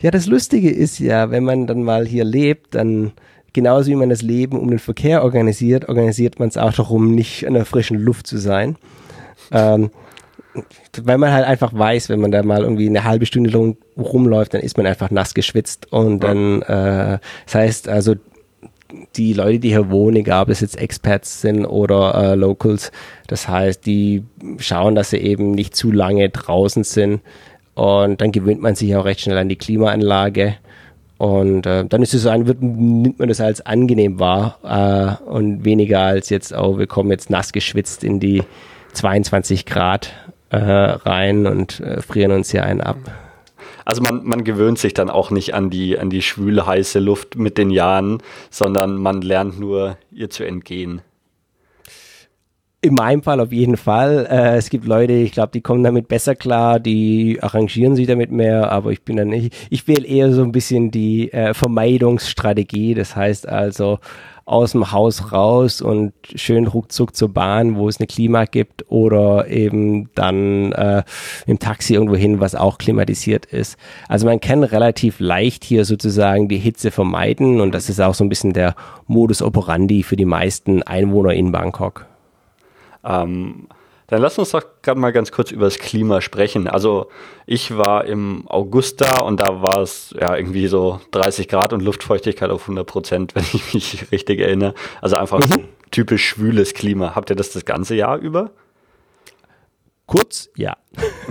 Ja, 0.00 0.10
das 0.10 0.26
Lustige 0.26 0.70
ist 0.70 0.98
ja, 0.98 1.30
wenn 1.30 1.44
man 1.44 1.66
dann 1.66 1.82
mal 1.82 2.06
hier 2.06 2.24
lebt, 2.24 2.74
dann 2.74 3.12
genauso 3.52 3.90
wie 3.90 3.96
man 3.96 4.08
das 4.08 4.22
Leben 4.22 4.58
um 4.58 4.70
den 4.70 4.78
Verkehr 4.78 5.22
organisiert, 5.22 5.88
organisiert 5.88 6.38
man 6.38 6.48
es 6.48 6.56
auch 6.56 6.72
darum, 6.72 7.14
nicht 7.14 7.42
in 7.42 7.54
der 7.54 7.64
frischen 7.64 7.98
Luft 7.98 8.26
zu 8.26 8.38
sein. 8.38 8.76
Ähm, 9.50 9.90
weil 11.02 11.18
man 11.18 11.32
halt 11.32 11.46
einfach 11.46 11.72
weiß, 11.72 12.08
wenn 12.08 12.20
man 12.20 12.30
da 12.30 12.42
mal 12.42 12.62
irgendwie 12.62 12.88
eine 12.88 13.04
halbe 13.04 13.26
Stunde 13.26 13.52
rum, 13.56 13.76
rumläuft, 13.96 14.54
dann 14.54 14.60
ist 14.60 14.76
man 14.76 14.86
einfach 14.86 15.10
nass 15.10 15.34
geschwitzt 15.34 15.90
und 15.92 16.20
dann, 16.20 16.62
äh, 16.62 17.18
das 17.46 17.54
heißt 17.54 17.88
also, 17.88 18.14
die 19.16 19.32
Leute, 19.32 19.58
die 19.58 19.70
hier 19.70 19.90
wohnen, 19.90 20.16
egal 20.16 20.42
ob 20.42 20.48
es 20.50 20.60
jetzt 20.60 20.78
Experts 20.78 21.40
sind 21.40 21.64
oder 21.64 22.14
äh, 22.14 22.34
Locals, 22.34 22.92
das 23.26 23.48
heißt, 23.48 23.86
die 23.86 24.24
schauen, 24.58 24.94
dass 24.94 25.10
sie 25.10 25.16
eben 25.16 25.52
nicht 25.52 25.74
zu 25.74 25.90
lange 25.90 26.28
draußen 26.28 26.84
sind 26.84 27.22
und 27.74 28.20
dann 28.20 28.32
gewöhnt 28.32 28.60
man 28.60 28.74
sich 28.74 28.94
auch 28.94 29.06
recht 29.06 29.20
schnell 29.20 29.38
an 29.38 29.48
die 29.48 29.56
Klimaanlage 29.56 30.56
und 31.22 31.66
äh, 31.66 31.84
dann 31.84 32.02
ist 32.02 32.14
es 32.14 32.22
so 32.22 32.30
ein, 32.30 32.48
wird, 32.48 32.60
nimmt 32.62 33.20
man 33.20 33.28
das 33.28 33.40
als 33.40 33.64
angenehm 33.64 34.18
wahr 34.18 34.58
äh, 34.64 35.24
und 35.30 35.64
weniger 35.64 36.00
als 36.00 36.30
jetzt, 36.30 36.52
oh, 36.52 36.80
wir 36.80 36.88
kommen 36.88 37.12
jetzt 37.12 37.30
nass 37.30 37.52
geschwitzt 37.52 38.02
in 38.02 38.18
die 38.18 38.42
22 38.94 39.64
Grad 39.64 40.12
äh, 40.50 40.56
rein 40.58 41.46
und 41.46 41.78
äh, 41.78 42.02
frieren 42.02 42.32
uns 42.32 42.50
hier 42.50 42.64
einen 42.64 42.80
ab. 42.80 42.96
Also 43.84 44.02
man, 44.02 44.24
man 44.24 44.42
gewöhnt 44.42 44.80
sich 44.80 44.94
dann 44.94 45.10
auch 45.10 45.30
nicht 45.30 45.54
an 45.54 45.70
die, 45.70 45.96
an 45.96 46.10
die 46.10 46.22
schwüle, 46.22 46.66
heiße 46.66 46.98
Luft 46.98 47.36
mit 47.36 47.56
den 47.56 47.70
Jahren, 47.70 48.20
sondern 48.50 48.96
man 48.96 49.22
lernt 49.22 49.60
nur, 49.60 49.98
ihr 50.10 50.28
zu 50.28 50.42
entgehen. 50.42 51.02
In 52.84 52.94
meinem 52.94 53.22
Fall 53.22 53.38
auf 53.38 53.52
jeden 53.52 53.76
Fall. 53.76 54.26
Äh, 54.28 54.56
es 54.56 54.68
gibt 54.68 54.86
Leute, 54.86 55.12
ich 55.12 55.30
glaube, 55.30 55.52
die 55.52 55.60
kommen 55.60 55.84
damit 55.84 56.08
besser 56.08 56.34
klar, 56.34 56.80
die 56.80 57.38
arrangieren 57.40 57.94
sich 57.94 58.08
damit 58.08 58.32
mehr, 58.32 58.72
aber 58.72 58.90
ich 58.90 59.04
bin 59.04 59.16
dann 59.16 59.28
nicht. 59.28 59.54
Ich 59.70 59.86
wähle 59.86 60.04
eher 60.04 60.32
so 60.32 60.42
ein 60.42 60.50
bisschen 60.50 60.90
die 60.90 61.32
äh, 61.32 61.54
Vermeidungsstrategie. 61.54 62.94
Das 62.94 63.14
heißt 63.14 63.48
also, 63.48 64.00
aus 64.46 64.72
dem 64.72 64.90
Haus 64.90 65.30
raus 65.30 65.80
und 65.80 66.12
schön 66.34 66.66
ruckzuck 66.66 67.14
zur 67.14 67.28
Bahn, 67.28 67.76
wo 67.76 67.88
es 67.88 68.00
eine 68.00 68.08
Klima 68.08 68.46
gibt 68.46 68.90
oder 68.90 69.46
eben 69.46 70.10
dann 70.16 70.72
äh, 70.72 71.04
im 71.46 71.60
Taxi 71.60 71.94
irgendwo 71.94 72.16
hin, 72.16 72.40
was 72.40 72.56
auch 72.56 72.78
klimatisiert 72.78 73.46
ist. 73.46 73.76
Also 74.08 74.26
man 74.26 74.40
kann 74.40 74.64
relativ 74.64 75.20
leicht 75.20 75.62
hier 75.62 75.84
sozusagen 75.84 76.48
die 76.48 76.58
Hitze 76.58 76.90
vermeiden 76.90 77.60
und 77.60 77.72
das 77.72 77.88
ist 77.88 78.00
auch 78.00 78.14
so 78.14 78.24
ein 78.24 78.28
bisschen 78.28 78.52
der 78.52 78.74
Modus 79.06 79.40
operandi 79.40 80.02
für 80.02 80.16
die 80.16 80.24
meisten 80.24 80.82
Einwohner 80.82 81.32
in 81.32 81.52
Bangkok. 81.52 82.06
Ähm, 83.04 83.68
dann 84.12 84.20
lass 84.20 84.38
uns 84.38 84.50
doch 84.50 84.62
gerade 84.82 85.00
mal 85.00 85.10
ganz 85.10 85.32
kurz 85.32 85.50
über 85.52 85.64
das 85.64 85.78
Klima 85.78 86.20
sprechen. 86.20 86.68
Also 86.68 87.08
ich 87.46 87.76
war 87.76 88.04
im 88.04 88.44
August 88.46 89.00
da 89.00 89.20
und 89.20 89.40
da 89.40 89.62
war 89.62 89.78
es 89.78 90.14
ja 90.20 90.36
irgendwie 90.36 90.66
so 90.66 91.00
30 91.12 91.48
Grad 91.48 91.72
und 91.72 91.80
Luftfeuchtigkeit 91.80 92.50
auf 92.50 92.62
100 92.62 92.86
Prozent, 92.86 93.34
wenn 93.34 93.44
ich 93.44 93.72
mich 93.72 94.12
richtig 94.12 94.40
erinnere. 94.40 94.74
Also 95.00 95.16
einfach 95.16 95.40
mhm. 95.40 95.64
typisch 95.90 96.26
schwüles 96.26 96.74
Klima. 96.74 97.14
Habt 97.14 97.30
ihr 97.30 97.36
das 97.36 97.52
das 97.52 97.64
ganze 97.64 97.94
Jahr 97.94 98.18
über? 98.18 98.50
Kurz, 100.04 100.50
ja. 100.56 100.76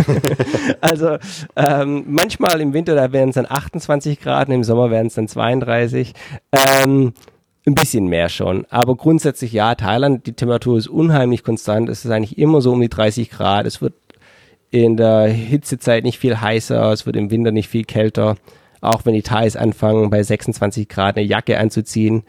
also 0.81 1.17
ähm, 1.55 2.05
manchmal 2.07 2.61
im 2.61 2.73
Winter, 2.73 2.95
da 2.95 3.11
wären 3.11 3.29
es 3.29 3.35
dann 3.35 3.45
28 3.47 4.19
Grad, 4.19 4.47
und 4.47 4.55
im 4.55 4.63
Sommer 4.63 4.89
wären 4.89 5.05
es 5.05 5.13
dann 5.13 5.27
32. 5.27 6.13
Ähm, 6.51 7.13
ein 7.65 7.75
bisschen 7.75 8.07
mehr 8.07 8.29
schon. 8.29 8.65
Aber 8.69 8.95
grundsätzlich 8.95 9.53
ja, 9.53 9.75
Thailand, 9.75 10.25
die 10.25 10.33
Temperatur 10.33 10.77
ist 10.77 10.87
unheimlich 10.87 11.43
konstant. 11.43 11.89
Es 11.89 12.05
ist 12.05 12.11
eigentlich 12.11 12.37
immer 12.37 12.61
so 12.61 12.71
um 12.71 12.81
die 12.81 12.89
30 12.89 13.29
Grad. 13.29 13.65
Es 13.65 13.81
wird 13.81 13.93
in 14.71 14.97
der 14.97 15.27
Hitzezeit 15.27 16.03
nicht 16.03 16.17
viel 16.17 16.39
heißer, 16.39 16.91
es 16.91 17.05
wird 17.05 17.17
im 17.17 17.29
Winter 17.29 17.51
nicht 17.51 17.69
viel 17.69 17.83
kälter. 17.83 18.35
Auch 18.79 19.05
wenn 19.05 19.13
die 19.13 19.21
Thais 19.21 19.55
anfangen, 19.55 20.09
bei 20.09 20.23
26 20.23 20.87
Grad 20.89 21.17
eine 21.17 21.25
Jacke 21.25 21.59
anzuziehen. 21.59 22.23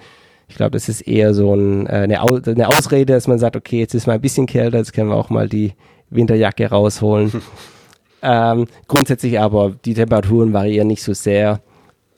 Ich 0.49 0.57
glaube, 0.57 0.73
das 0.73 0.91
ist 0.91 1.01
eher 1.03 1.33
so 1.33 1.55
ein, 1.55 1.87
äh, 1.87 1.91
eine, 1.91 2.21
eine 2.21 2.69
Ausrede, 2.69 3.15
dass 3.15 3.27
man 3.27 3.39
sagt, 3.39 3.57
okay, 3.57 3.79
jetzt 3.79 3.95
ist 3.95 4.07
mal 4.07 4.15
ein 4.15 4.21
bisschen 4.21 4.47
kälter, 4.47 4.79
jetzt 4.79 4.93
können 4.93 5.09
wir 5.09 5.17
auch 5.17 5.31
mal 5.31 5.49
die 5.49 5.73
Winterjacke 6.11 6.69
rausholen. 6.69 7.33
ähm, 8.23 8.67
grundsätzlich 8.87 9.41
aber, 9.41 9.75
die 9.85 9.95
Temperaturen 9.95 10.53
variieren 10.53 10.89
nicht 10.89 11.03
so 11.03 11.15
sehr. 11.15 11.63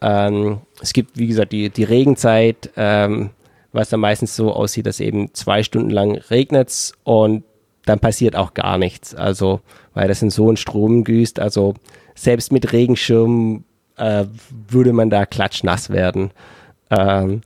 Ähm, 0.05 0.59
es 0.83 0.93
gibt, 0.93 1.19
wie 1.19 1.27
gesagt, 1.27 1.53
die, 1.53 1.71
die 1.71 1.85
Regenzeit, 1.85 2.71
ähm, 2.77 3.31
was 3.73 3.89
dann 3.89 4.01
meistens 4.01 4.37
so 4.37 4.53
aussieht, 4.53 4.85
dass 4.85 5.01
eben 5.01 5.33
zwei 5.33 5.63
Stunden 5.63 5.89
lang 5.89 6.17
regnet 6.31 6.93
und 7.05 7.43
dann 7.87 8.01
passiert 8.01 8.37
auch 8.37 8.53
gar 8.53 8.77
nichts. 8.77 9.15
Also, 9.15 9.61
weil 9.95 10.09
das 10.09 10.21
in 10.21 10.29
so 10.29 10.49
einen 10.49 10.59
Strom 10.59 11.05
güßt. 11.05 11.41
Also, 11.41 11.75
selbst 12.15 12.53
mit 12.53 12.73
Regenschirm 12.73 13.65
äh, 13.97 14.27
würde 14.69 14.93
man 14.93 15.09
da 15.09 15.25
klatschnass 15.25 15.89
werden. 15.89 16.33
Ähm, 16.91 17.41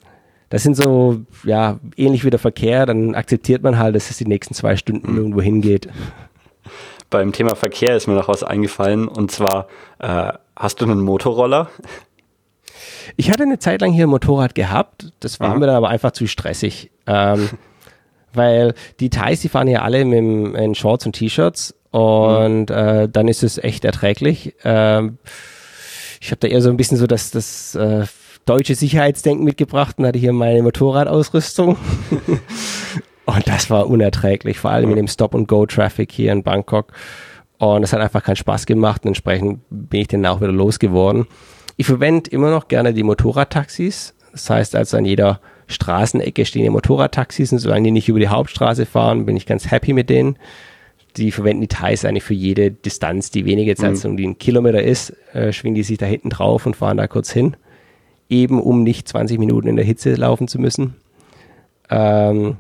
das 0.51 0.65
sind 0.65 0.75
so, 0.75 1.21
ja, 1.45 1.79
ähnlich 1.97 2.25
wie 2.25 2.31
der 2.31 2.41
Verkehr, 2.41 2.87
dann 2.87 3.15
akzeptiert 3.15 3.63
man 3.63 3.79
halt, 3.79 3.95
dass 3.95 4.11
es 4.11 4.17
die 4.17 4.27
nächsten 4.27 4.55
zwei 4.55 4.75
Stunden 4.77 5.13
mhm. 5.13 5.19
irgendwo 5.19 5.43
hingeht. 5.43 5.89
Beim 7.09 7.33
Thema 7.33 7.55
Verkehr 7.55 7.95
ist 7.95 8.09
mir 8.09 8.15
noch 8.15 8.29
was 8.29 8.43
eingefallen 8.43 9.07
und 9.07 9.31
zwar, 9.31 9.69
äh, 10.01 10.33
hast 10.57 10.81
du 10.81 10.87
einen 10.87 11.01
Motorroller? 11.01 11.71
Ich 13.17 13.31
hatte 13.31 13.43
eine 13.43 13.59
Zeit 13.59 13.81
lang 13.81 13.93
hier 13.93 14.07
ein 14.07 14.11
Motorrad 14.11 14.55
gehabt, 14.55 15.13
das 15.21 15.41
war 15.41 15.55
mhm. 15.55 15.61
mir 15.61 15.67
dann 15.67 15.77
aber 15.77 15.89
einfach 15.89 16.13
zu 16.13 16.27
stressig. 16.27 16.91
Ähm, 17.07 17.51
weil 18.35 18.75
die 19.01 19.11
Thais, 19.11 19.41
die 19.41 19.49
fahren 19.49 19.69
ja 19.69 19.83
alle 19.83 20.05
mit, 20.05 20.55
in 20.57 20.75
Shorts 20.75 21.07
und 21.07 21.13
T-Shirts 21.13 21.75
und 21.91 22.71
mhm. 22.71 22.77
äh, 22.77 23.09
dann 23.09 23.29
ist 23.29 23.43
es 23.43 23.59
echt 23.59 23.85
erträglich. 23.85 24.55
Ähm, 24.65 25.19
ich 26.21 26.31
habe 26.31 26.41
da 26.41 26.49
eher 26.49 26.63
so 26.63 26.71
ein 26.71 26.77
bisschen 26.77 26.99
so 26.99 27.07
das, 27.07 27.31
das 27.31 27.75
äh, 27.75 28.07
deutsche 28.45 28.75
Sicherheitsdenken 28.75 29.45
mitgebracht 29.45 29.99
und 29.99 30.07
hatte 30.07 30.19
hier 30.19 30.33
meine 30.33 30.63
Motorradausrüstung. 30.63 31.77
und 33.27 33.49
das 33.49 33.71
war 33.71 33.87
unerträglich, 33.89 34.59
vor 34.59 34.71
allem 34.71 34.87
mhm. 34.87 34.91
in 34.93 34.97
dem 34.97 35.09
Stop-and-Go-Traffic 35.09 36.13
hier 36.13 36.33
in 36.33 36.43
Bangkok. 36.43 36.93
Und 37.59 37.83
es 37.83 37.93
hat 37.93 38.01
einfach 38.01 38.23
keinen 38.23 38.37
Spaß 38.37 38.67
gemacht 38.67 39.03
und 39.03 39.09
entsprechend 39.09 39.61
bin 39.71 40.01
ich 40.01 40.09
dann 40.09 40.25
auch 40.27 40.41
wieder 40.41 40.53
losgeworden. 40.53 41.27
Ich 41.79 41.87
verwende 41.87 42.29
immer 42.31 42.51
noch 42.51 42.67
gerne 42.67 42.93
die 42.93 43.05
Motorradtaxis. 43.05 44.13
Das 44.33 44.51
heißt 44.51 44.75
also 44.75 44.97
an 44.97 45.05
jeder 45.05 45.41
Straßenecke 45.69 46.45
stehen 46.45 46.65
die 46.65 46.71
Motorradtaxis 46.71 47.53
und 47.53 47.61
solange 47.61 47.85
die 47.85 47.91
nicht 47.93 48.09
über 48.09 48.19
die 48.19 48.27
Hauptstraße 48.27 48.85
fahren, 48.85 49.27
bin 49.27 49.37
ich 49.37 49.47
ganz 49.47 49.71
happy 49.71 49.93
mit 49.93 50.11
denen. 50.11 50.37
Die 51.17 51.31
verwenden 51.31 51.61
die 51.61 51.69
Thais 51.69 52.05
eigentlich 52.05 52.25
für 52.25 52.35
jede 52.35 52.73
Distanz, 52.73 53.31
die 53.31 53.45
weniger 53.45 53.69
jetzt 53.69 53.85
als 53.85 54.03
mhm. 54.03 54.17
die 54.17 54.27
ein 54.27 54.39
Kilometer 54.39 54.83
ist, 54.83 55.15
äh, 55.35 55.53
schwingen 55.53 55.77
die 55.77 55.85
sich 55.85 55.99
da 55.99 56.07
hinten 56.07 56.31
drauf 56.31 56.67
und 56.67 56.75
fahren 56.75 56.97
da 56.97 57.07
kurz 57.07 57.31
hin. 57.31 57.57
Eben 58.29 58.61
um 58.61 58.83
nicht 58.83 59.07
20 59.07 59.39
Minuten 59.39 59.69
in 59.69 59.77
der 59.77 59.85
Hitze 59.85 60.15
laufen 60.17 60.49
zu 60.49 60.59
müssen. 60.59 60.97
Ähm, 61.91 62.57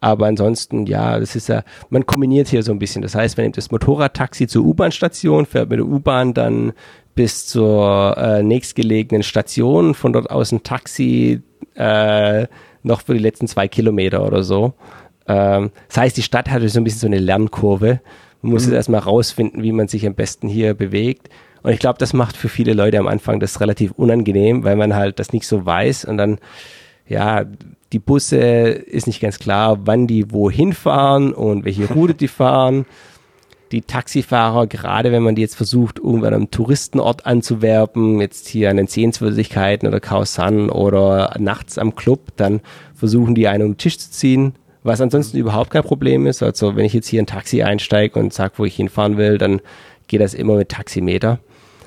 aber 0.00 0.26
ansonsten, 0.26 0.84
ja, 0.84 1.18
das 1.18 1.36
ist 1.36 1.48
ja, 1.48 1.64
man 1.88 2.04
kombiniert 2.04 2.48
hier 2.48 2.62
so 2.62 2.70
ein 2.70 2.78
bisschen. 2.78 3.00
Das 3.00 3.14
heißt, 3.14 3.38
man 3.38 3.44
nimmt 3.44 3.56
das 3.56 3.70
Motorradtaxi 3.70 4.46
zur 4.46 4.64
U-Bahn-Station, 4.66 5.46
fährt 5.46 5.70
mit 5.70 5.78
der 5.78 5.86
U-Bahn 5.86 6.34
dann 6.34 6.74
bis 7.18 7.48
zur 7.48 8.16
äh, 8.16 8.44
nächstgelegenen 8.44 9.24
Station, 9.24 9.94
von 9.94 10.12
dort 10.12 10.30
aus 10.30 10.52
ein 10.52 10.62
Taxi 10.62 11.42
äh, 11.74 12.46
noch 12.84 13.00
für 13.00 13.14
die 13.14 13.18
letzten 13.18 13.48
zwei 13.48 13.66
Kilometer 13.66 14.24
oder 14.24 14.44
so. 14.44 14.74
Ähm, 15.26 15.72
das 15.88 15.96
heißt, 15.96 16.16
die 16.16 16.22
Stadt 16.22 16.48
hatte 16.48 16.68
so 16.68 16.78
ein 16.78 16.84
bisschen 16.84 17.00
so 17.00 17.06
eine 17.08 17.18
Lernkurve. 17.18 18.00
Man 18.40 18.52
muss 18.52 18.62
mhm. 18.62 18.68
jetzt 18.68 18.76
erstmal 18.76 19.00
rausfinden, 19.00 19.64
wie 19.64 19.72
man 19.72 19.88
sich 19.88 20.06
am 20.06 20.14
besten 20.14 20.46
hier 20.46 20.74
bewegt. 20.74 21.28
Und 21.64 21.72
ich 21.72 21.80
glaube, 21.80 21.98
das 21.98 22.12
macht 22.12 22.36
für 22.36 22.48
viele 22.48 22.72
Leute 22.72 23.00
am 23.00 23.08
Anfang 23.08 23.40
das 23.40 23.60
relativ 23.60 23.90
unangenehm, 23.96 24.62
weil 24.62 24.76
man 24.76 24.94
halt 24.94 25.18
das 25.18 25.32
nicht 25.32 25.48
so 25.48 25.66
weiß 25.66 26.04
und 26.04 26.18
dann, 26.18 26.38
ja, 27.08 27.46
die 27.92 27.98
Busse 27.98 28.36
ist 28.36 29.08
nicht 29.08 29.20
ganz 29.20 29.40
klar, 29.40 29.76
wann 29.86 30.06
die 30.06 30.30
wohin 30.30 30.72
fahren 30.72 31.32
und 31.32 31.64
welche 31.64 31.88
Route 31.92 32.14
die 32.14 32.28
fahren 32.28 32.86
die 33.72 33.82
Taxifahrer, 33.82 34.66
gerade 34.66 35.12
wenn 35.12 35.22
man 35.22 35.34
die 35.34 35.42
jetzt 35.42 35.56
versucht, 35.56 35.98
irgendwann 35.98 36.34
am 36.34 36.50
Touristenort 36.50 37.26
anzuwerben, 37.26 38.20
jetzt 38.20 38.48
hier 38.48 38.70
an 38.70 38.76
den 38.76 38.86
Sehenswürdigkeiten 38.86 39.86
oder 39.86 40.00
Khao 40.00 40.24
San 40.24 40.70
oder 40.70 41.34
nachts 41.38 41.78
am 41.78 41.94
Club, 41.94 42.28
dann 42.36 42.60
versuchen 42.94 43.34
die 43.34 43.48
einen 43.48 43.64
um 43.64 43.72
den 43.72 43.78
Tisch 43.78 43.98
zu 43.98 44.10
ziehen, 44.10 44.54
was 44.82 45.00
ansonsten 45.00 45.38
überhaupt 45.38 45.70
kein 45.70 45.82
Problem 45.82 46.26
ist. 46.26 46.42
Also 46.42 46.76
wenn 46.76 46.84
ich 46.84 46.92
jetzt 46.92 47.08
hier 47.08 47.22
ein 47.22 47.26
Taxi 47.26 47.62
einsteige 47.62 48.18
und 48.18 48.32
sage, 48.32 48.54
wo 48.56 48.64
ich 48.64 48.76
hinfahren 48.76 49.16
will, 49.16 49.38
dann 49.38 49.60
geht 50.06 50.20
das 50.20 50.34
immer 50.34 50.56
mit 50.56 50.70
Taximeter. 50.70 51.38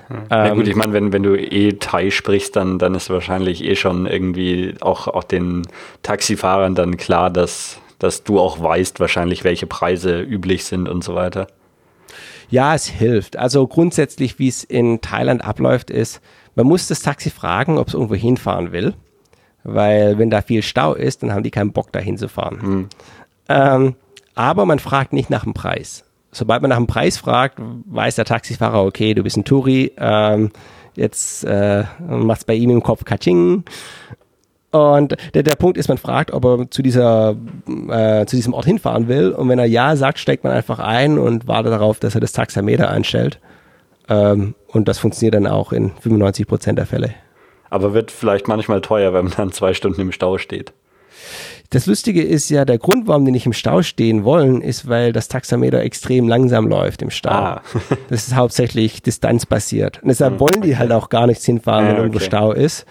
Hm. 0.08 0.24
Na 0.30 0.54
gut, 0.54 0.68
ich 0.68 0.76
meine, 0.76 0.94
wenn, 0.94 1.14
wenn 1.14 1.24
du 1.24 1.36
eh 1.36 1.74
Thai 1.74 2.12
sprichst, 2.12 2.56
dann, 2.56 2.80
dann 2.80 2.96
ist 2.96 3.10
wahrscheinlich 3.10 3.64
eh 3.64 3.76
schon 3.76 4.06
irgendwie 4.06 4.76
auch, 4.82 5.08
auch 5.08 5.24
den 5.24 5.64
Taxifahrern 6.04 6.76
dann 6.76 6.98
klar, 6.98 7.30
dass, 7.30 7.80
dass 7.98 8.24
du 8.24 8.40
auch 8.40 8.62
weißt 8.62 9.00
wahrscheinlich, 9.00 9.44
welche 9.44 9.68
Preise 9.68 10.22
üblich 10.22 10.66
sind 10.66 10.88
und 10.88 11.04
so 11.04 11.16
weiter. 11.16 11.48
Ja, 12.52 12.76
es 12.76 12.86
hilft. 12.86 13.38
Also 13.38 13.66
grundsätzlich, 13.66 14.38
wie 14.38 14.50
es 14.50 14.64
in 14.64 15.02
Thailand 15.02 15.44
abläuft, 15.44 15.90
ist, 15.90 16.22
man 16.56 16.68
muss 16.68 16.88
das 16.88 17.02
Taxi 17.02 17.30
fragen, 17.30 17.78
ob 17.78 17.88
es 17.88 17.94
irgendwo 17.94 18.16
hinfahren 18.16 18.72
will. 18.72 18.94
Weil 19.64 20.18
wenn 20.18 20.30
da 20.30 20.42
viel 20.42 20.62
Stau 20.62 20.94
ist, 20.94 21.24
dann 21.24 21.34
haben 21.34 21.44
die 21.44 21.52
keinen 21.52 21.72
Bock, 21.72 21.92
da 21.92 22.00
hinzufahren. 22.00 22.58
Mhm. 22.62 22.90
Ähm, 23.48 23.96
aber 24.36 24.66
man 24.66 24.80
fragt 24.80 25.14
nicht 25.14 25.30
nach 25.30 25.44
dem 25.44 25.54
Preis. 25.54 26.04
Sobald 26.32 26.62
man 26.62 26.70
nach 26.70 26.78
dem 26.78 26.88
Preis 26.88 27.18
fragt, 27.18 27.60
weiß 27.60 28.16
der 28.16 28.26
Taxifahrer, 28.26 28.84
okay, 28.84 29.14
du 29.14 29.24
bist 29.24 29.38
ein 29.38 29.46
Touri, 29.46 29.92
ähm, 29.98 30.52
jetzt 30.96 31.44
äh, 31.44 31.84
macht's 32.00 32.46
bei 32.46 32.54
ihm 32.54 32.70
im 32.70 32.84
Kopf 32.84 33.06
Kaching 33.06 33.64
und 34.72 35.18
der, 35.34 35.44
der 35.44 35.56
Punkt 35.56 35.78
ist, 35.78 35.90
man 35.90 35.98
fragt, 35.98 36.32
ob 36.32 36.46
er 36.46 36.72
zu, 36.72 36.82
dieser, 36.82 37.36
äh, 37.90 38.26
zu 38.26 38.38
diesem 38.38 38.54
Ort 38.54 38.66
hinfahren 38.66 39.10
will. 39.10 39.32
Und 39.32 39.50
wenn 39.50 39.60
er 39.60 39.66
ja 39.66 39.96
sagt, 39.98 40.18
steigt 40.18 40.46
man 40.46 40.54
einfach 40.54 40.80
ein 40.80 41.18
und 41.18 41.48
wartet 41.48 41.74
darauf, 41.74 42.00
dass 42.00 42.16
er 42.16 42.22
das 42.22 42.32
Taxameter 42.32 42.90
einstellt. 42.90 43.40
Ähm, 44.08 44.56
und 44.68 44.88
das 44.88 44.98
funktioniert 44.98 45.36
dann 45.36 45.48
auch 45.48 45.74
in 45.74 45.92
95 46.00 46.48
Prozent 46.48 46.78
der 46.80 46.86
Fälle. 46.86 47.14
Aber 47.70 47.94
wird 47.94 48.12
vielleicht 48.12 48.48
manchmal 48.48 48.82
teuer, 48.82 49.14
wenn 49.14 49.26
man 49.26 49.34
dann 49.36 49.52
zwei 49.52 49.74
Stunden 49.74 50.00
im 50.02 50.12
Stau 50.14 50.38
steht. 50.38 50.72
Das 51.70 51.86
Lustige 51.86 52.22
ist 52.24 52.50
ja, 52.50 52.66
der 52.66 52.78
Grund, 52.78 53.08
warum 53.08 53.24
die 53.26 53.32
nicht 53.32 53.46
im 53.46 53.54
Stau 53.54 53.82
stehen 53.82 54.24
wollen, 54.24 54.62
ist, 54.62 54.90
weil 54.90 55.14
das 55.14 55.28
Taxameter 55.28 55.80
extrem 55.82 56.28
langsam 56.28 56.68
läuft 56.68 57.02
im 57.02 57.10
Stau. 57.10 57.30
Ah. 57.30 57.62
das 58.10 58.28
ist 58.28 58.36
hauptsächlich 58.36 59.02
distanzbasiert. 59.02 60.02
Und 60.02 60.10
deshalb 60.10 60.34
hm, 60.34 60.40
wollen 60.40 60.62
die 60.62 60.78
halt 60.78 60.92
auch 60.94 61.10
gar 61.10 61.28
nichts 61.28 61.46
hinfahren, 61.46 61.88
wenn 61.88 61.96
ja, 61.96 62.02
irgendwo 62.02 62.20
Stau 62.20 62.54
ist 62.54 62.86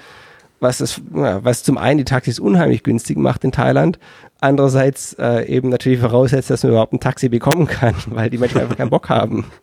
was, 0.60 0.78
das, 0.78 1.00
ja, 1.14 1.42
was 1.42 1.64
zum 1.64 1.78
einen 1.78 1.98
die 1.98 2.04
Taxis 2.04 2.38
unheimlich 2.38 2.82
günstig 2.82 3.16
macht 3.16 3.44
in 3.44 3.52
Thailand, 3.52 3.98
andererseits 4.40 5.14
äh, 5.14 5.46
eben 5.46 5.70
natürlich 5.70 6.00
voraussetzt, 6.00 6.50
dass 6.50 6.62
man 6.62 6.72
überhaupt 6.72 6.92
ein 6.92 7.00
Taxi 7.00 7.28
bekommen 7.28 7.66
kann, 7.66 7.94
weil 8.06 8.30
die 8.30 8.38
Menschen 8.38 8.60
einfach 8.60 8.76
keinen 8.76 8.90
Bock 8.90 9.08
haben. 9.08 9.46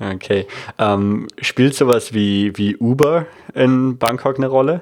Okay. 0.00 0.46
Ähm, 0.78 1.26
spielt 1.40 1.74
sowas 1.74 2.14
wie, 2.14 2.56
wie 2.56 2.76
Uber 2.76 3.26
in 3.52 3.98
Bangkok 3.98 4.36
eine 4.36 4.46
Rolle? 4.46 4.80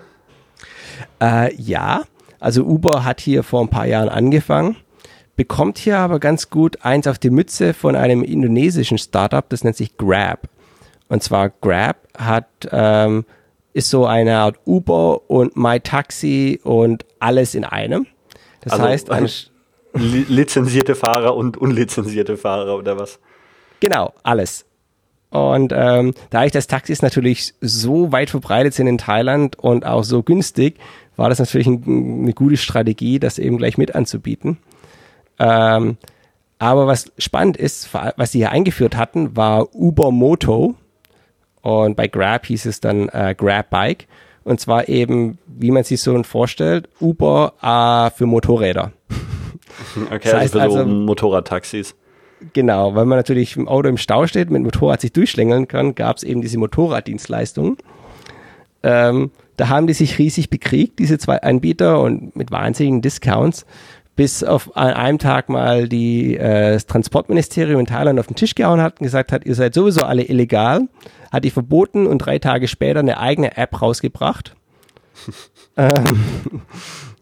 Äh, 1.23 1.55
ja, 1.55 2.03
also 2.39 2.65
Uber 2.65 3.03
hat 3.03 3.23
hier 3.23 3.43
vor 3.43 3.63
ein 3.63 3.71
paar 3.71 3.87
Jahren 3.87 4.11
angefangen. 4.11 4.77
bekommt 5.35 5.79
hier 5.79 5.99
aber 5.99 6.19
ganz 6.19 6.51
gut 6.51 6.85
eins 6.85 7.07
auf 7.07 7.19
die 7.19 7.31
Mütze 7.31 7.73
von 7.73 7.97
einem 7.97 8.23
indonesischen 8.23 8.99
Startup, 8.99 9.49
das 9.49 9.65
nennt 9.65 9.77
sich 9.77 9.97
Grab. 9.97 10.51
Und 11.09 11.23
zwar 11.23 11.49
Grab 11.49 11.97
hat 12.19 12.47
ähm, 12.71 13.25
ist 13.77 13.91
so 13.91 14.07
eine 14.07 14.39
Art 14.39 14.59
Uber 14.65 15.31
und 15.31 15.55
MyTaxi 15.55 16.61
und 16.65 17.05
alles 17.19 17.55
in 17.55 17.65
einem. 17.65 18.07
Das 18.63 18.73
also, 18.73 18.85
heißt, 18.87 19.11
ein, 19.11 19.29
lizenzierte 19.93 20.95
Fahrer 20.95 21.37
und 21.37 21.59
unlizenzierte 21.59 22.39
Fahrer 22.39 22.77
oder 22.79 22.99
was? 22.99 23.19
Genau, 23.81 24.15
alles. 24.23 24.65
Und 25.31 25.75
ähm, 25.77 26.15
da 26.31 26.47
ich 26.47 26.53
das 26.53 26.67
Taxis 26.69 27.03
natürlich 27.03 27.53
so 27.61 28.13
weit 28.13 28.31
verbreitet 28.31 28.73
sind 28.73 28.87
in 28.87 28.97
Thailand 28.97 29.59
und 29.59 29.85
auch 29.85 30.05
so 30.05 30.23
günstig, 30.23 30.79
war 31.17 31.29
das 31.29 31.39
natürlich 31.39 31.67
ein, 31.67 32.23
eine 32.23 32.33
gute 32.33 32.57
Strategie, 32.57 33.19
das 33.19 33.39
eben 33.39 33.59
gleich 33.59 33.77
mit 33.77 33.95
anzubieten. 33.95 34.57
Ähm, 35.39 35.99
aber 36.59 36.87
was 36.87 37.13
spannend 37.19 37.59
ist, 37.59 37.91
was 37.93 38.33
sie 38.33 38.39
hier 38.39 38.53
eingeführt 38.53 38.97
hatten, 38.97 39.37
war 39.37 39.75
Uber 39.75 40.11
Moto. 40.11 40.77
Und 41.67 41.97
bei 41.97 42.07
Grab 42.07 42.47
hieß 42.47 42.65
es 42.67 42.79
dann 42.79 43.09
äh, 43.09 43.35
Grab 43.37 43.71
Bike. 43.71 44.07
Und 44.45 44.61
zwar 44.61 44.89
eben, 44.89 45.39
wie 45.49 45.73
man 45.73 45.83
sich 45.83 46.01
so 46.01 46.23
vorstellt, 46.23 46.89
Uber 47.01 47.55
äh, 47.61 48.17
für 48.17 48.27
Motorräder. 48.27 48.93
Okay, 50.11 50.21
das 50.23 50.35
heißt 50.35 50.57
also, 50.57 50.79
also 50.79 50.91
Motorradtaxis. 50.91 51.95
Genau, 52.55 52.95
weil 52.95 53.05
man 53.05 53.19
natürlich 53.19 53.57
im 53.57 53.69
Auto 53.69 53.89
im 53.89 53.99
Stau 53.99 54.27
steht, 54.27 54.49
mit 54.49 54.61
dem 54.61 54.65
Motorrad 54.65 55.03
sich 55.03 55.13
durchschlängeln 55.13 55.69
kann, 55.69 55.95
gab 55.95 56.17
es 56.17 56.23
eben 56.23 56.41
diese 56.41 56.57
Motorraddienstleistungen. 56.59 57.77
Ähm, 58.83 59.31
da 59.57 59.69
haben 59.69 59.87
die 59.87 59.93
sich 59.93 60.19
riesig 60.19 60.49
bekriegt, 60.49 60.99
diese 60.99 61.19
zwei 61.19 61.43
Anbieter, 61.43 62.01
und 62.01 62.35
mit 62.37 62.51
wahnsinnigen 62.51 63.03
Discounts, 63.03 63.67
bis 64.17 64.43
auf 64.43 64.77
an 64.77 64.95
einem 64.95 65.19
Tag 65.19 65.49
mal 65.49 65.89
die, 65.89 66.37
äh, 66.37 66.73
das 66.73 66.87
Transportministerium 66.87 67.81
in 67.81 67.87
Thailand 67.87 68.19
auf 68.19 68.27
den 68.27 68.37
Tisch 68.37 68.55
gehauen 68.55 68.81
hat 68.81 68.99
und 68.99 69.05
gesagt 69.05 69.31
hat, 69.31 69.45
ihr 69.45 69.55
seid 69.55 69.75
sowieso 69.75 70.03
alle 70.03 70.29
illegal, 70.29 70.89
hat 71.31 71.45
die 71.45 71.51
verboten 71.51 72.07
und 72.07 72.19
drei 72.19 72.39
Tage 72.39 72.67
später 72.67 73.01
eine 73.01 73.21
eigene 73.21 73.57
App 73.57 73.81
rausgebracht. 73.81 74.57
ähm, 75.77 76.05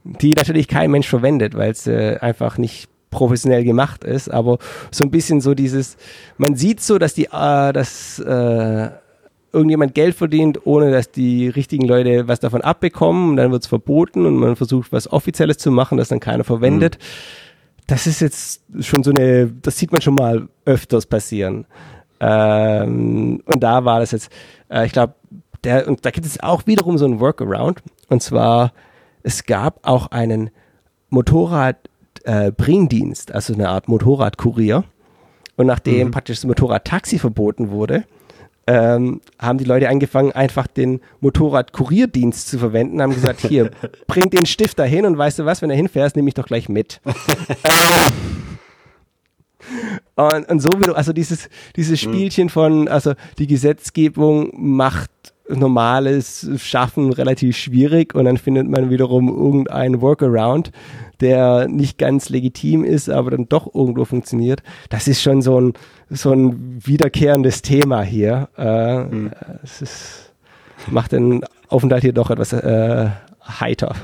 die 0.05 0.35
natürlich 0.35 0.69
kein 0.69 0.91
Mensch 0.91 1.09
verwendet, 1.09 1.57
weil 1.57 1.73
es 1.73 1.87
äh, 1.87 2.19
einfach 2.21 2.59
nicht 2.59 2.89
professionell 3.11 3.65
gemacht 3.65 4.05
ist, 4.05 4.29
aber 4.29 4.59
so 4.91 5.05
ein 5.05 5.11
bisschen 5.11 5.41
so 5.41 5.55
dieses, 5.55 5.97
man 6.37 6.57
sieht 6.57 6.81
so, 6.81 6.99
dass 6.99 7.15
die, 7.15 7.27
äh, 7.27 7.73
dass 7.73 8.19
äh, 8.19 8.91
irgendjemand 9.55 9.95
Geld 9.95 10.15
verdient, 10.15 10.67
ohne 10.67 10.91
dass 10.91 11.11
die 11.11 11.49
richtigen 11.49 11.87
Leute 11.87 12.29
was 12.29 12.41
davon 12.41 12.61
abbekommen, 12.61 13.31
und 13.31 13.37
dann 13.37 13.53
wird 13.53 13.63
es 13.63 13.69
verboten 13.69 14.27
und 14.27 14.37
man 14.37 14.57
versucht, 14.57 14.93
was 14.93 15.11
Offizielles 15.11 15.57
zu 15.59 15.71
machen, 15.71 15.97
das 15.97 16.09
dann 16.09 16.21
keiner 16.21 16.45
verwendet. 16.45 16.99
Mhm. 16.99 17.05
Das 17.87 18.07
ist 18.07 18.21
jetzt 18.21 18.63
schon 18.81 19.03
so 19.03 19.11
eine, 19.11 19.53
das 19.63 19.79
sieht 19.79 19.93
man 19.93 20.01
schon 20.01 20.15
mal 20.15 20.49
öfters 20.65 21.07
passieren. 21.07 21.67
Ähm, 22.21 23.43
und 23.45 23.63
da 23.63 23.85
war 23.85 24.01
das 24.01 24.13
jetzt, 24.13 24.31
äh, 24.71 24.87
ich 24.87 24.93
glaube, 24.93 25.15
der, 25.63 25.87
und 25.89 26.05
da 26.05 26.11
gibt 26.11 26.27
es 26.27 26.41
auch 26.41 26.67
wiederum 26.67 26.99
so 26.99 27.07
ein 27.07 27.21
Workaround, 27.21 27.83
und 28.09 28.23
zwar, 28.23 28.73
es 29.23 29.45
gab 29.45 29.87
auch 29.87 30.09
einen 30.09 30.51
Motorradbringdienst, 31.11 33.31
äh, 33.31 33.33
also 33.33 33.55
eine 33.55 33.69
Art 33.69 33.89
Motorradkurier. 33.89 34.85
Und 35.57 35.67
nachdem 35.67 36.09
mhm. 36.09 36.11
praktisch 36.11 36.39
das 36.39 36.47
Motorradtaxi 36.47 37.19
verboten 37.19 37.71
wurde, 37.71 38.05
ähm, 38.67 39.21
haben 39.39 39.59
die 39.59 39.65
Leute 39.65 39.89
angefangen, 39.89 40.33
einfach 40.33 40.67
den 40.67 41.01
Motorradkurierdienst 41.21 42.49
zu 42.49 42.59
verwenden, 42.59 43.03
haben 43.03 43.15
gesagt, 43.15 43.41
hier, 43.41 43.71
bring 44.07 44.31
den 44.31 44.47
Stift 44.47 44.79
dahin 44.79 45.05
und 45.07 45.19
weißt 45.19 45.39
du 45.39 45.45
was, 45.45 45.63
wenn 45.63 45.71
er 45.71 45.77
hinfährst, 45.77 46.17
nehme 46.17 46.29
ich 46.29 46.35
doch 46.35 46.47
gleich 46.47 46.69
mit. 46.69 47.01
und, 50.15 50.49
und 50.49 50.61
so 50.61 50.71
wird, 50.73 50.97
also 50.97 51.13
dieses, 51.13 51.49
dieses 51.77 52.05
mhm. 52.05 52.13
Spielchen 52.13 52.49
von, 52.49 52.89
also 52.89 53.15
die 53.39 53.47
Gesetzgebung 53.47 54.51
macht 54.55 55.11
normales 55.49 56.49
Schaffen 56.57 57.13
relativ 57.13 57.57
schwierig 57.57 58.15
und 58.15 58.25
dann 58.25 58.39
findet 58.39 58.69
man 58.69 58.91
wiederum 58.91 59.29
irgendeinen 59.29 60.01
Workaround, 60.01 60.71
der 61.21 61.69
nicht 61.69 61.99
ganz 61.99 62.29
legitim 62.29 62.85
ist, 62.85 63.11
aber 63.11 63.31
dann 63.31 63.49
doch 63.49 63.73
irgendwo 63.75 64.05
funktioniert. 64.05 64.63
Das 64.89 65.07
ist 65.07 65.23
schon 65.23 65.43
so 65.43 65.61
ein, 65.61 65.75
so 66.09 66.33
ein 66.33 66.79
wiederkehrendes 66.85 67.63
Thema 67.63 68.03
hier. 68.03 68.49
Äh, 68.57 69.11
hm. 69.11 69.31
Es 69.63 69.83
ist, 69.83 70.33
macht 70.89 71.13
den 71.13 71.45
Aufenthalt 71.69 72.03
hier 72.03 72.13
doch 72.13 72.31
etwas 72.31 72.53
äh, 72.53 73.11
heiter. 73.47 73.95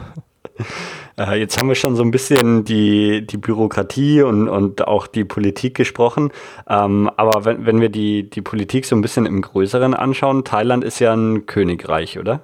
Äh, 1.18 1.38
jetzt 1.38 1.58
haben 1.58 1.68
wir 1.68 1.74
schon 1.74 1.96
so 1.96 2.02
ein 2.02 2.10
bisschen 2.10 2.64
die, 2.64 3.26
die 3.26 3.36
Bürokratie 3.36 4.22
und, 4.22 4.48
und 4.48 4.86
auch 4.86 5.06
die 5.06 5.24
Politik 5.24 5.74
gesprochen. 5.74 6.30
Ähm, 6.68 7.10
aber 7.16 7.44
wenn, 7.44 7.66
wenn 7.66 7.80
wir 7.80 7.88
die, 7.88 8.28
die 8.28 8.42
Politik 8.42 8.86
so 8.86 8.96
ein 8.96 9.02
bisschen 9.02 9.26
im 9.26 9.42
Größeren 9.42 9.94
anschauen, 9.94 10.44
Thailand 10.44 10.84
ist 10.84 10.98
ja 10.98 11.14
ein 11.14 11.46
Königreich, 11.46 12.18
oder? 12.18 12.40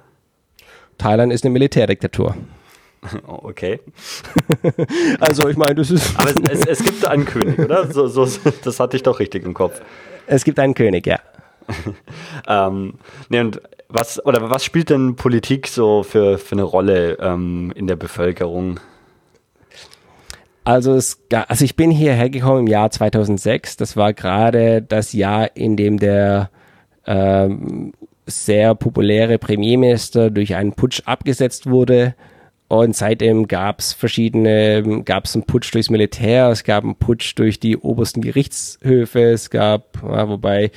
Thailand 0.97 1.31
ist 1.31 1.43
eine 1.45 1.53
Militärdiktatur. 1.53 2.35
Okay. 3.25 3.79
also 5.19 5.47
ich 5.47 5.55
meine, 5.55 5.75
das 5.75 5.91
ist. 5.91 6.19
Aber 6.19 6.31
es, 6.31 6.61
es, 6.61 6.65
es, 6.65 6.83
gibt 6.83 7.05
einen 7.05 7.25
König, 7.25 7.57
oder? 7.59 7.89
So, 7.91 8.07
so, 8.07 8.27
das 8.63 8.79
hatte 8.79 8.97
ich 8.97 9.03
doch 9.03 9.19
richtig 9.19 9.45
im 9.45 9.53
Kopf. 9.53 9.79
Es 10.25 10.43
gibt 10.43 10.59
einen 10.59 10.73
König, 10.73 11.05
ja. 11.05 11.19
ähm, 12.47 12.95
nee, 13.29 13.39
und 13.39 13.61
was, 13.89 14.23
oder 14.25 14.49
was 14.49 14.63
spielt 14.63 14.89
denn 14.89 15.15
Politik 15.15 15.67
so 15.67 16.03
für, 16.03 16.37
für 16.37 16.53
eine 16.53 16.63
Rolle 16.63 17.17
ähm, 17.19 17.71
in 17.75 17.87
der 17.87 17.95
Bevölkerung? 17.95 18.79
Also, 20.63 20.95
es, 20.95 21.21
also 21.31 21.63
ich 21.63 21.77
bin 21.77 21.91
hierher 21.91 22.29
gekommen 22.29 22.61
im 22.61 22.67
Jahr 22.67 22.91
2006. 22.91 23.77
Das 23.77 23.95
war 23.95 24.13
gerade 24.13 24.81
das 24.81 25.13
Jahr, 25.13 25.55
in 25.55 25.77
dem 25.77 25.97
der 25.97 26.49
ähm, 27.05 27.93
sehr 28.25 28.75
populäre 28.75 29.37
Premierminister 29.37 30.29
durch 30.29 30.55
einen 30.55 30.73
Putsch 30.73 31.01
abgesetzt 31.05 31.69
wurde. 31.69 32.15
Und 32.67 32.97
seitdem 32.97 33.47
gab 33.47 33.79
es 33.79 33.93
verschiedene, 33.93 35.03
gab 35.05 35.23
es 35.23 35.35
einen 35.35 35.45
Putsch 35.45 35.73
durchs 35.73 35.89
Militär, 35.89 36.49
es 36.49 36.65
gab 36.65 36.83
einen 36.83 36.97
Putsch 36.97 37.33
durch 37.37 37.61
die 37.61 37.77
obersten 37.77 38.21
Gerichtshöfe, 38.21 39.21
es 39.21 39.49
gab, 39.49 40.03
ja, 40.03 40.27
wobei 40.27 40.71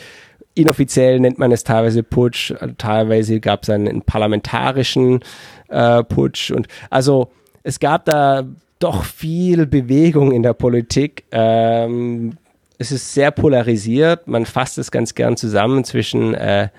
inoffiziell 0.61 1.21
nennt 1.21 1.39
man 1.39 1.53
es 1.53 1.65
teilweise 1.65 2.03
Putsch, 2.03 2.53
teilweise 2.79 3.41
gab 3.41 3.63
es 3.63 3.71
einen, 3.71 3.89
einen 3.89 4.03
parlamentarischen 4.03 5.21
äh, 5.69 6.03
Putsch 6.05 6.51
und 6.51 6.69
also 6.91 7.31
es 7.63 7.81
gab 7.81 8.05
da 8.05 8.45
doch 8.79 9.05
viel 9.05 9.67
Bewegung 9.67 10.33
in 10.33 10.43
der 10.43 10.55
Politik. 10.55 11.25
Ähm, 11.31 12.39
es 12.79 12.91
ist 12.91 13.13
sehr 13.13 13.31
polarisiert. 13.31 14.27
Man 14.27 14.47
fasst 14.47 14.79
es 14.79 14.91
ganz 14.91 15.15
gern 15.15 15.37
zusammen 15.37 15.85
zwischen 15.85 16.35
äh, 16.35 16.71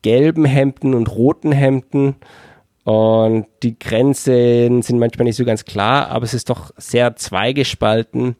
gelben 0.00 0.46
Hemden 0.46 0.94
und 0.94 1.14
roten 1.14 1.52
Hemden. 1.52 2.16
Und 2.84 3.46
die 3.62 3.78
Grenzen 3.78 4.82
sind 4.82 4.98
manchmal 4.98 5.24
nicht 5.24 5.36
so 5.36 5.44
ganz 5.44 5.64
klar, 5.64 6.08
aber 6.08 6.24
es 6.24 6.34
ist 6.34 6.50
doch 6.50 6.72
sehr 6.76 7.14
zweigespalten. 7.14 8.36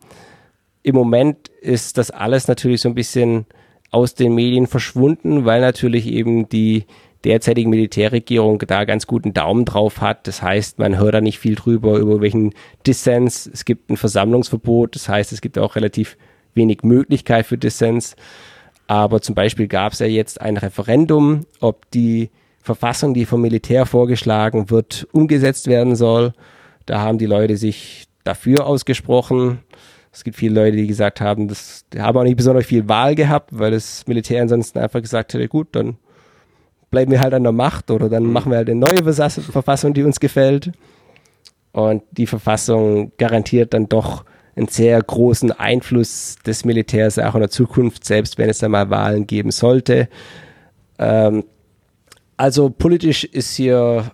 Im 0.82 0.94
Moment 0.96 1.48
ist 1.60 1.98
das 1.98 2.10
alles 2.10 2.48
natürlich 2.48 2.80
so 2.80 2.88
ein 2.88 2.94
bisschen 2.94 3.46
aus 3.92 4.14
den 4.14 4.34
Medien 4.34 4.66
verschwunden, 4.66 5.44
weil 5.44 5.60
natürlich 5.60 6.06
eben 6.06 6.48
die 6.48 6.86
derzeitige 7.24 7.68
Militärregierung 7.68 8.58
da 8.66 8.84
ganz 8.84 9.06
guten 9.06 9.32
Daumen 9.32 9.64
drauf 9.64 10.00
hat. 10.00 10.26
Das 10.26 10.42
heißt, 10.42 10.78
man 10.78 10.98
hört 10.98 11.14
da 11.14 11.20
nicht 11.20 11.38
viel 11.38 11.54
drüber, 11.54 11.98
über 11.98 12.20
welchen 12.20 12.52
Dissens. 12.86 13.48
Es 13.52 13.64
gibt 13.64 13.90
ein 13.90 13.96
Versammlungsverbot. 13.96 14.96
Das 14.96 15.08
heißt, 15.08 15.32
es 15.32 15.40
gibt 15.40 15.58
auch 15.58 15.76
relativ 15.76 16.16
wenig 16.54 16.82
Möglichkeit 16.82 17.46
für 17.46 17.58
Dissens. 17.58 18.16
Aber 18.86 19.20
zum 19.20 19.34
Beispiel 19.34 19.68
gab 19.68 19.92
es 19.92 20.00
ja 20.00 20.06
jetzt 20.06 20.40
ein 20.40 20.56
Referendum, 20.56 21.46
ob 21.60 21.88
die 21.92 22.30
Verfassung, 22.60 23.14
die 23.14 23.24
vom 23.24 23.40
Militär 23.40 23.86
vorgeschlagen 23.86 24.70
wird, 24.70 25.06
umgesetzt 25.12 25.66
werden 25.66 25.96
soll. 25.96 26.32
Da 26.86 27.00
haben 27.00 27.18
die 27.18 27.26
Leute 27.26 27.56
sich 27.56 28.06
dafür 28.24 28.66
ausgesprochen. 28.66 29.60
Es 30.12 30.24
gibt 30.24 30.36
viele 30.36 30.54
Leute, 30.54 30.76
die 30.76 30.86
gesagt 30.86 31.20
haben, 31.22 31.48
das, 31.48 31.86
die 31.92 32.00
haben 32.00 32.18
auch 32.18 32.22
nicht 32.22 32.36
besonders 32.36 32.66
viel 32.66 32.86
Wahl 32.88 33.14
gehabt, 33.14 33.48
weil 33.58 33.70
das 33.70 34.06
Militär 34.06 34.42
ansonsten 34.42 34.78
einfach 34.78 35.00
gesagt 35.00 35.32
hätte, 35.32 35.48
gut, 35.48 35.68
dann 35.72 35.96
bleiben 36.90 37.10
wir 37.10 37.20
halt 37.20 37.32
an 37.32 37.42
der 37.42 37.52
Macht 37.52 37.90
oder 37.90 38.10
dann 38.10 38.24
mhm. 38.24 38.32
machen 38.32 38.52
wir 38.52 38.58
halt 38.58 38.68
eine 38.68 38.78
neue 38.78 39.02
Verfassung, 39.02 39.94
die 39.94 40.02
uns 40.02 40.20
gefällt. 40.20 40.70
Und 41.72 42.02
die 42.10 42.26
Verfassung 42.26 43.12
garantiert 43.16 43.72
dann 43.72 43.88
doch 43.88 44.24
einen 44.54 44.68
sehr 44.68 45.00
großen 45.00 45.50
Einfluss 45.52 46.36
des 46.44 46.66
Militärs 46.66 47.18
auch 47.18 47.34
in 47.34 47.40
der 47.40 47.50
Zukunft, 47.50 48.04
selbst 48.04 48.36
wenn 48.36 48.50
es 48.50 48.58
da 48.58 48.68
mal 48.68 48.90
Wahlen 48.90 49.26
geben 49.26 49.50
sollte. 49.50 50.10
Ähm, 50.98 51.44
also 52.36 52.68
politisch 52.68 53.24
ist 53.24 53.56
hier 53.56 54.12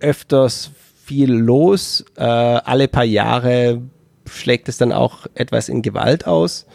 öfters 0.00 0.72
viel 1.04 1.32
los. 1.32 2.04
Äh, 2.16 2.24
alle 2.24 2.88
paar 2.88 3.04
Jahre 3.04 3.82
schlägt 4.28 4.68
es 4.68 4.78
dann 4.78 4.92
auch 4.92 5.26
etwas 5.34 5.68
in 5.68 5.82
Gewalt 5.82 6.26
aus. 6.26 6.66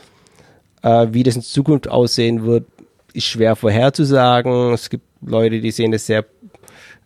Äh, 0.81 1.07
wie 1.11 1.23
das 1.23 1.35
in 1.35 1.41
Zukunft 1.41 1.87
aussehen 1.89 2.45
wird, 2.45 2.65
ist 3.13 3.25
schwer 3.25 3.55
vorherzusagen. 3.55 4.73
Es 4.73 4.89
gibt 4.89 5.05
Leute, 5.21 5.61
die 5.61 5.71
sehen 5.71 5.91
das 5.91 6.05
sehr 6.05 6.25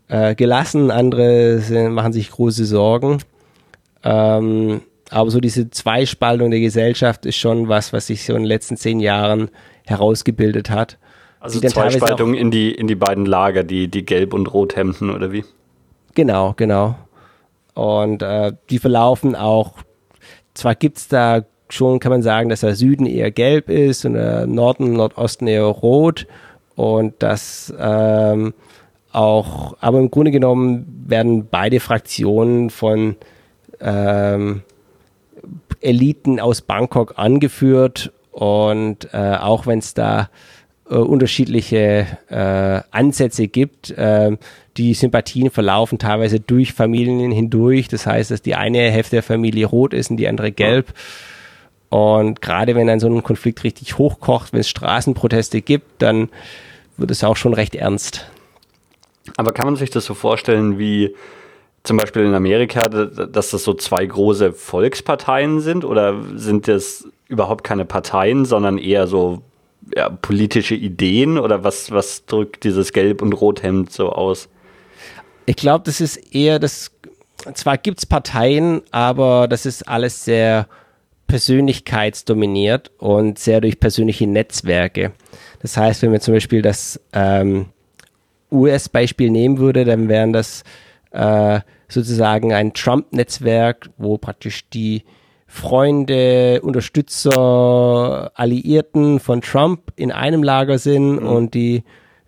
äh, 0.08 0.36
gelassen, 0.36 0.92
andere 0.92 1.60
sind, 1.60 1.94
machen 1.94 2.14
sich 2.14 2.32
große 2.32 2.66
Sorgen. 2.66 3.20
Ähm, 4.04 4.82
Aber 5.10 5.32
so 5.32 5.40
diese 5.40 5.70
Zweispaltung 5.70 6.52
der 6.52 6.60
Gesellschaft 6.60 7.26
ist 7.26 7.38
schon 7.38 7.68
was, 7.70 7.92
was 7.92 8.08
sich 8.08 8.24
so 8.24 8.34
in 8.34 8.44
den 8.44 8.48
letzten 8.48 8.78
zehn 8.78 9.00
Jahren 9.00 9.50
herausgebildet 9.86 10.70
hat. 10.70 10.98
Also 11.40 11.60
Zweispaltung 11.60 12.34
in 12.34 12.50
die, 12.50 12.72
in 12.72 12.88
die 12.88 12.96
beiden 12.96 13.26
Lager, 13.26 13.64
die, 13.64 13.88
die 13.88 14.04
Gelb- 14.04 14.34
und 14.34 14.48
Rothemden 14.48 15.12
oder 15.12 15.32
wie? 15.32 15.44
Genau, 16.16 16.54
genau. 16.56 16.96
Und 17.76 18.22
äh, 18.24 18.54
die 18.70 18.80
verlaufen 18.80 19.36
auch, 19.36 19.74
zwar 20.56 20.76
gibt 20.76 20.98
es 20.98 21.08
da 21.08 21.44
schon, 21.70 22.00
kann 22.00 22.12
man 22.12 22.24
sagen, 22.24 22.50
dass 22.50 22.62
der 22.62 22.76
Süden 22.76 23.06
eher 23.06 23.32
gelb 23.32 23.70
ist 23.70 24.06
und 24.06 24.14
der 24.14 24.48
Norden, 24.48 24.94
Nordosten 24.94 25.48
eher 25.48 25.64
rot. 25.64 26.28
Und 26.76 27.16
das 27.20 27.74
ähm, 27.80 28.54
auch, 29.12 29.78
aber 29.80 30.00
im 30.00 30.12
Grunde 30.12 30.32
genommen 30.32 31.06
werden 31.08 31.48
beide 31.50 31.80
Fraktionen 31.80 32.70
von 32.70 33.16
ähm, 33.80 34.64
Eliten 35.82 36.40
aus 36.40 36.62
Bangkok 36.62 37.14
angeführt. 37.18 38.12
Und 38.32 39.10
äh, 39.14 39.38
auch 39.40 39.68
wenn 39.68 39.80
es 39.80 39.94
da 39.94 40.30
äh, 40.90 40.96
unterschiedliche 40.96 42.06
äh, 42.30 42.82
Ansätze 42.92 43.48
gibt, 43.48 43.92
äh, 43.92 44.38
die 44.78 44.94
Sympathien 44.94 45.50
verlaufen 45.52 46.00
teilweise 46.00 46.40
durch 46.40 46.74
Familien 46.74 47.32
hindurch. 47.32 47.88
Das 47.88 48.06
heißt, 48.06 48.32
dass 48.32 48.42
die 48.42 48.56
eine 48.56 48.92
Hälfte 48.92 49.18
der 49.18 49.24
Familie 49.24 49.68
rot 49.68 49.94
ist 49.94 50.12
und 50.12 50.18
die 50.18 50.28
andere 50.28 50.52
gelb. 50.52 50.94
Und 51.90 52.42
gerade 52.42 52.76
wenn 52.76 52.88
dann 52.88 53.00
so 53.00 53.08
ein 53.08 53.24
Konflikt 53.24 53.64
richtig 53.64 53.98
hochkocht, 53.98 54.52
wenn 54.52 54.60
es 54.60 54.70
Straßenproteste 54.70 55.62
gibt, 55.62 56.02
dann 56.02 56.30
wird 56.98 57.12
es 57.12 57.24
auch 57.24 57.38
schon 57.38 57.54
recht 57.54 57.76
ernst. 57.76 58.30
Aber 59.38 59.52
kann 59.52 59.66
man 59.66 59.76
sich 59.76 59.90
das 59.90 60.06
so 60.06 60.14
vorstellen 60.14 60.78
wie 60.78 61.16
zum 61.84 61.98
Beispiel 61.98 62.24
in 62.24 62.34
Amerika, 62.34 62.90
dass 62.90 63.52
das 63.52 63.64
so 63.64 63.74
zwei 63.74 64.06
große 64.06 64.54
Volksparteien 64.54 65.62
sind? 65.62 65.86
Oder 65.86 66.22
sind 66.36 66.68
das 66.68 67.08
überhaupt 67.28 67.64
keine 67.64 67.86
Parteien, 67.86 68.46
sondern 68.46 68.78
eher 68.78 69.08
so 69.08 69.42
ja, 69.96 70.10
politische 70.10 70.76
Ideen? 70.76 71.38
Oder 71.38 71.64
was, 71.64 71.92
was 71.92 72.26
drückt 72.26 72.64
dieses 72.64 72.92
Gelb- 72.92 73.22
und 73.22 73.34
Rothemd 73.34 73.92
so 73.92 74.12
aus? 74.12 74.50
Ich 75.46 75.56
glaube, 75.56 75.84
das 75.86 76.02
ist 76.02 76.18
eher 76.34 76.60
das. 76.60 76.92
Zwar 77.54 77.78
gibt 77.78 78.00
es 78.00 78.06
Parteien, 78.06 78.82
aber 78.92 79.48
das 79.48 79.66
ist 79.66 79.88
alles 79.88 80.26
sehr 80.26 80.68
persönlichkeitsdominiert 81.28 82.92
und 82.98 83.40
sehr 83.40 83.62
durch 83.62 83.80
persönliche 83.80 84.28
Netzwerke. 84.28 85.12
Das 85.62 85.78
heißt, 85.78 86.02
wenn 86.02 86.12
man 86.12 86.22
zum 86.22 86.34
Beispiel 86.34 86.62
das 86.62 87.00
ähm, 87.14 87.68
US-Beispiel 88.52 89.30
nehmen 89.32 89.58
würde, 89.58 89.86
dann 89.86 90.08
wären 90.08 90.34
das 90.34 90.64
äh, 91.12 91.60
sozusagen 91.88 92.54
ein 92.54 92.74
Trump-Netzwerk, 92.74 93.90
wo 93.98 94.18
praktisch 94.18 94.70
die 94.70 95.04
Freunde, 95.48 96.62
Unterstützer, 96.62 98.32
Alliierten 98.36 99.20
von 99.20 99.42
Trump 99.42 99.94
in 99.96 100.12
einem 100.12 100.44
Lager 100.44 100.80
sind 100.80 101.22
mhm. 101.22 101.28
und 101.28 101.54
die 101.54 101.84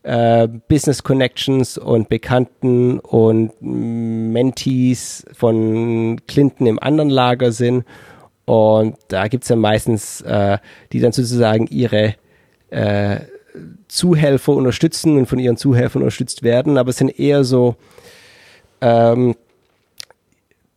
äh, 0.08 0.48
Business 0.48 1.04
Connections 1.04 1.78
und 1.78 2.08
Bekannten 2.08 3.00
und 3.00 3.52
Mentees 3.60 5.26
von 5.34 6.22
Clinton 6.28 6.66
im 6.66 6.80
anderen 6.80 7.10
Lager 7.10 7.52
sind. 7.52 7.84
Und 8.46 8.96
da 9.10 9.28
gibt 9.28 9.44
es 9.44 9.50
dann 9.50 9.60
meistens, 9.60 10.22
äh, 10.22 10.60
die 10.94 11.02
dann 11.02 11.12
sozusagen 11.12 11.68
ihre 11.68 12.16
äh, 12.70 13.20
Zuhelfer 13.90 14.54
unterstützen 14.54 15.18
und 15.18 15.26
von 15.26 15.40
ihren 15.40 15.58
Zuhelfern 15.58 16.04
unterstützt 16.04 16.42
werden, 16.42 16.78
aber 16.78 16.92
es 16.92 16.98
sind 16.98 17.20
eher 17.20 17.44
so 17.44 17.76
ähm, 18.80 19.36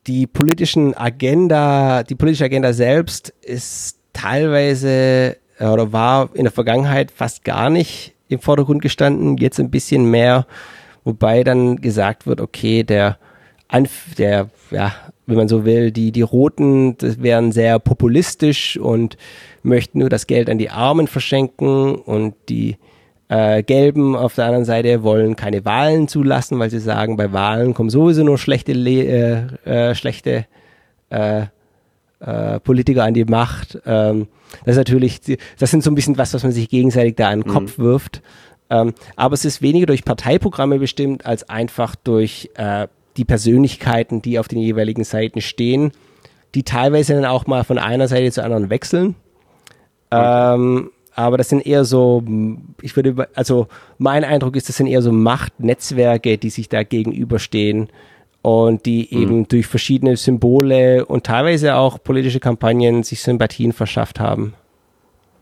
die 0.09 0.26
politischen 0.26 0.97
Agenda, 0.97 2.03
die 2.03 2.16
politische 2.16 2.47
Agenda 2.47 2.72
selbst 2.72 3.33
ist 3.43 3.99
teilweise 4.12 5.37
äh, 5.59 5.66
oder 5.66 5.93
war 5.93 6.31
in 6.35 6.45
der 6.45 6.53
Vergangenheit 6.53 7.12
fast 7.12 7.45
gar 7.45 7.70
nicht 7.70 8.14
im 8.31 8.41
Vordergrund 8.41 8.83
gestanden, 8.83 9.37
jetzt 9.37 9.61
ein 9.61 9.70
bisschen 9.70 10.11
mehr, 10.11 10.47
wobei 11.05 11.45
dann 11.45 11.81
gesagt 11.81 12.26
wird, 12.26 12.41
okay, 12.41 12.83
der, 12.85 13.18
Anf 13.68 14.14
der 14.16 14.51
ja, 14.70 14.93
wenn 15.26 15.37
man 15.37 15.49
so 15.49 15.64
will, 15.64 15.93
die, 15.93 16.12
die 16.12 16.22
Roten, 16.22 16.97
das 16.99 17.22
wären 17.22 17.53
sehr 17.53 17.78
populistisch 17.78 18.76
und 18.76 19.16
möchten 19.62 19.99
nur 19.99 20.09
das 20.09 20.26
Geld 20.26 20.51
an 20.51 20.59
die 20.59 20.70
Armen 20.70 21.07
verschenken 21.07 21.95
und 21.95 22.35
die 22.49 22.76
äh, 23.28 23.62
Gelben 23.62 24.16
auf 24.16 24.35
der 24.35 24.47
anderen 24.47 24.64
Seite 24.64 25.03
wollen 25.03 25.37
keine 25.37 25.64
Wahlen 25.64 26.09
zulassen, 26.09 26.59
weil 26.59 26.70
sie 26.70 26.81
sagen, 26.81 27.16
bei 27.16 27.33
Wahlen 27.33 27.74
kommen 27.74 27.91
sowieso 27.91 28.24
nur 28.24 28.39
schlechte, 28.39 28.72
Le 28.72 29.57
äh, 29.64 29.91
äh, 29.91 29.95
schlechte 29.95 30.47
äh, 31.11 31.43
äh, 32.20 32.61
Politiker 32.61 33.05
an 33.05 33.14
die 33.14 33.24
Macht. 33.24 33.78
Ähm, 33.87 34.26
das 34.64 34.74
ist 34.74 34.78
natürlich, 34.78 35.20
das 35.59 35.70
sind 35.70 35.82
so 35.82 35.90
ein 35.90 35.94
bisschen 35.94 36.18
was, 36.18 36.34
was 36.34 36.42
man 36.42 36.53
sich 36.53 36.68
gegenseitig 36.68 37.16
da 37.16 37.30
an 37.30 37.40
den 37.40 37.48
mhm. 37.48 37.53
Kopf 37.53 37.78
wirft. 37.78 38.22
Ähm, 38.70 38.94
aber 39.16 39.34
es 39.34 39.44
ist 39.44 39.62
weniger 39.62 39.86
durch 39.86 40.05
Parteiprogramme 40.05 40.78
bestimmt, 40.78 41.26
als 41.26 41.48
einfach 41.48 41.96
durch 41.96 42.51
äh, 42.55 42.86
die 43.16 43.24
Persönlichkeiten, 43.24 44.22
die 44.22 44.38
auf 44.38 44.48
den 44.48 44.61
jeweiligen 44.61 45.05
Seiten 45.05 45.40
stehen, 45.40 45.92
die 46.55 46.62
teilweise 46.62 47.14
dann 47.14 47.24
auch 47.24 47.46
mal 47.46 47.64
von 47.64 47.78
einer 47.78 48.09
Seite 48.09 48.30
zur 48.30 48.44
anderen 48.44 48.70
wechseln. 48.70 49.16
Okay. 50.11 50.55
Ähm, 50.55 50.90
aber 51.14 51.36
das 51.36 51.48
sind 51.48 51.66
eher 51.66 51.84
so, 51.84 52.22
ich 52.80 52.94
würde, 52.96 53.28
also 53.34 53.66
mein 53.98 54.24
Eindruck 54.24 54.57
ist, 54.57 54.68
das 54.68 54.76
sind 54.76 54.86
eher 54.86 55.03
so 55.03 55.12
Machtnetzwerke, 55.12 56.38
die 56.38 56.51
sich 56.51 56.68
da 56.68 56.82
gegenüberstehen 56.82 57.88
und 58.43 58.86
die 58.86 59.09
mhm. 59.11 59.22
eben 59.22 59.49
durch 59.49 59.66
verschiedene 59.66 60.16
Symbole 60.16 61.05
und 61.05 61.24
teilweise 61.24 61.76
auch 61.76 62.03
politische 62.03 62.41
Kampagnen 62.41 63.03
sich 63.03 63.22
Sympathien 63.22 63.72
verschafft 63.72 64.20
haben. 64.20 64.55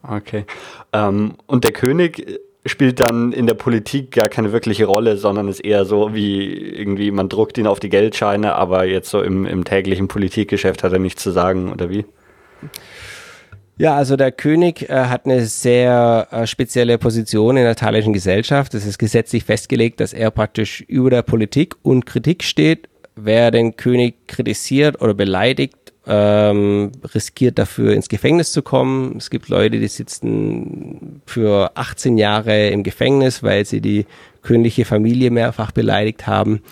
Okay. 0.02 0.44
Ähm, 0.92 1.34
und 1.46 1.64
der 1.64 1.72
König 1.72 2.40
spielt 2.66 3.00
dann 3.00 3.32
in 3.32 3.46
der 3.46 3.54
Politik 3.54 4.12
gar 4.12 4.28
keine 4.28 4.52
wirkliche 4.52 4.84
Rolle, 4.84 5.16
sondern 5.16 5.48
ist 5.48 5.60
eher 5.60 5.84
so 5.84 6.14
wie 6.14 6.52
irgendwie, 6.52 7.10
man 7.10 7.28
druckt 7.28 7.58
ihn 7.58 7.66
auf 7.66 7.80
die 7.80 7.88
Geldscheine, 7.88 8.54
aber 8.54 8.84
jetzt 8.84 9.10
so 9.10 9.22
im, 9.22 9.46
im 9.46 9.64
täglichen 9.64 10.08
Politikgeschäft 10.08 10.82
hat 10.82 10.92
er 10.92 10.98
nichts 10.98 11.22
zu 11.22 11.30
sagen, 11.30 11.72
oder 11.72 11.90
wie? 11.90 12.04
Ja, 13.78 13.94
also 13.94 14.16
der 14.16 14.32
König 14.32 14.90
äh, 14.90 15.04
hat 15.04 15.24
eine 15.24 15.46
sehr 15.46 16.26
äh, 16.32 16.46
spezielle 16.48 16.98
Position 16.98 17.56
in 17.56 17.62
der 17.62 17.76
thailändischen 17.76 18.12
Gesellschaft. 18.12 18.74
Es 18.74 18.84
ist 18.84 18.98
gesetzlich 18.98 19.44
festgelegt, 19.44 20.00
dass 20.00 20.12
er 20.12 20.32
praktisch 20.32 20.80
über 20.80 21.10
der 21.10 21.22
Politik 21.22 21.76
und 21.82 22.04
Kritik 22.04 22.42
steht. 22.42 22.88
Wer 23.14 23.52
den 23.52 23.76
König 23.76 24.26
kritisiert 24.26 25.00
oder 25.00 25.14
beleidigt, 25.14 25.76
ähm, 26.08 26.90
riskiert 27.14 27.58
dafür 27.58 27.92
ins 27.92 28.08
Gefängnis 28.08 28.50
zu 28.50 28.62
kommen. 28.62 29.16
Es 29.16 29.30
gibt 29.30 29.48
Leute, 29.48 29.78
die 29.78 29.88
sitzen 29.88 31.22
für 31.24 31.70
18 31.76 32.18
Jahre 32.18 32.70
im 32.70 32.82
Gefängnis, 32.82 33.44
weil 33.44 33.64
sie 33.64 33.80
die 33.80 34.06
königliche 34.42 34.86
Familie 34.86 35.30
mehrfach 35.30 35.70
beleidigt 35.70 36.26
haben. 36.26 36.62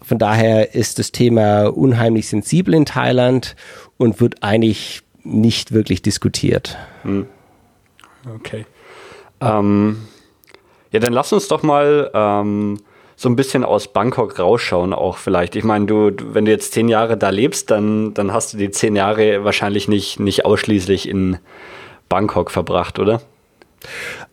Von 0.00 0.18
daher 0.18 0.74
ist 0.74 0.98
das 0.98 1.12
Thema 1.12 1.66
unheimlich 1.66 2.28
sensibel 2.28 2.74
in 2.74 2.86
Thailand 2.86 3.56
und 3.96 4.20
wird 4.20 4.42
eigentlich 4.42 5.03
nicht 5.24 5.72
wirklich 5.72 6.02
diskutiert. 6.02 6.76
Hm. 7.02 7.26
Okay. 8.36 8.66
Ähm, 9.40 10.06
ja, 10.92 11.00
dann 11.00 11.12
lass 11.12 11.32
uns 11.32 11.48
doch 11.48 11.62
mal 11.62 12.10
ähm, 12.14 12.78
so 13.16 13.28
ein 13.28 13.36
bisschen 13.36 13.64
aus 13.64 13.88
Bangkok 13.88 14.38
rausschauen, 14.38 14.92
auch 14.92 15.16
vielleicht. 15.16 15.56
Ich 15.56 15.64
meine, 15.64 15.86
du, 15.86 16.12
wenn 16.32 16.44
du 16.44 16.50
jetzt 16.50 16.72
zehn 16.72 16.88
Jahre 16.88 17.16
da 17.16 17.30
lebst, 17.30 17.70
dann, 17.70 18.14
dann 18.14 18.32
hast 18.32 18.54
du 18.54 18.58
die 18.58 18.70
zehn 18.70 18.96
Jahre 18.96 19.44
wahrscheinlich 19.44 19.88
nicht, 19.88 20.20
nicht 20.20 20.44
ausschließlich 20.44 21.08
in 21.08 21.38
Bangkok 22.08 22.50
verbracht, 22.50 22.98
oder? 22.98 23.20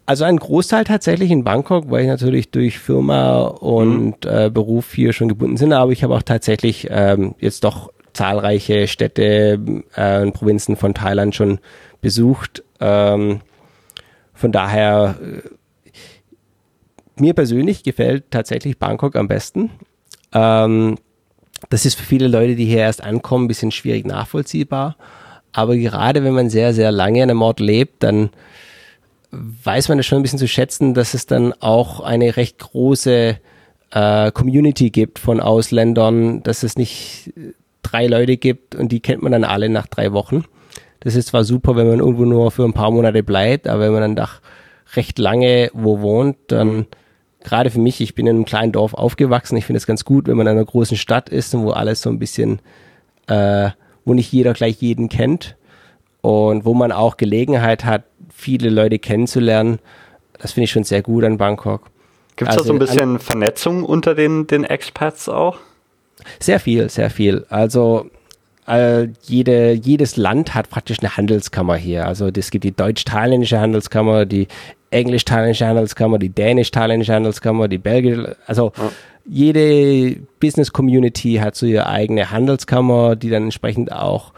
Also 0.06 0.24
ein 0.24 0.38
Großteil 0.38 0.84
tatsächlich 0.84 1.32
in 1.32 1.44
Bangkok, 1.44 1.90
weil 1.90 2.02
ich 2.02 2.08
natürlich 2.08 2.52
durch 2.52 2.80
Firma 2.80 3.44
und 3.44 4.26
mhm. 4.26 4.32
äh, 4.32 4.50
Beruf 4.50 4.94
hier 4.94 5.14
schon 5.14 5.30
gebunden 5.30 5.58
bin, 5.58 5.74
aber 5.74 5.92
ich 5.92 6.04
habe 6.04 6.16
auch 6.16 6.22
tatsächlich 6.22 6.88
ähm, 6.90 7.36
jetzt 7.40 7.64
doch 7.64 7.92
zahlreiche 8.14 8.88
Städte 8.88 9.84
äh, 9.96 10.22
und 10.22 10.34
Provinzen 10.34 10.76
von 10.76 10.94
Thailand 10.94 11.36
schon 11.36 11.60
besucht. 12.02 12.64
Ähm, 12.80 13.42
von 14.34 14.52
daher, 14.52 15.16
äh, 15.22 15.50
mir 17.16 17.34
persönlich 17.34 17.84
gefällt 17.84 18.32
tatsächlich 18.32 18.80
Bangkok 18.80 19.16
am 19.16 19.28
besten. 19.28 19.70
Ähm, 20.34 20.98
das 21.70 21.86
ist 21.86 21.96
für 21.96 22.04
viele 22.04 22.28
Leute, 22.28 22.56
die 22.56 22.66
hier 22.66 22.80
erst 22.80 23.04
ankommen, 23.04 23.46
ein 23.46 23.48
bisschen 23.48 23.72
schwierig 23.72 24.06
nachvollziehbar. 24.06 24.98
Aber 25.52 25.76
gerade 25.76 26.24
wenn 26.24 26.34
man 26.34 26.50
sehr, 26.50 26.74
sehr 26.74 26.92
lange 26.92 27.22
an 27.22 27.30
einem 27.30 27.42
Ort 27.42 27.60
lebt, 27.60 28.04
dann 28.04 28.32
weiß 29.32 29.90
man 29.90 29.98
das 29.98 30.08
schon 30.08 30.20
ein 30.20 30.24
bisschen 30.24 30.40
zu 30.40 30.48
schätzen, 30.48 30.94
dass 30.94 31.14
es 31.14 31.26
dann 31.26 31.54
auch 31.54 32.00
eine 32.00 32.36
recht 32.36 32.60
große 32.60 33.38
äh, 33.92 34.32
Community 34.32 34.90
gibt 34.90 35.20
von 35.20 35.40
Ausländern, 35.40 36.44
dass 36.44 36.64
es 36.64 36.78
nicht 36.78 37.34
drei 37.82 38.08
Leute 38.08 38.38
gibt 38.38 38.76
und 38.76 38.92
die 38.92 39.00
kennt 39.00 39.22
man 39.22 39.32
dann 39.32 39.44
alle 39.44 39.70
nach 39.70 39.88
drei 39.88 40.14
Wochen. 40.14 40.44
Das 41.00 41.16
ist 41.16 41.30
zwar 41.30 41.44
super, 41.44 41.76
wenn 41.76 41.88
man 41.88 42.00
irgendwo 42.00 42.26
nur 42.26 42.52
für 42.52 42.64
ein 42.64 42.74
paar 42.74 42.92
Monate 42.92 43.24
bleibt, 43.24 43.68
aber 43.68 43.82
wenn 43.82 43.94
man 43.94 44.02
dann 44.02 44.16
doch 44.16 44.40
recht 44.96 45.20
lange 45.20 45.72
wo 45.74 46.02
wohnt, 46.02 46.38
dann 46.48 46.86
gerade 47.44 47.72
für 47.72 47.80
mich, 47.80 48.02
ich 48.02 48.16
bin 48.16 48.28
in 48.28 48.36
einem 48.36 48.46
kleinen 48.46 48.72
Dorf 48.72 48.94
aufgewachsen, 48.94 49.58
ich 49.58 49.66
finde 49.66 49.78
es 49.78 49.88
ganz 49.88 50.06
gut, 50.06 50.28
wenn 50.28 50.38
man 50.38 50.48
in 50.48 50.54
einer 50.54 50.66
großen 50.66 50.98
Stadt 50.98 51.30
ist 51.30 51.54
und 51.56 51.64
wo 51.64 51.72
alles 51.72 52.02
so 52.02 52.10
ein 52.10 52.20
bisschen, 52.20 52.60
äh, 53.28 53.70
wo 54.06 54.14
nicht 54.14 54.32
jeder 54.32 54.54
gleich 54.54 54.82
jeden 54.82 55.10
kennt 55.10 55.56
und 56.22 56.66
wo 56.66 56.74
man 56.74 56.92
auch 56.92 57.18
Gelegenheit 57.18 57.84
hat, 57.84 58.04
viele 58.34 58.70
Leute 58.70 59.00
kennenzulernen. 59.00 59.80
Das 60.38 60.54
finde 60.54 60.66
ich 60.66 60.72
schon 60.72 60.84
sehr 60.84 61.02
gut 61.02 61.24
an 61.24 61.38
Bangkok. 61.38 61.90
Gibt 62.36 62.52
es 62.52 62.58
also, 62.58 62.64
da 62.64 62.68
so 62.68 62.74
ein 62.74 62.82
also 62.82 62.94
bisschen 62.94 63.20
Vernetzung 63.20 63.84
unter 63.84 64.16
den, 64.16 64.48
den 64.48 64.64
Expats 64.64 65.30
auch? 65.30 65.58
Sehr 66.40 66.60
viel, 66.60 66.90
sehr 66.90 67.10
viel. 67.10 67.46
Also 67.50 68.10
äh, 68.68 69.08
jede, 69.24 69.74
jedes 69.74 70.18
Land 70.18 70.54
hat 70.54 70.70
praktisch 70.70 71.00
eine 71.00 71.18
Handelskammer 71.18 71.76
hier. 71.76 72.08
Also 72.08 72.30
es 72.36 72.52
gibt 72.52 72.64
die 72.64 72.76
deutsch-thailändische 72.76 73.60
Handelskammer, 73.60 74.26
die 74.26 74.48
englisch-thailändische 74.92 75.68
Handelskammer, 75.68 76.20
die 76.20 76.30
dänisch-thailändische 76.30 77.14
Handelskammer, 77.14 77.68
die 77.68 77.78
belgische, 77.78 78.36
also 78.46 78.74
ja. 78.78 78.92
jede 79.26 80.18
Business 80.40 80.72
Community 80.74 81.36
hat 81.36 81.56
so 81.56 81.66
ihre 81.66 81.88
eigene 81.88 82.32
Handelskammer, 82.32 83.16
die 83.16 83.30
dann 83.30 83.44
entsprechend 83.44 83.92
auch 83.92 84.34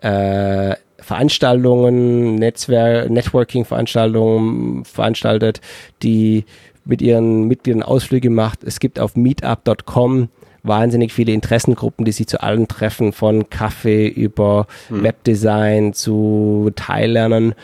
äh, 0.00 0.76
Veranstaltungen, 0.98 2.36
Netzwerk, 2.36 3.10
Networking-Veranstaltungen 3.10 4.84
veranstaltet, 4.84 5.60
die 6.02 6.44
mit 6.84 7.02
ihren 7.02 7.44
Mitgliedern 7.44 7.82
Ausflüge 7.82 8.30
macht. 8.30 8.64
Es 8.64 8.80
gibt 8.80 8.98
auf 8.98 9.16
meetup.com 9.16 10.28
wahnsinnig 10.66 11.12
viele 11.12 11.32
Interessengruppen, 11.32 12.04
die 12.04 12.12
sich 12.12 12.26
zu 12.26 12.42
allen 12.42 12.68
treffen, 12.68 13.12
von 13.12 13.50
Kaffee 13.50 14.08
über 14.08 14.66
hm. 14.88 15.02
Webdesign 15.02 15.92
zu 15.92 16.70
Teillernen. 16.74 17.54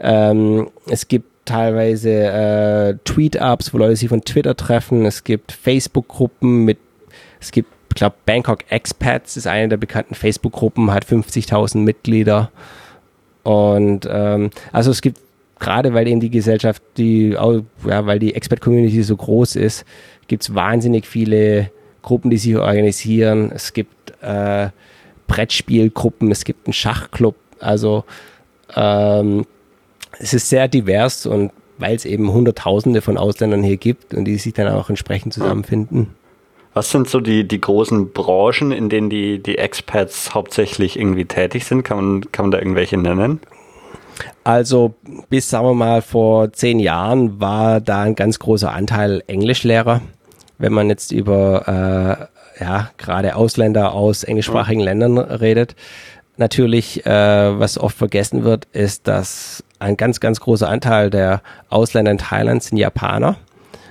Ähm, 0.00 0.68
es 0.88 1.08
gibt 1.08 1.26
teilweise 1.44 2.10
äh, 2.10 2.94
Tweet-Ups, 3.04 3.74
wo 3.74 3.78
Leute 3.78 3.96
sich 3.96 4.08
von 4.08 4.22
Twitter 4.24 4.56
treffen. 4.56 5.06
Es 5.06 5.24
gibt 5.24 5.52
Facebook-Gruppen 5.52 6.64
mit, 6.64 6.78
es 7.40 7.50
gibt, 7.50 7.68
ich 7.90 7.96
glaube, 7.96 8.16
Bangkok 8.26 8.70
Expats 8.70 9.36
ist 9.36 9.46
eine 9.46 9.68
der 9.68 9.76
bekannten 9.76 10.14
Facebook-Gruppen, 10.14 10.92
hat 10.92 11.04
50.000 11.04 11.78
Mitglieder. 11.78 12.50
Und 13.42 14.08
ähm, 14.10 14.50
also 14.72 14.90
es 14.90 15.02
gibt 15.02 15.18
gerade 15.62 15.94
weil 15.94 16.08
eben 16.08 16.20
die 16.20 16.30
Gesellschaft, 16.30 16.82
die, 16.96 17.30
ja, 17.30 18.06
weil 18.06 18.18
die 18.18 18.34
Expert-Community 18.34 19.02
so 19.02 19.16
groß 19.16 19.56
ist, 19.56 19.84
gibt 20.26 20.42
es 20.42 20.54
wahnsinnig 20.54 21.06
viele 21.06 21.70
Gruppen, 22.02 22.30
die 22.30 22.38
sich 22.38 22.56
organisieren. 22.56 23.50
Es 23.54 23.72
gibt 23.72 24.12
äh, 24.22 24.68
Brettspielgruppen, 25.26 26.30
es 26.30 26.44
gibt 26.44 26.66
einen 26.66 26.74
Schachclub. 26.74 27.36
Also 27.60 28.04
ähm, 28.74 29.46
es 30.18 30.34
ist 30.34 30.48
sehr 30.48 30.68
divers 30.68 31.26
und 31.26 31.52
weil 31.78 31.96
es 31.96 32.04
eben 32.04 32.32
Hunderttausende 32.32 33.00
von 33.00 33.18
Ausländern 33.18 33.62
hier 33.62 33.76
gibt 33.76 34.14
und 34.14 34.24
die 34.24 34.36
sich 34.36 34.52
dann 34.52 34.68
auch 34.68 34.88
entsprechend 34.88 35.34
zusammenfinden. 35.34 36.14
Was 36.74 36.90
sind 36.90 37.08
so 37.08 37.20
die, 37.20 37.46
die 37.46 37.60
großen 37.60 38.12
Branchen, 38.12 38.72
in 38.72 38.88
denen 38.88 39.10
die, 39.10 39.42
die 39.42 39.58
Expats 39.58 40.32
hauptsächlich 40.32 40.98
irgendwie 40.98 41.26
tätig 41.26 41.64
sind? 41.64 41.82
Kann 41.82 41.96
man, 41.96 42.32
kann 42.32 42.44
man 42.46 42.50
da 42.50 42.58
irgendwelche 42.58 42.96
nennen? 42.96 43.40
Also 44.44 44.94
bis, 45.28 45.50
sagen 45.50 45.66
wir 45.66 45.74
mal, 45.74 46.02
vor 46.02 46.52
zehn 46.52 46.78
Jahren 46.78 47.40
war 47.40 47.80
da 47.80 48.02
ein 48.02 48.14
ganz 48.14 48.38
großer 48.38 48.72
Anteil 48.72 49.22
Englischlehrer 49.26 50.00
wenn 50.58 50.72
man 50.72 50.88
jetzt 50.88 51.12
über 51.12 52.28
äh, 52.58 52.62
ja 52.62 52.90
gerade 52.98 53.36
Ausländer 53.36 53.92
aus 53.92 54.24
englischsprachigen 54.24 54.80
mhm. 54.80 54.86
Ländern 54.86 55.18
redet. 55.18 55.74
Natürlich, 56.36 57.04
äh, 57.04 57.58
was 57.58 57.78
oft 57.78 57.96
vergessen 57.96 58.42
wird, 58.42 58.66
ist, 58.72 59.06
dass 59.06 59.62
ein 59.78 59.96
ganz, 59.96 60.20
ganz 60.20 60.40
großer 60.40 60.68
Anteil 60.68 61.10
der 61.10 61.42
Ausländer 61.68 62.10
in 62.10 62.18
Thailand 62.18 62.62
sind 62.62 62.78
Japaner. 62.78 63.36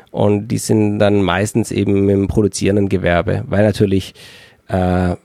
Und 0.10 0.50
die 0.50 0.58
sind 0.58 1.00
dann 1.00 1.22
meistens 1.22 1.72
eben 1.72 2.10
im 2.10 2.28
produzierenden 2.28 2.90
Gewerbe, 2.90 3.44
weil 3.48 3.64
natürlich 3.64 4.14
äh, 4.68 5.16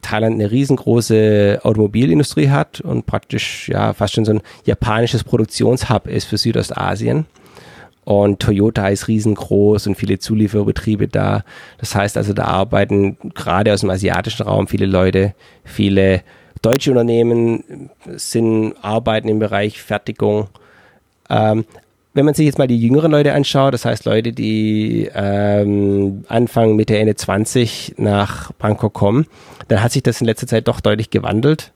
Thailand 0.00 0.34
eine 0.34 0.50
riesengroße 0.50 1.60
Automobilindustrie 1.62 2.50
hat 2.50 2.80
und 2.80 3.06
praktisch 3.06 3.68
ja 3.68 3.92
fast 3.92 4.14
schon 4.14 4.24
so 4.24 4.32
ein 4.32 4.42
japanisches 4.64 5.22
Produktionshub 5.22 6.08
ist 6.08 6.24
für 6.24 6.38
Südostasien. 6.38 7.26
Und 8.04 8.40
Toyota 8.40 8.88
ist 8.88 9.06
riesengroß 9.06 9.86
und 9.86 9.94
viele 9.94 10.18
Zulieferbetriebe 10.18 11.06
da. 11.06 11.44
Das 11.78 11.94
heißt 11.94 12.16
also, 12.16 12.32
da 12.32 12.44
arbeiten 12.44 13.16
gerade 13.34 13.72
aus 13.72 13.80
dem 13.80 13.90
asiatischen 13.90 14.42
Raum 14.42 14.66
viele 14.66 14.86
Leute, 14.86 15.34
viele 15.64 16.22
deutsche 16.62 16.90
Unternehmen 16.90 17.90
sind, 18.06 18.74
arbeiten 18.82 19.28
im 19.28 19.38
Bereich 19.38 19.80
Fertigung. 19.80 20.48
Ähm, 21.30 21.64
wenn 22.14 22.24
man 22.24 22.34
sich 22.34 22.46
jetzt 22.46 22.58
mal 22.58 22.66
die 22.66 22.78
jüngeren 22.78 23.10
Leute 23.10 23.32
anschaut, 23.32 23.72
das 23.72 23.84
heißt 23.84 24.04
Leute, 24.04 24.32
die 24.32 25.08
ähm, 25.14 26.24
Anfang, 26.28 26.76
Mitte, 26.76 26.98
Ende 26.98 27.14
20 27.14 27.94
nach 27.98 28.52
Bangkok 28.52 28.92
kommen, 28.92 29.26
dann 29.68 29.82
hat 29.82 29.92
sich 29.92 30.02
das 30.02 30.20
in 30.20 30.26
letzter 30.26 30.46
Zeit 30.46 30.68
doch 30.68 30.80
deutlich 30.80 31.10
gewandelt. 31.10 31.72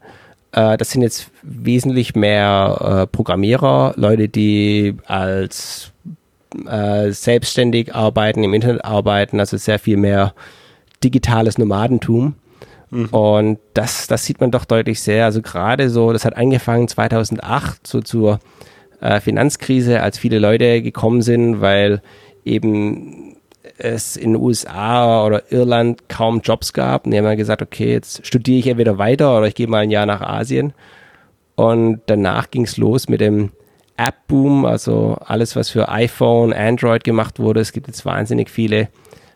Äh, 0.51 0.77
das 0.77 0.91
sind 0.91 1.01
jetzt 1.01 1.31
wesentlich 1.41 2.15
mehr 2.15 3.03
äh, 3.03 3.07
Programmierer, 3.07 3.93
Leute, 3.97 4.29
die 4.29 4.95
als 5.05 5.91
äh, 6.65 7.11
selbstständig 7.11 7.93
arbeiten, 7.93 8.43
im 8.43 8.53
Internet 8.53 8.85
arbeiten, 8.85 9.39
also 9.39 9.57
sehr 9.57 9.79
viel 9.79 9.97
mehr 9.97 10.33
digitales 11.03 11.57
Nomadentum. 11.57 12.35
Mhm. 12.89 13.05
Und 13.07 13.59
das, 13.73 14.07
das 14.07 14.25
sieht 14.25 14.39
man 14.39 14.51
doch 14.51 14.65
deutlich 14.65 15.01
sehr. 15.01 15.25
Also 15.25 15.41
gerade 15.41 15.89
so, 15.89 16.13
das 16.13 16.25
hat 16.25 16.37
angefangen 16.37 16.87
2008, 16.87 17.85
so 17.85 18.01
zur 18.01 18.39
äh, 19.01 19.19
Finanzkrise, 19.19 20.01
als 20.01 20.17
viele 20.17 20.39
Leute 20.39 20.81
gekommen 20.81 21.21
sind, 21.21 21.61
weil 21.61 22.01
eben 22.45 23.35
es 23.77 24.15
in 24.15 24.33
den 24.33 24.41
USA 24.41 25.25
oder 25.25 25.51
Irland 25.51 26.09
kaum 26.09 26.41
Jobs 26.41 26.73
gab. 26.73 27.05
Und 27.05 27.11
die 27.11 27.17
haben 27.17 27.25
dann 27.25 27.37
gesagt, 27.37 27.61
okay, 27.61 27.91
jetzt 27.91 28.25
studiere 28.25 28.59
ich 28.59 28.67
entweder 28.67 28.97
weiter 28.97 29.37
oder 29.37 29.47
ich 29.47 29.55
gehe 29.55 29.67
mal 29.67 29.79
ein 29.79 29.91
Jahr 29.91 30.05
nach 30.05 30.21
Asien. 30.21 30.73
Und 31.55 32.01
danach 32.05 32.49
ging 32.49 32.63
es 32.63 32.77
los 32.77 33.09
mit 33.09 33.21
dem 33.21 33.51
App-Boom, 33.97 34.65
also 34.65 35.17
alles, 35.25 35.55
was 35.55 35.69
für 35.69 35.89
iPhone, 35.89 36.53
Android 36.53 37.03
gemacht 37.03 37.39
wurde. 37.39 37.59
Es 37.59 37.71
gibt 37.71 37.87
jetzt 37.87 38.05
wahnsinnig 38.05 38.49
viele 38.49 38.89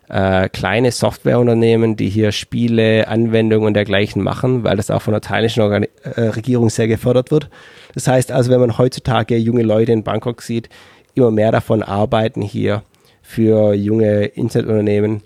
äh, 0.10 0.50
kleine 0.50 0.92
Softwareunternehmen, 0.92 1.96
die 1.96 2.10
hier 2.10 2.32
Spiele, 2.32 3.08
Anwendungen 3.08 3.68
und 3.68 3.74
dergleichen 3.74 4.22
machen, 4.22 4.64
weil 4.64 4.78
das 4.78 4.92
auch 4.92 5.02
von 5.02 5.14
der 5.14 5.22
thailändischen 5.22 5.64
Organ 5.64 5.86
äh, 6.04 6.22
Regierung 6.22 6.70
sehr 6.70 6.88
gefördert 6.88 7.32
wird. 7.32 7.50
Das 7.94 8.08
heißt 8.08 8.32
also, 8.32 8.52
wenn 8.52 8.60
man 8.60 8.78
heutzutage 8.78 9.38
junge 9.38 9.64
Leute 9.64 9.92
in 9.94 10.04
Bangkok 10.04 10.42
sieht, 10.42 10.70
immer 11.14 11.32
mehr 11.32 11.52
davon 11.52 11.82
arbeiten 11.82 12.42
hier 12.42 12.84
für 13.22 13.74
junge 13.74 14.26
Internetunternehmen. 14.26 15.22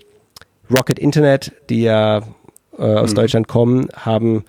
Rocket 0.70 0.98
Internet, 0.98 1.52
die 1.68 1.82
ja 1.82 2.22
äh, 2.78 2.82
aus 2.82 3.10
mhm. 3.10 3.16
Deutschland 3.16 3.48
kommen, 3.48 3.88
haben 3.94 4.44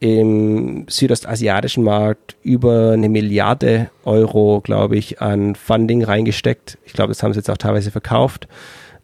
im 0.00 0.86
südostasiatischen 0.88 1.82
Markt 1.82 2.36
über 2.42 2.92
eine 2.92 3.08
Milliarde 3.08 3.90
Euro, 4.04 4.60
glaube 4.60 4.96
ich, 4.96 5.20
an 5.20 5.54
Funding 5.54 6.04
reingesteckt. 6.04 6.78
Ich 6.84 6.92
glaube, 6.92 7.08
das 7.08 7.22
haben 7.22 7.32
sie 7.32 7.40
jetzt 7.40 7.50
auch 7.50 7.56
teilweise 7.56 7.90
verkauft 7.90 8.46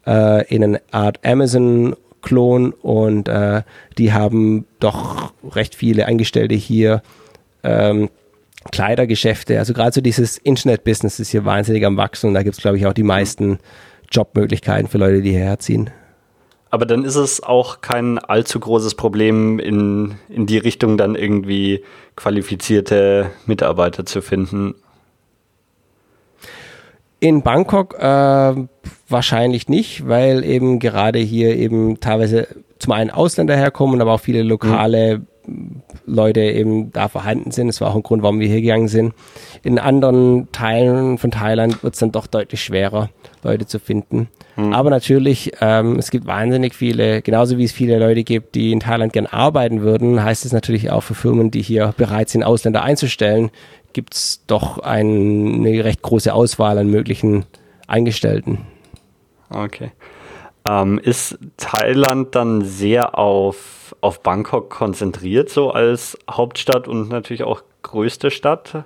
äh, 0.07 0.47
in 0.55 0.63
eine 0.63 0.81
Art 0.93 1.19
Amazon-Klon 1.25 2.73
und 2.73 3.29
äh, 3.29 3.63
die 3.99 4.13
haben 4.13 4.67
doch 4.79 5.33
recht 5.51 5.75
viele 5.75 6.07
Angestellte 6.07 6.55
hier. 6.55 7.03
Ähm, 7.63 8.11
Kleidergeschäfte, 8.71 9.59
also 9.59 9.75
gerade 9.75 9.93
so 9.93 10.01
dieses 10.01 10.39
Internet-Business 10.39 11.21
ist 11.21 11.31
hier 11.31 11.45
wahnsinnig 11.45 11.85
am 11.85 11.99
Wachsen 11.99 12.29
und 12.29 12.35
da 12.35 12.43
gibt 12.43 12.57
es, 12.57 12.63
glaube 12.63 12.79
ich, 12.79 12.87
auch 12.87 12.95
die 12.95 13.03
meisten 13.03 13.59
Jobmöglichkeiten 14.11 14.89
für 14.89 14.99
Leute, 14.99 15.21
die 15.21 15.33
hierher 15.33 15.59
ziehen. 15.59 15.91
Aber 16.75 16.87
dann 16.87 17.05
ist 17.05 17.15
es 17.15 17.41
auch 17.41 17.83
kein 17.83 18.19
allzu 18.19 18.59
großes 18.59 18.97
Problem, 18.97 19.61
in, 19.61 20.17
in 20.29 20.47
die 20.47 20.59
Richtung 20.59 20.97
dann 20.97 21.15
irgendwie 21.15 21.85
qualifizierte 22.17 23.31
Mitarbeiter 23.47 24.05
zu 24.05 24.21
finden. 24.23 24.75
In 27.21 27.43
Bangkok 27.43 27.95
äh, 28.01 28.67
wahrscheinlich 29.09 29.69
nicht, 29.69 30.09
weil 30.09 30.43
eben 30.43 30.81
gerade 30.81 31.21
hier 31.21 31.55
eben 31.55 32.01
teilweise 32.01 32.49
zum 32.81 32.91
einen 32.91 33.11
Ausländer 33.11 33.55
herkommen, 33.55 34.01
aber 34.01 34.15
auch 34.15 34.21
viele 34.21 34.43
lokale 34.43 35.23
mhm. 35.47 35.83
Leute 36.07 36.41
eben 36.41 36.91
da 36.91 37.07
vorhanden 37.07 37.53
sind. 37.53 37.69
Das 37.69 37.81
war 37.81 37.91
auch 37.91 37.95
ein 37.95 38.03
Grund, 38.03 38.25
warum 38.25 38.41
wir 38.41 38.49
hier 38.49 38.61
gegangen 38.61 38.89
sind. 38.89 39.15
In 39.65 39.79
anderen 39.79 40.53
Teilen 40.53 41.17
von 41.17 41.31
Thailand 41.31 41.83
wird 41.83 41.95
es 41.95 42.01
dann 42.01 42.13
doch 42.13 42.27
deutlich 42.27 42.63
schwerer, 42.63 43.09
Leute 43.43 43.65
zu 43.65 43.79
finden. 43.79 44.29
Mhm. 44.57 44.75
Aber 44.75 44.91
natürlich, 44.91 45.53
ähm, 45.63 45.99
es 45.99 46.11
gibt 46.11 46.27
wahnsinnig 46.27 46.75
viele, 46.75 47.23
genauso 47.23 47.57
wie 47.57 47.65
es 47.65 47.73
viele 47.73 47.99
Leute 47.99 48.25
gibt, 48.25 48.55
die 48.55 48.73
in 48.73 48.81
Thailand 48.81 49.15
gern 49.15 49.25
arbeiten 49.25 49.81
würden, 49.81 50.23
heißt 50.23 50.45
es 50.45 50.53
natürlich 50.53 50.91
auch 50.91 51.01
für 51.01 51.15
Firmen, 51.15 51.51
die 51.51 51.63
hier 51.63 51.95
bereit 51.97 52.29
sind, 52.29 52.45
Ausländer 52.45 52.83
einzustellen, 52.83 53.51
gibt 53.95 54.15
es 54.15 54.45
doch 54.47 54.81
ein, 54.81 55.55
eine 55.55 55.83
recht 55.83 56.03
große 56.03 56.35
Auswahl 56.35 56.77
an 56.77 56.89
möglichen 56.89 57.47
Eingestellten. 57.87 58.59
Okay. 59.49 59.93
Ähm, 60.69 60.99
ist 60.99 61.39
Thailand 61.57 62.35
dann 62.35 62.63
sehr 62.63 63.19
auf, 63.19 63.95
auf 64.03 64.23
Bangkok 64.23 64.69
konzentriert, 64.69 65.49
so 65.49 65.71
als 65.71 66.19
Hauptstadt 66.31 66.87
und 66.87 67.09
natürlich 67.09 67.45
auch 67.45 67.63
größte 67.83 68.31
Stadt? 68.31 68.85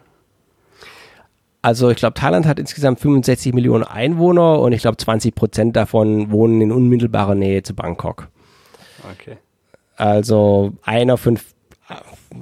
Also 1.60 1.90
ich 1.90 1.96
glaube, 1.96 2.14
Thailand 2.14 2.46
hat 2.46 2.58
insgesamt 2.58 3.00
65 3.00 3.52
Millionen 3.52 3.84
Einwohner 3.84 4.60
und 4.60 4.72
ich 4.72 4.82
glaube 4.82 4.96
20 4.96 5.34
Prozent 5.34 5.76
davon 5.76 6.30
wohnen 6.30 6.60
in 6.60 6.72
unmittelbarer 6.72 7.34
Nähe 7.34 7.62
zu 7.62 7.74
Bangkok. 7.74 8.28
Okay. 9.12 9.38
Also 9.96 10.72
einer 10.82 11.16
von 11.16 11.38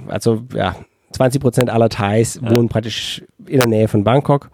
also 0.08 0.42
ja, 0.54 0.76
20 1.12 1.40
Prozent 1.40 1.70
aller 1.70 1.88
Thais 1.88 2.40
ja. 2.42 2.54
wohnen 2.54 2.68
praktisch 2.68 3.24
in 3.46 3.58
der 3.58 3.68
Nähe 3.68 3.88
von 3.88 4.04
Bangkok. 4.04 4.50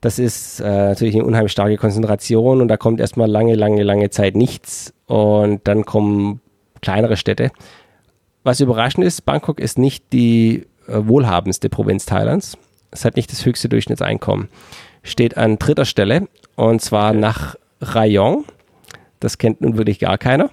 Das 0.00 0.20
ist 0.20 0.60
äh, 0.60 0.64
natürlich 0.64 1.14
eine 1.14 1.24
unheimlich 1.24 1.50
starke 1.50 1.76
Konzentration 1.76 2.60
und 2.60 2.68
da 2.68 2.76
kommt 2.76 3.00
erstmal 3.00 3.28
lange, 3.28 3.56
lange, 3.56 3.82
lange 3.82 4.10
Zeit 4.10 4.36
nichts 4.36 4.94
und 5.06 5.66
dann 5.66 5.84
kommen 5.84 6.40
kleinere 6.80 7.16
Städte. 7.16 7.50
Was 8.44 8.60
überraschend 8.60 9.04
ist, 9.04 9.24
Bangkok 9.24 9.58
ist 9.58 9.76
nicht 9.76 10.12
die 10.12 10.66
äh, 10.86 11.00
wohlhabendste 11.00 11.68
Provinz 11.68 12.06
Thailands. 12.06 12.56
Es 12.90 13.04
hat 13.04 13.16
nicht 13.16 13.30
das 13.30 13.44
höchste 13.44 13.68
Durchschnittseinkommen. 13.68 14.48
Steht 15.02 15.36
an 15.36 15.58
dritter 15.58 15.84
Stelle 15.84 16.28
und 16.56 16.82
zwar 16.82 17.10
okay. 17.10 17.20
nach 17.20 17.56
Rayong. 17.80 18.44
Das 19.20 19.38
kennt 19.38 19.60
nun 19.60 19.76
wirklich 19.76 19.98
gar 19.98 20.18
keiner. 20.18 20.50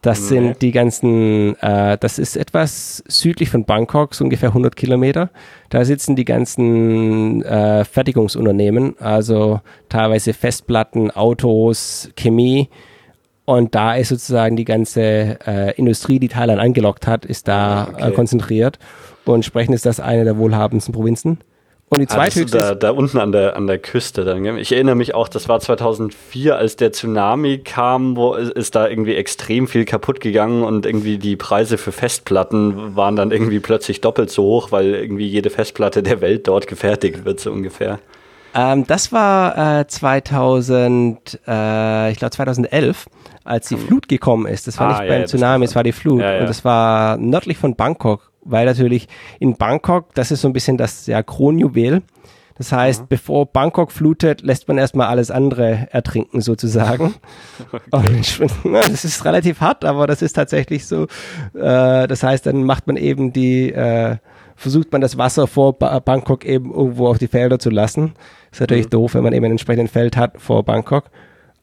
Das 0.00 0.20
nee. 0.20 0.26
sind 0.26 0.62
die 0.62 0.70
ganzen, 0.70 1.56
äh, 1.60 1.98
das 1.98 2.20
ist 2.20 2.36
etwas 2.36 3.02
südlich 3.08 3.50
von 3.50 3.64
Bangkok, 3.64 4.14
so 4.14 4.22
ungefähr 4.22 4.50
100 4.50 4.76
Kilometer. 4.76 5.30
Da 5.70 5.84
sitzen 5.84 6.14
die 6.14 6.24
ganzen 6.24 7.42
äh, 7.42 7.84
Fertigungsunternehmen, 7.84 8.94
also 9.00 9.60
teilweise 9.88 10.34
Festplatten, 10.34 11.10
Autos, 11.10 12.10
Chemie. 12.16 12.68
Und 13.44 13.74
da 13.74 13.94
ist 13.94 14.10
sozusagen 14.10 14.54
die 14.56 14.64
ganze 14.64 15.38
äh, 15.46 15.74
Industrie, 15.76 16.20
die 16.20 16.28
Thailand 16.28 16.60
angelockt 16.60 17.06
hat, 17.06 17.24
ist 17.24 17.48
da 17.48 17.84
ah, 17.84 17.94
okay. 17.94 18.12
konzentriert. 18.12 18.78
Und 19.24 19.36
entsprechend 19.36 19.74
ist 19.74 19.84
das 19.84 19.98
eine 19.98 20.24
der 20.24 20.38
wohlhabendsten 20.38 20.94
Provinzen. 20.94 21.38
Und 21.90 22.00
die 22.00 22.06
zweithöchste. 22.06 22.58
Ah, 22.58 22.68
da, 22.68 22.74
da 22.74 22.90
unten 22.90 23.18
an 23.18 23.32
der, 23.32 23.56
an 23.56 23.66
der 23.66 23.78
Küste 23.78 24.24
dann. 24.24 24.42
Gell? 24.42 24.58
Ich 24.58 24.72
erinnere 24.72 24.94
mich 24.94 25.14
auch, 25.14 25.28
das 25.28 25.48
war 25.48 25.58
2004, 25.58 26.56
als 26.56 26.76
der 26.76 26.92
Tsunami 26.92 27.58
kam, 27.58 28.16
wo 28.16 28.34
ist 28.34 28.74
da 28.74 28.88
irgendwie 28.88 29.14
extrem 29.14 29.66
viel 29.66 29.86
kaputt 29.86 30.20
gegangen 30.20 30.64
und 30.64 30.84
irgendwie 30.84 31.18
die 31.18 31.36
Preise 31.36 31.78
für 31.78 31.92
Festplatten 31.92 32.94
waren 32.94 33.16
dann 33.16 33.30
irgendwie 33.30 33.60
plötzlich 33.60 34.02
doppelt 34.02 34.30
so 34.30 34.42
hoch, 34.42 34.70
weil 34.70 34.94
irgendwie 34.94 35.26
jede 35.26 35.48
Festplatte 35.48 36.02
der 36.02 36.20
Welt 36.20 36.46
dort 36.46 36.66
gefertigt 36.66 37.24
wird, 37.24 37.40
so 37.40 37.50
ungefähr. 37.50 38.00
Ähm, 38.54 38.86
das 38.86 39.12
war 39.12 39.80
äh, 39.80 39.86
2000, 39.86 41.40
äh, 41.46 42.10
ich 42.10 42.18
glaube 42.18 42.32
2011, 42.32 43.06
als 43.44 43.68
die 43.68 43.76
hm. 43.76 43.86
Flut 43.86 44.08
gekommen 44.08 44.46
ist. 44.46 44.66
Das 44.66 44.78
war 44.78 44.88
ah, 44.88 45.00
nicht 45.00 45.08
beim 45.08 45.20
ja, 45.20 45.26
Tsunami, 45.26 45.64
es 45.64 45.74
war 45.74 45.84
die 45.84 45.92
Flut. 45.92 46.20
Ja, 46.20 46.34
ja. 46.34 46.40
Und 46.40 46.48
das 46.48 46.64
war 46.64 47.16
nördlich 47.16 47.56
von 47.56 47.76
Bangkok 47.76 48.27
weil 48.50 48.66
natürlich 48.66 49.08
in 49.38 49.56
Bangkok, 49.56 50.14
das 50.14 50.30
ist 50.30 50.40
so 50.40 50.48
ein 50.48 50.52
bisschen 50.52 50.76
das 50.76 51.06
ja, 51.06 51.22
Kronjuwel. 51.22 52.02
Das 52.58 52.72
heißt, 52.72 53.02
mhm. 53.02 53.06
bevor 53.08 53.46
Bangkok 53.46 53.92
flutet, 53.92 54.42
lässt 54.42 54.66
man 54.66 54.78
erstmal 54.78 55.06
alles 55.06 55.30
andere 55.30 55.88
ertrinken 55.90 56.40
sozusagen. 56.40 57.14
Okay. 57.90 58.22
Und, 58.40 58.74
das 58.74 59.04
ist 59.04 59.24
relativ 59.24 59.60
hart, 59.60 59.84
aber 59.84 60.06
das 60.06 60.22
ist 60.22 60.34
tatsächlich 60.34 60.86
so. 60.86 61.04
Äh, 61.54 62.06
das 62.06 62.22
heißt, 62.22 62.46
dann 62.46 62.64
macht 62.64 62.86
man 62.86 62.96
eben 62.96 63.32
die, 63.32 63.72
äh, 63.72 64.16
versucht 64.56 64.92
man 64.92 65.00
das 65.00 65.18
Wasser 65.18 65.46
vor 65.46 65.78
ba 65.78 65.98
Bangkok 65.98 66.44
eben 66.44 66.72
irgendwo 66.72 67.08
auf 67.08 67.18
die 67.18 67.28
Felder 67.28 67.58
zu 67.58 67.70
lassen. 67.70 68.14
Ist 68.50 68.60
natürlich 68.60 68.86
mhm. 68.86 68.90
doof, 68.90 69.14
wenn 69.14 69.22
man 69.22 69.32
eben 69.32 69.44
ein 69.44 69.52
entsprechendes 69.52 69.92
Feld 69.92 70.16
hat 70.16 70.40
vor 70.40 70.62
Bangkok. 70.62 71.04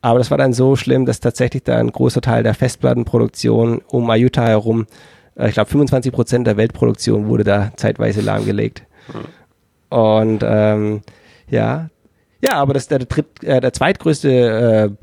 Aber 0.01 0.19
das 0.19 0.29
war 0.31 0.37
dann 0.37 0.53
so 0.53 0.75
schlimm, 0.75 1.05
dass 1.05 1.19
tatsächlich 1.19 1.63
da 1.63 1.77
ein 1.77 1.91
großer 1.91 2.21
Teil 2.21 2.43
der 2.43 2.53
Festplattenproduktion 2.53 3.81
um 3.87 4.09
Ayutthaya 4.09 4.49
herum 4.49 4.85
ich 5.37 5.53
glaube 5.53 5.69
25 5.69 6.11
Prozent 6.11 6.47
der 6.47 6.57
Weltproduktion 6.57 7.27
wurde 7.27 7.43
da 7.43 7.71
zeitweise 7.75 8.21
lahmgelegt. 8.21 8.83
Mhm. 9.13 9.97
Und 9.97 10.43
ähm, 10.43 11.01
ja, 11.49 11.89
ja, 12.45 12.55
aber 12.55 12.73
das 12.73 12.87
der, 12.87 12.99
der, 12.99 13.25
äh, 13.41 13.61
der 13.61 13.73
zweitgrößte 13.73 14.29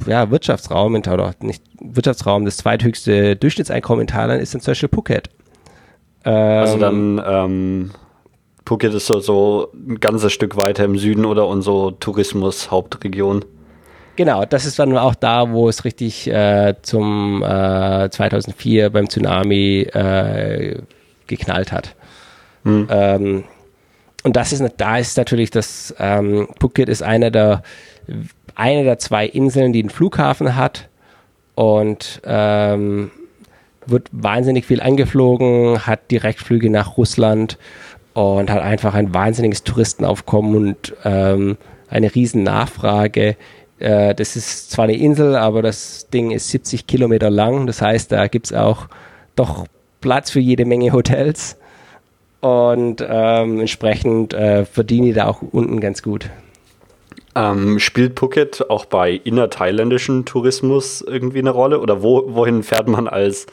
äh, 0.06 0.10
ja, 0.10 0.30
Wirtschaftsraum 0.30 0.94
in 0.94 1.02
oder 1.02 1.34
nicht 1.40 1.62
Wirtschaftsraum, 1.80 2.44
das 2.44 2.58
zweithöchste 2.58 3.36
Durchschnittseinkommen 3.36 4.02
in 4.02 4.06
Thailand 4.06 4.42
ist 4.42 4.54
in 4.54 4.60
zum 4.60 4.72
Beispiel 4.72 4.88
Phuket. 4.88 5.28
Ähm, 6.24 6.34
also 6.34 6.78
dann 6.78 7.22
ähm, 7.26 7.90
Phuket 8.64 8.94
ist 8.94 9.06
so, 9.06 9.20
so 9.20 9.68
ein 9.74 9.98
ganzes 9.98 10.32
Stück 10.32 10.56
weiter 10.56 10.84
im 10.84 10.98
Süden 10.98 11.24
oder 11.24 11.48
unsere 11.48 11.98
Tourismus-Hauptregion. 11.98 13.44
Genau, 14.16 14.44
das 14.44 14.66
ist 14.66 14.78
dann 14.78 14.96
auch 14.96 15.14
da, 15.14 15.50
wo 15.52 15.68
es 15.68 15.84
richtig 15.84 16.28
äh, 16.28 16.74
zum 16.82 17.42
äh, 17.42 18.10
2004 18.10 18.90
beim 18.90 19.08
Tsunami 19.08 19.80
äh, 19.92 20.82
geknallt 21.26 21.72
hat. 21.72 21.94
Hm. 22.64 22.88
Ähm, 22.90 23.44
und 24.22 24.36
das 24.36 24.52
ist, 24.52 24.62
da 24.76 24.98
ist 24.98 25.16
natürlich 25.16 25.50
das, 25.50 25.94
ähm, 25.98 26.48
Phuket 26.60 26.88
ist 26.88 27.02
einer 27.02 27.30
der, 27.30 27.62
eine 28.54 28.84
der 28.84 28.98
zwei 28.98 29.26
Inseln, 29.26 29.72
die 29.72 29.80
einen 29.80 29.90
Flughafen 29.90 30.56
hat 30.56 30.88
und 31.54 32.20
ähm, 32.24 33.10
wird 33.86 34.08
wahnsinnig 34.12 34.66
viel 34.66 34.80
angeflogen, 34.80 35.86
hat 35.86 36.10
Direktflüge 36.10 36.70
nach 36.70 36.96
Russland 36.96 37.58
und 38.12 38.50
hat 38.50 38.62
einfach 38.62 38.94
ein 38.94 39.14
wahnsinniges 39.14 39.64
Touristenaufkommen 39.64 40.54
und 40.54 40.94
ähm, 41.04 41.56
eine 41.88 42.14
riesen 42.14 42.42
Nachfrage 42.42 43.36
äh, 43.78 44.14
das 44.14 44.36
ist 44.36 44.70
zwar 44.70 44.84
eine 44.84 44.96
Insel, 44.96 45.36
aber 45.36 45.62
das 45.62 46.08
Ding 46.08 46.30
ist 46.30 46.50
70 46.50 46.86
Kilometer 46.86 47.30
lang. 47.30 47.66
Das 47.66 47.82
heißt, 47.82 48.12
da 48.12 48.26
gibt 48.28 48.46
es 48.46 48.52
auch 48.52 48.86
doch 49.36 49.66
Platz 50.00 50.30
für 50.30 50.40
jede 50.40 50.64
Menge 50.64 50.92
Hotels. 50.92 51.56
Und 52.40 53.04
ähm, 53.08 53.60
entsprechend 53.60 54.34
äh, 54.34 54.64
verdiene 54.64 55.08
ich 55.08 55.14
da 55.14 55.28
auch 55.28 55.42
unten 55.42 55.80
ganz 55.80 56.02
gut. 56.02 56.28
Ähm, 57.34 57.78
spielt 57.78 58.18
Phuket 58.18 58.68
auch 58.68 58.84
bei 58.84 59.12
innerthailändischen 59.12 60.24
Tourismus 60.24 61.02
irgendwie 61.02 61.38
eine 61.38 61.50
Rolle? 61.50 61.80
Oder 61.80 62.02
wo, 62.02 62.34
wohin 62.34 62.62
fährt 62.62 62.88
man 62.88 63.08
als, 63.08 63.46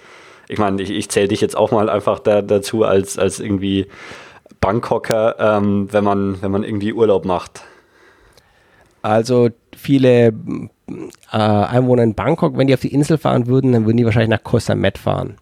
ich 0.48 0.58
meine, 0.58 0.82
ich, 0.82 0.90
ich 0.90 1.10
zähle 1.10 1.28
dich 1.28 1.40
jetzt 1.40 1.56
auch 1.56 1.72
mal 1.72 1.90
einfach 1.90 2.20
da, 2.20 2.42
dazu 2.42 2.84
als, 2.84 3.18
als 3.18 3.40
irgendwie 3.40 3.86
Bangkoker, 4.60 5.36
ähm, 5.40 5.88
wenn, 5.92 6.04
man, 6.04 6.42
wenn 6.42 6.52
man 6.52 6.64
irgendwie 6.64 6.92
Urlaub 6.92 7.26
macht? 7.26 7.62
Also 9.10 9.50
viele 9.76 10.28
äh, 10.28 11.38
Einwohner 11.38 12.04
in 12.04 12.14
Bangkok, 12.14 12.56
wenn 12.58 12.68
die 12.68 12.76
auf 12.76 12.82
die 12.82 12.94
Insel 12.94 13.18
fahren 13.18 13.48
würden, 13.48 13.72
dann 13.72 13.86
würden 13.86 13.98
die 13.98 14.06
wahrscheinlich 14.06 14.30
nach 14.30 14.44
Koh 14.44 14.60
Samet 14.60 15.00
fahren. 15.00 15.38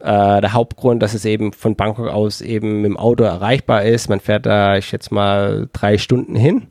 Äh, 0.00 0.40
der 0.40 0.52
Hauptgrund, 0.52 1.00
dass 1.00 1.14
es 1.14 1.24
eben 1.24 1.52
von 1.52 1.76
Bangkok 1.76 2.08
aus 2.08 2.40
eben 2.40 2.82
mit 2.82 2.90
dem 2.90 2.96
Auto 2.96 3.22
erreichbar 3.22 3.84
ist. 3.84 4.08
Man 4.08 4.18
fährt 4.18 4.46
da, 4.46 4.76
ich 4.76 4.86
schätze 4.86 5.14
mal, 5.14 5.68
drei 5.72 5.96
Stunden 5.96 6.34
hin 6.34 6.66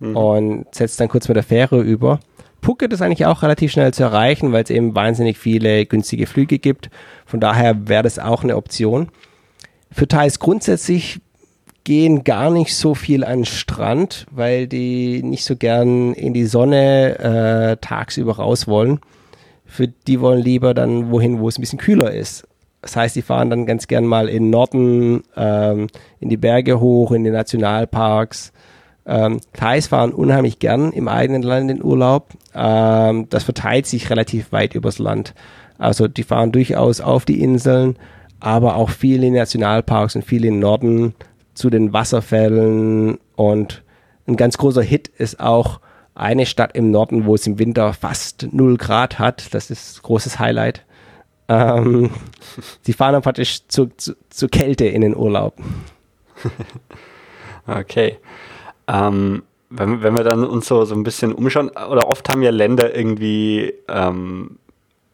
mhm. 0.00 0.16
und 0.16 0.66
setzt 0.74 0.98
dann 0.98 1.08
kurz 1.08 1.28
mit 1.28 1.36
der 1.36 1.44
Fähre 1.44 1.80
über. 1.80 2.18
Phuket 2.60 2.92
ist 2.92 3.00
eigentlich 3.02 3.26
auch 3.26 3.42
relativ 3.42 3.70
schnell 3.70 3.94
zu 3.94 4.02
erreichen, 4.02 4.52
weil 4.52 4.64
es 4.64 4.70
eben 4.70 4.96
wahnsinnig 4.96 5.38
viele 5.38 5.86
günstige 5.86 6.26
Flüge 6.26 6.58
gibt. 6.58 6.90
Von 7.24 7.38
daher 7.38 7.88
wäre 7.88 8.02
das 8.02 8.18
auch 8.18 8.42
eine 8.42 8.56
Option. 8.56 9.10
Für 9.92 10.08
Thais 10.08 10.40
grundsätzlich 10.40 11.20
gehen 11.84 12.24
gar 12.24 12.50
nicht 12.50 12.76
so 12.76 12.94
viel 12.94 13.24
an 13.24 13.40
den 13.40 13.44
Strand, 13.44 14.26
weil 14.30 14.66
die 14.66 15.22
nicht 15.22 15.44
so 15.44 15.56
gern 15.56 16.14
in 16.14 16.32
die 16.32 16.46
Sonne 16.46 17.18
äh, 17.18 17.76
tagsüber 17.80 18.36
raus 18.36 18.68
wollen. 18.68 19.00
Für 19.64 19.88
die 19.88 20.20
wollen 20.20 20.40
lieber 20.40 20.74
dann 20.74 21.10
wohin, 21.10 21.40
wo 21.40 21.48
es 21.48 21.58
ein 21.58 21.62
bisschen 21.62 21.78
kühler 21.78 22.12
ist. 22.12 22.46
Das 22.82 22.96
heißt, 22.96 23.16
die 23.16 23.22
fahren 23.22 23.48
dann 23.48 23.64
ganz 23.64 23.86
gern 23.86 24.04
mal 24.04 24.28
in 24.28 24.50
Norden, 24.50 25.22
ähm, 25.36 25.86
in 26.20 26.28
die 26.28 26.36
Berge 26.36 26.80
hoch, 26.80 27.12
in 27.12 27.24
die 27.24 27.30
Nationalparks. 27.30 28.52
Ähm, 29.06 29.40
Thais 29.52 29.86
fahren 29.88 30.12
unheimlich 30.12 30.58
gern 30.58 30.92
im 30.92 31.08
eigenen 31.08 31.42
Land 31.42 31.70
in 31.70 31.82
Urlaub. 31.82 32.30
Ähm, 32.54 33.28
das 33.30 33.44
verteilt 33.44 33.86
sich 33.86 34.10
relativ 34.10 34.52
weit 34.52 34.74
übers 34.74 34.98
Land. 34.98 35.34
Also 35.78 36.06
die 36.06 36.22
fahren 36.22 36.52
durchaus 36.52 37.00
auf 37.00 37.24
die 37.24 37.40
Inseln, 37.40 37.96
aber 38.40 38.76
auch 38.76 38.90
viel 38.90 39.22
in 39.24 39.34
Nationalparks 39.34 40.16
und 40.16 40.24
viel 40.24 40.44
in 40.44 40.58
Norden 40.58 41.14
zu 41.62 41.70
den 41.70 41.92
Wasserfällen 41.92 43.20
und 43.36 43.84
ein 44.26 44.36
ganz 44.36 44.58
großer 44.58 44.82
Hit 44.82 45.06
ist 45.06 45.38
auch 45.38 45.78
eine 46.12 46.44
Stadt 46.44 46.74
im 46.74 46.90
Norden, 46.90 47.24
wo 47.24 47.36
es 47.36 47.46
im 47.46 47.60
Winter 47.60 47.92
fast 47.92 48.48
0 48.50 48.76
Grad 48.78 49.20
hat. 49.20 49.54
Das 49.54 49.70
ist 49.70 49.98
ein 49.98 50.02
großes 50.02 50.40
Highlight. 50.40 50.84
Ähm, 51.46 52.10
sie 52.82 52.92
fahren 52.92 53.12
dann 53.12 53.22
praktisch 53.22 53.68
zu, 53.68 53.86
zu, 53.96 54.16
zur 54.28 54.48
Kälte 54.48 54.86
in 54.86 55.02
den 55.02 55.14
Urlaub. 55.14 55.54
okay. 57.68 58.18
Ähm, 58.88 59.44
wenn, 59.70 60.02
wenn 60.02 60.16
wir 60.16 60.24
dann 60.24 60.44
uns 60.44 60.66
so, 60.66 60.84
so 60.84 60.96
ein 60.96 61.04
bisschen 61.04 61.32
umschauen, 61.32 61.68
oder 61.68 62.08
oft 62.08 62.28
haben 62.28 62.42
ja 62.42 62.50
Länder 62.50 62.92
irgendwie 62.92 63.72
ähm, 63.86 64.58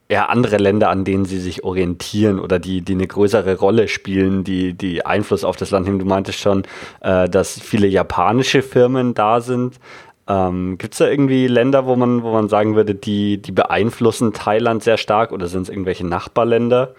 eher 0.09 0.31
andere 0.31 0.57
Länder, 0.57 0.89
an 0.89 1.05
denen 1.05 1.27
sie 1.27 1.39
sich 1.39 1.65
orientieren 1.65 2.41
oder 2.41 2.59
die, 2.59 2.81
die 2.81 2.95
eine 2.95 3.07
größere 3.07 3.59
Rolle 3.59 3.89
spielen, 3.89 4.43
die, 4.43 4.73
die 4.73 5.05
Einfluss 5.05 5.45
auf 5.45 5.57
das 5.57 5.71
Land 5.71 5.87
nehmen. 5.87 5.99
Du 5.99 6.07
meintest 6.07 6.41
schon, 6.41 6.65
äh, 7.01 7.29
dass 7.29 7.61
viele 7.61 7.87
japanische 7.87 8.63
Firmen 8.63 9.13
da 9.13 9.43
sind. 9.43 9.79
Ähm, 10.27 10.79
Gibt 10.79 10.95
es 10.95 10.99
da 10.99 11.09
irgendwie 11.09 11.47
Länder, 11.47 11.87
wo 11.87 11.95
man, 11.95 12.23
wo 12.23 12.33
man 12.33 12.49
sagen 12.49 12.75
würde, 12.75 12.95
die, 12.95 13.37
die 13.41 13.53
beeinflussen 13.53 14.33
Thailand 14.33 14.83
sehr 14.83 14.97
stark 14.97 15.31
oder 15.31 15.47
sind 15.47 15.63
es 15.63 15.69
irgendwelche 15.69 16.07
Nachbarländer? 16.07 16.95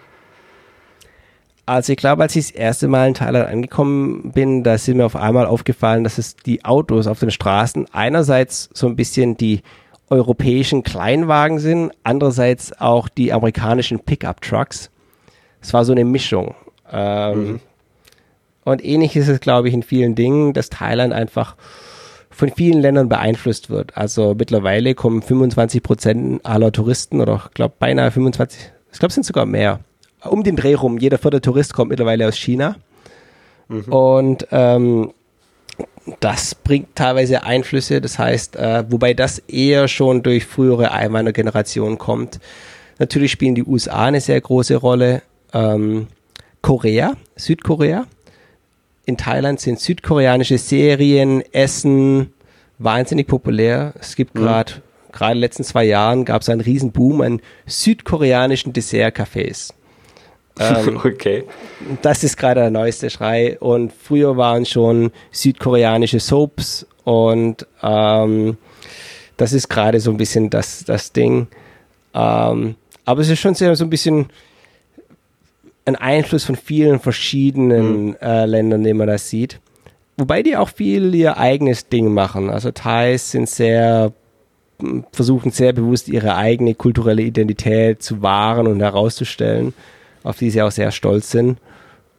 Also 1.66 1.92
ich 1.92 1.98
glaube, 1.98 2.22
als 2.22 2.34
ich 2.34 2.48
das 2.48 2.56
erste 2.56 2.88
Mal 2.88 3.08
in 3.08 3.14
Thailand 3.14 3.48
angekommen 3.48 4.32
bin, 4.32 4.64
da 4.64 4.74
ist 4.74 4.88
mir 4.88 5.06
auf 5.06 5.14
einmal 5.14 5.46
aufgefallen, 5.46 6.02
dass 6.04 6.18
es 6.18 6.36
die 6.36 6.64
Autos 6.64 7.06
auf 7.06 7.20
den 7.20 7.30
Straßen 7.30 7.86
einerseits 7.92 8.70
so 8.72 8.88
ein 8.88 8.96
bisschen 8.96 9.36
die 9.36 9.62
europäischen 10.10 10.82
Kleinwagen 10.82 11.58
sind, 11.58 11.92
andererseits 12.02 12.78
auch 12.78 13.08
die 13.08 13.32
amerikanischen 13.32 14.00
Pickup-Trucks. 14.00 14.90
Es 15.62 15.72
war 15.72 15.84
so 15.84 15.92
eine 15.92 16.04
Mischung. 16.04 16.54
Ähm, 16.92 17.44
mhm. 17.44 17.60
Und 18.64 18.84
ähnlich 18.84 19.16
ist 19.16 19.28
es, 19.28 19.40
glaube 19.40 19.68
ich, 19.68 19.74
in 19.74 19.82
vielen 19.82 20.14
Dingen, 20.14 20.52
dass 20.52 20.68
Thailand 20.68 21.12
einfach 21.12 21.56
von 22.30 22.50
vielen 22.50 22.80
Ländern 22.80 23.08
beeinflusst 23.08 23.70
wird. 23.70 23.96
Also 23.96 24.34
mittlerweile 24.38 24.94
kommen 24.94 25.22
25 25.22 25.82
Prozent 25.82 26.46
aller 26.46 26.72
Touristen 26.72 27.20
oder 27.20 27.42
ich 27.46 27.54
glaube 27.54 27.74
beinahe 27.78 28.10
25, 28.10 28.72
ich 28.92 28.98
glaube 28.98 29.10
es 29.10 29.14
sind 29.14 29.26
sogar 29.26 29.46
mehr, 29.46 29.80
um 30.24 30.42
den 30.42 30.56
Dreh 30.56 30.74
rum. 30.74 30.98
Jeder 30.98 31.18
vierte 31.18 31.40
Tourist 31.40 31.74
kommt 31.74 31.90
mittlerweile 31.90 32.26
aus 32.26 32.36
China. 32.36 32.76
Mhm. 33.68 33.84
Und 33.92 34.46
ähm, 34.50 35.12
das 36.20 36.54
bringt 36.54 36.94
teilweise 36.96 37.44
Einflüsse, 37.44 38.00
das 38.00 38.18
heißt, 38.18 38.56
äh, 38.56 38.84
wobei 38.90 39.14
das 39.14 39.38
eher 39.38 39.88
schon 39.88 40.22
durch 40.22 40.44
frühere 40.44 40.92
Einwandergenerationen 40.92 41.98
kommt. 41.98 42.40
Natürlich 42.98 43.32
spielen 43.32 43.54
die 43.54 43.64
USA 43.64 44.06
eine 44.06 44.20
sehr 44.20 44.40
große 44.40 44.76
Rolle. 44.76 45.22
Ähm, 45.52 46.08
Korea, 46.62 47.14
Südkorea. 47.36 48.06
In 49.06 49.16
Thailand 49.16 49.60
sind 49.60 49.80
südkoreanische 49.80 50.58
Serien, 50.58 51.42
Essen 51.52 52.32
wahnsinnig 52.78 53.26
populär. 53.26 53.94
Es 53.98 54.16
gibt 54.16 54.34
gerade, 54.34 54.74
mhm. 54.74 55.12
gerade 55.12 55.32
in 55.32 55.36
den 55.36 55.40
letzten 55.40 55.64
zwei 55.64 55.84
Jahren 55.84 56.24
gab 56.24 56.42
es 56.42 56.48
einen 56.48 56.60
riesen 56.60 56.92
Boom 56.92 57.20
an 57.20 57.40
südkoreanischen 57.66 58.72
Dessertcafés. 58.72 59.72
Ähm, 60.60 60.96
okay. 61.04 61.44
Das 62.02 62.22
ist 62.22 62.36
gerade 62.36 62.60
der 62.60 62.70
neueste 62.70 63.10
Schrei. 63.10 63.58
Und 63.58 63.92
früher 63.92 64.36
waren 64.36 64.66
schon 64.66 65.10
südkoreanische 65.32 66.20
Soaps 66.20 66.86
und 67.04 67.66
ähm, 67.82 68.56
das 69.36 69.52
ist 69.52 69.68
gerade 69.68 70.00
so 70.00 70.10
ein 70.10 70.18
bisschen 70.18 70.50
das, 70.50 70.84
das 70.84 71.12
Ding. 71.12 71.48
Ähm, 72.14 72.74
aber 73.04 73.22
es 73.22 73.30
ist 73.30 73.40
schon 73.40 73.54
sehr 73.54 73.74
so 73.74 73.84
ein 73.84 73.90
bisschen 73.90 74.26
ein 75.86 75.96
Einfluss 75.96 76.44
von 76.44 76.56
vielen 76.56 77.00
verschiedenen 77.00 78.08
mhm. 78.08 78.16
äh, 78.20 78.44
Ländern, 78.44 78.84
den 78.84 78.98
man 78.98 79.08
das 79.08 79.30
sieht. 79.30 79.58
Wobei 80.18 80.42
die 80.42 80.56
auch 80.56 80.68
viel 80.68 81.14
ihr 81.14 81.38
eigenes 81.38 81.88
Ding 81.88 82.12
machen. 82.12 82.50
Also 82.50 82.70
Thais 82.70 83.30
sind 83.30 83.48
sehr, 83.48 84.12
versuchen 85.12 85.50
sehr 85.50 85.72
bewusst 85.72 86.08
ihre 86.08 86.36
eigene 86.36 86.74
kulturelle 86.74 87.22
Identität 87.22 88.02
zu 88.02 88.20
wahren 88.20 88.66
und 88.66 88.80
herauszustellen 88.80 89.72
auf 90.22 90.38
die 90.38 90.50
sie 90.50 90.62
auch 90.62 90.70
sehr 90.70 90.90
stolz 90.90 91.30
sind. 91.30 91.58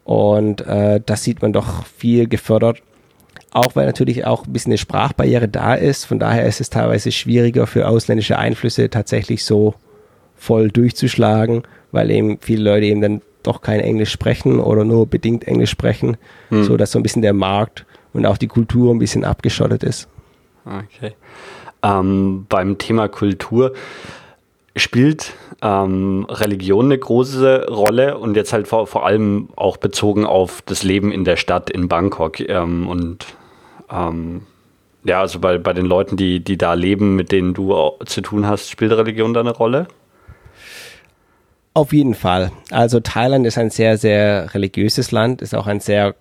Und 0.04 0.62
äh, 0.62 1.00
das 1.06 1.24
sieht 1.24 1.42
man 1.42 1.54
doch 1.54 1.86
viel 1.86 2.28
gefördert. 2.28 2.82
Auch 3.52 3.76
weil 3.76 3.86
natürlich 3.86 4.26
auch 4.26 4.46
ein 4.46 4.54
bisschen 4.54 4.72
eine 4.72 4.78
Sprachbarriere 4.78 5.48
da 5.48 5.76
ist. 5.76 6.06
Von 6.06 6.20
daher 6.20 6.46
ist 6.46 6.62
es 6.62 6.70
teilweise 6.70 7.12
schwieriger 7.12 7.68
für 7.68 7.88
ausländische 7.88 8.38
Einflüsse 8.38 8.90
tatsächlich 8.90 9.44
so 9.44 9.76
voll 10.36 10.70
durchzuschlagen, 10.70 11.64
weil 11.92 12.10
eben 12.10 12.40
viele 12.40 12.64
Leute 12.64 12.86
eben 12.86 13.02
dann 13.02 13.22
doch 13.44 13.62
kein 13.62 13.80
Englisch 13.80 14.12
sprechen 14.12 14.60
oder 14.60 14.86
nur 14.86 15.08
bedingt 15.08 15.48
Englisch 15.48 15.72
sprechen, 15.72 16.18
hm. 16.50 16.64
so 16.64 16.78
dass 16.78 16.92
so 16.92 17.00
ein 17.00 17.04
bisschen 17.04 17.22
der 17.22 17.34
Markt 17.34 17.86
und 18.14 18.26
auch 18.26 18.38
die 18.38 18.48
Kultur 18.48 18.94
ein 18.94 19.00
bisschen 19.00 19.26
abgeschottet 19.26 19.84
ist. 19.84 20.08
Okay. 20.66 21.14
Ähm, 21.84 22.46
beim 22.48 22.78
Thema 22.78 23.08
Kultur 23.08 23.74
spielt 24.76 25.34
ähm, 25.62 26.26
Religion 26.30 26.86
eine 26.86 26.98
große 26.98 27.68
Rolle 27.70 28.18
und 28.18 28.36
jetzt 28.36 28.54
halt 28.54 28.68
vor, 28.68 28.88
vor 28.88 29.06
allem 29.06 29.50
auch 29.56 29.78
bezogen 29.78 30.26
auf 30.26 30.62
das 30.66 30.84
Leben 30.84 31.12
in 31.12 31.26
der 31.26 31.36
Stadt 31.36 31.70
in 31.70 31.88
Bangkok 31.88 32.40
ähm, 32.40 32.88
und 32.88 33.26
ähm, 33.92 34.44
ja, 35.04 35.20
also 35.20 35.40
bei, 35.40 35.58
bei 35.58 35.74
den 35.74 35.86
Leuten, 35.86 36.16
die, 36.16 36.44
die 36.44 36.58
da 36.58 36.74
leben, 36.74 37.16
mit 37.16 37.32
denen 37.32 37.54
du 37.54 37.76
zu 38.06 38.22
tun 38.22 38.48
hast, 38.48 38.70
spielt 38.70 38.92
Religion 38.92 39.34
da 39.34 39.40
eine 39.40 39.52
Rolle? 39.52 39.88
Auf 41.74 41.94
jeden 41.94 42.16
Fall. 42.16 42.52
Also 42.70 43.00
Thailand 43.00 43.46
ist 43.48 43.58
ein 43.58 43.70
sehr, 43.70 43.98
sehr 43.98 44.54
religiöses 44.54 45.12
Land, 45.12 45.42
ist 45.42 45.56
auch 45.56 45.68
ein 45.68 45.80
sehr 45.80 46.16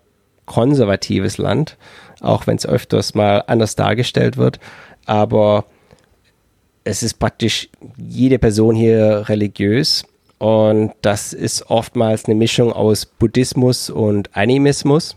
konservatives 0.45 1.37
Land, 1.37 1.77
auch 2.21 2.47
wenn 2.47 2.55
es 2.55 2.65
öfters 2.65 3.13
mal 3.13 3.43
anders 3.47 3.75
dargestellt 3.75 4.37
wird. 4.37 4.59
Aber 5.05 5.65
es 6.83 7.03
ist 7.03 7.15
praktisch 7.15 7.69
jede 7.97 8.39
Person 8.39 8.75
hier 8.75 9.29
religiös 9.29 10.03
und 10.39 10.93
das 11.01 11.33
ist 11.33 11.69
oftmals 11.69 12.25
eine 12.25 12.35
Mischung 12.35 12.73
aus 12.73 13.05
Buddhismus 13.05 13.89
und 13.89 14.35
Animismus. 14.35 15.15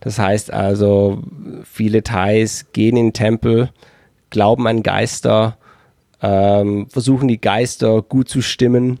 Das 0.00 0.18
heißt 0.18 0.52
also, 0.52 1.22
viele 1.64 2.02
Thais 2.02 2.66
gehen 2.72 2.96
in 2.96 3.06
den 3.06 3.12
Tempel, 3.12 3.70
glauben 4.30 4.66
an 4.66 4.82
Geister, 4.82 5.56
ähm, 6.22 6.88
versuchen 6.88 7.28
die 7.28 7.40
Geister 7.40 8.02
gut 8.02 8.28
zu 8.28 8.40
stimmen. 8.40 9.00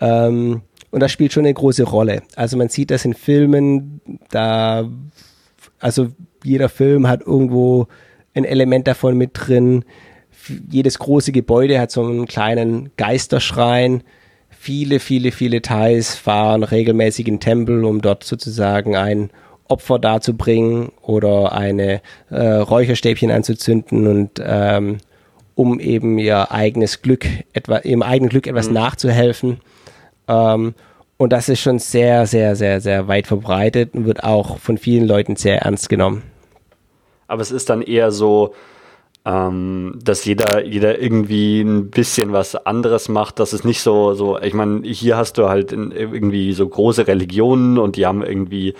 Ähm, 0.00 0.62
und 0.90 1.00
das 1.00 1.12
spielt 1.12 1.32
schon 1.32 1.44
eine 1.44 1.54
große 1.54 1.84
Rolle. 1.84 2.22
Also 2.34 2.56
man 2.56 2.68
sieht 2.68 2.90
das 2.90 3.04
in 3.04 3.14
Filmen, 3.14 4.00
da, 4.30 4.88
also 5.78 6.08
jeder 6.42 6.68
Film 6.68 7.06
hat 7.06 7.20
irgendwo 7.20 7.86
ein 8.34 8.44
Element 8.44 8.86
davon 8.86 9.16
mit 9.16 9.30
drin 9.34 9.84
jedes 10.70 10.98
große 10.98 11.32
Gebäude 11.32 11.80
hat 11.80 11.90
so 11.90 12.02
einen 12.04 12.26
kleinen 12.26 12.90
Geisterschrein. 12.96 14.02
Viele, 14.50 15.00
viele, 15.00 15.32
viele 15.32 15.62
Thais 15.62 16.14
fahren 16.14 16.62
regelmäßig 16.62 17.28
in 17.28 17.40
Tempel, 17.40 17.84
um 17.84 18.00
dort 18.00 18.24
sozusagen 18.24 18.96
ein 18.96 19.30
Opfer 19.68 19.98
darzubringen 19.98 20.90
oder 21.02 21.52
eine 21.52 22.00
äh, 22.30 22.42
Räucherstäbchen 22.42 23.30
anzuzünden 23.30 24.06
und 24.06 24.42
ähm, 24.44 24.98
um 25.54 25.80
eben 25.80 26.18
ihr 26.18 26.52
eigenes 26.52 27.02
Glück, 27.02 27.26
etwa 27.52 27.78
ihrem 27.78 28.02
eigenen 28.02 28.30
Glück 28.30 28.46
etwas 28.46 28.68
mhm. 28.68 28.74
nachzuhelfen. 28.74 29.60
Ähm, 30.26 30.74
und 31.16 31.32
das 31.32 31.48
ist 31.48 31.60
schon 31.60 31.80
sehr, 31.80 32.26
sehr, 32.26 32.54
sehr, 32.54 32.80
sehr 32.80 33.08
weit 33.08 33.26
verbreitet 33.26 33.94
und 33.94 34.06
wird 34.06 34.22
auch 34.22 34.58
von 34.58 34.78
vielen 34.78 35.06
Leuten 35.06 35.36
sehr 35.36 35.62
ernst 35.62 35.88
genommen. 35.88 36.22
Aber 37.26 37.42
es 37.42 37.50
ist 37.50 37.68
dann 37.68 37.82
eher 37.82 38.12
so, 38.12 38.54
ähm, 39.28 39.98
dass 40.02 40.24
jeder, 40.24 40.64
jeder 40.64 41.00
irgendwie 41.02 41.60
ein 41.60 41.90
bisschen 41.90 42.32
was 42.32 42.56
anderes 42.56 43.10
macht, 43.10 43.38
dass 43.38 43.52
es 43.52 43.62
nicht 43.62 43.82
so, 43.82 44.14
so, 44.14 44.38
ich 44.40 44.54
meine, 44.54 44.88
hier 44.88 45.18
hast 45.18 45.36
du 45.36 45.50
halt 45.50 45.70
irgendwie 45.70 46.54
so 46.54 46.66
große 46.66 47.06
Religionen 47.06 47.76
und 47.76 47.96
die 47.96 48.06
haben 48.06 48.22
irgendwie, 48.22 48.72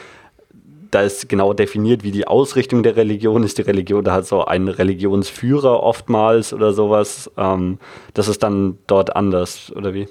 da 0.91 1.03
ist 1.03 1.29
genau 1.29 1.53
definiert, 1.53 2.03
wie 2.03 2.13
die 2.13 2.27
Ausrichtung 2.27 2.83
der 2.83 2.97
Religion 2.97 3.43
ist. 3.43 3.59
Die 3.59 3.63
Religion, 3.63 4.03
da 4.03 4.15
hat 4.15 4.27
so 4.27 4.47
einen 4.47 4.69
Religionsführer 4.69 5.83
oftmals 5.83 6.55
oder 6.55 6.73
sowas. 6.73 7.31
Ähm, 7.37 7.79
das 8.15 8.29
ist 8.29 8.43
dann 8.43 8.79
dort 8.87 9.17
anders, 9.17 9.71
oder 9.77 9.93
wie? 9.93 10.09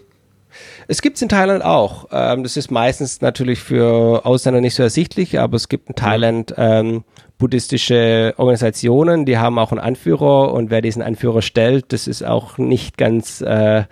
Es 0.88 1.02
gibt 1.02 1.18
es 1.18 1.22
in 1.22 1.30
Thailand 1.30 1.64
auch. 1.64 2.08
Ähm, 2.12 2.44
das 2.44 2.58
ist 2.58 2.72
meistens 2.72 3.22
natürlich 3.22 3.60
für 3.60 4.26
Ausländer 4.26 4.62
nicht 4.62 4.76
so 4.76 4.84
ersichtlich, 4.84 5.40
aber 5.40 5.56
es 5.56 5.70
gibt 5.70 5.90
in 5.90 5.96
Thailand 5.96 6.54
ähm, 6.58 7.04
buddhistische 7.38 8.34
Organisationen, 8.38 9.26
die 9.26 9.38
haben 9.38 9.60
auch 9.60 9.72
einen 9.72 9.80
Anführer 9.80 10.54
und 10.54 10.70
wer 10.70 10.82
diesen 10.82 11.02
Anführer 11.02 11.42
stellt, 11.42 11.94
das 11.94 12.08
ist 12.08 12.24
auch 12.26 12.58
nicht 12.58 12.98
ganz 12.98 13.42
äh, 13.42 13.84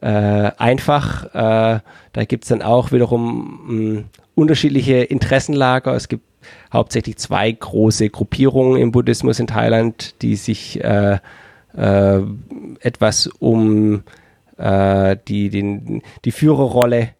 äh, 0.00 0.50
einfach. 0.58 1.24
Äh, 1.34 1.80
da 2.12 2.24
gibt 2.26 2.44
es 2.44 2.48
dann 2.48 2.62
auch 2.62 2.92
wiederum 2.92 3.60
mh, 3.66 3.68
hm, 3.68 4.04
unterschiedliche 4.34 4.96
Interessenlager. 4.96 5.94
Es 5.94 6.08
gibt 6.08 6.24
hauptsächlich 6.72 7.16
zwei 7.16 7.50
große 7.50 8.10
Gruppierungen 8.10 8.80
im 8.80 8.92
Buddhismus 8.92 9.40
in 9.40 9.46
Thailand, 9.46 10.20
die 10.20 10.36
sich 10.36 10.82
äh, 10.84 11.18
äh, 11.76 12.20
etwas 12.80 13.28
um 13.38 14.02
äh, 14.56 15.16
die, 15.28 15.50
den, 15.50 16.02
die 16.24 16.32
Führerrolle 16.32 17.10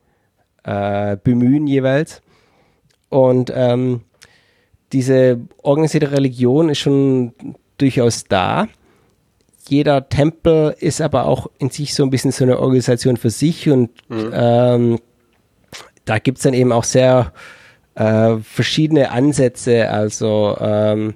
äh, 0.65 1.17
bemühen 1.23 1.67
jeweils. 1.67 2.23
Und 3.09 3.53
ähm, 3.55 4.03
diese 4.93 5.41
organisierte 5.63 6.13
Religion 6.13 6.69
ist 6.69 6.79
schon 6.79 7.33
durchaus 7.79 8.25
da. 8.25 8.69
Jeder 9.69 10.09
Tempel 10.09 10.77
ist 10.79 11.01
aber 11.01 11.27
auch 11.27 11.51
in 11.59 11.71
sich 11.71 11.95
so 11.95 12.03
ein 12.03 12.11
bisschen 12.11 12.33
so 12.33 12.45
eine 12.45 12.59
Organisation 12.59 13.17
für 13.17 13.31
sich 13.31 13.71
und 13.71 13.91
mhm. 14.09 14.31
ähm, 14.33 14.99
da 16.05 16.19
gibt 16.19 16.39
es 16.39 16.45
dann 16.45 16.55
eben 16.55 16.71
auch 16.71 16.85
sehr 16.85 17.33
äh, 17.95 18.37
verschiedene 18.39 19.11
Ansätze. 19.11 19.89
Also 19.89 20.57
ähm, 20.61 21.15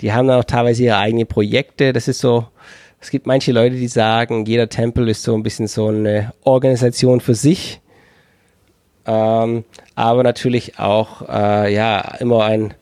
die 0.00 0.12
haben 0.12 0.26
dann 0.26 0.40
auch 0.40 0.44
teilweise 0.44 0.82
ihre 0.82 0.96
eigenen 0.96 1.26
Projekte. 1.26 1.92
Das 1.92 2.08
ist 2.08 2.18
so, 2.18 2.48
es 3.04 3.10
gibt 3.10 3.26
manche 3.26 3.52
Leute, 3.52 3.76
die 3.76 3.86
sagen, 3.86 4.46
jeder 4.46 4.70
Tempel 4.70 5.10
ist 5.10 5.24
so 5.24 5.34
ein 5.34 5.42
bisschen 5.42 5.66
so 5.66 5.88
eine 5.88 6.32
Organisation 6.42 7.20
für 7.20 7.34
sich. 7.34 7.82
Ähm, 9.04 9.64
aber 9.94 10.22
natürlich 10.22 10.78
auch, 10.78 11.20
äh, 11.28 11.74
ja, 11.74 12.14
immer 12.18 12.44
ein, 12.44 12.72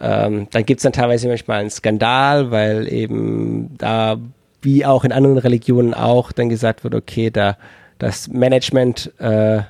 ähm, 0.00 0.46
dann 0.52 0.64
gibt 0.64 0.78
es 0.78 0.84
dann 0.84 0.94
teilweise 0.94 1.28
manchmal 1.28 1.60
einen 1.60 1.68
Skandal, 1.68 2.50
weil 2.50 2.90
eben 2.90 3.76
da, 3.76 4.16
wie 4.62 4.86
auch 4.86 5.04
in 5.04 5.12
anderen 5.12 5.36
Religionen 5.36 5.92
auch, 5.92 6.32
dann 6.32 6.48
gesagt 6.48 6.82
wird, 6.82 6.94
okay, 6.94 7.28
da 7.30 7.58
das 7.98 8.28
Management 8.28 9.12
äh, 9.18 9.60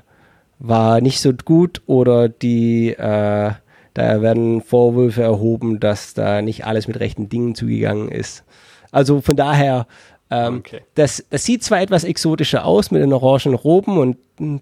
war 0.61 1.01
nicht 1.01 1.20
so 1.20 1.32
gut 1.32 1.82
oder 1.86 2.28
die, 2.28 2.90
äh, 2.90 3.51
da 3.94 4.22
werden 4.22 4.62
Vorwürfe 4.62 5.22
erhoben, 5.22 5.80
dass 5.80 6.14
da 6.14 6.40
nicht 6.40 6.66
alles 6.66 6.86
mit 6.86 7.01
rechten 7.01 7.28
Dingen 7.28 7.57
zugegangen 7.57 8.12
ist. 8.12 8.44
Also 8.91 9.20
von 9.20 9.36
daher 9.36 9.86
Ähm, 10.30 10.59
okay. 10.59 10.82
das, 10.95 11.24
das 11.30 11.45
sieht 11.45 11.64
zwar 11.64 11.80
etwas 11.80 12.05
exotischer 12.05 12.66
aus 12.66 12.91
mit 12.91 13.01
den 13.01 13.14
orangen 13.14 13.55
Roben 13.55 13.97
und 13.97 14.18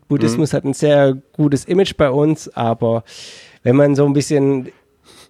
Buddhismus 0.07 0.53
mhm. 0.53 0.57
hat 0.57 0.65
ein 0.65 0.75
sehr 0.75 1.17
gutes 1.33 1.65
Image 1.65 1.97
bei 1.97 2.09
uns, 2.09 2.49
aber 2.55 3.03
wenn 3.65 3.75
man 3.75 3.97
so 3.97 4.07
ein 4.07 4.13
bisschen 4.13 4.71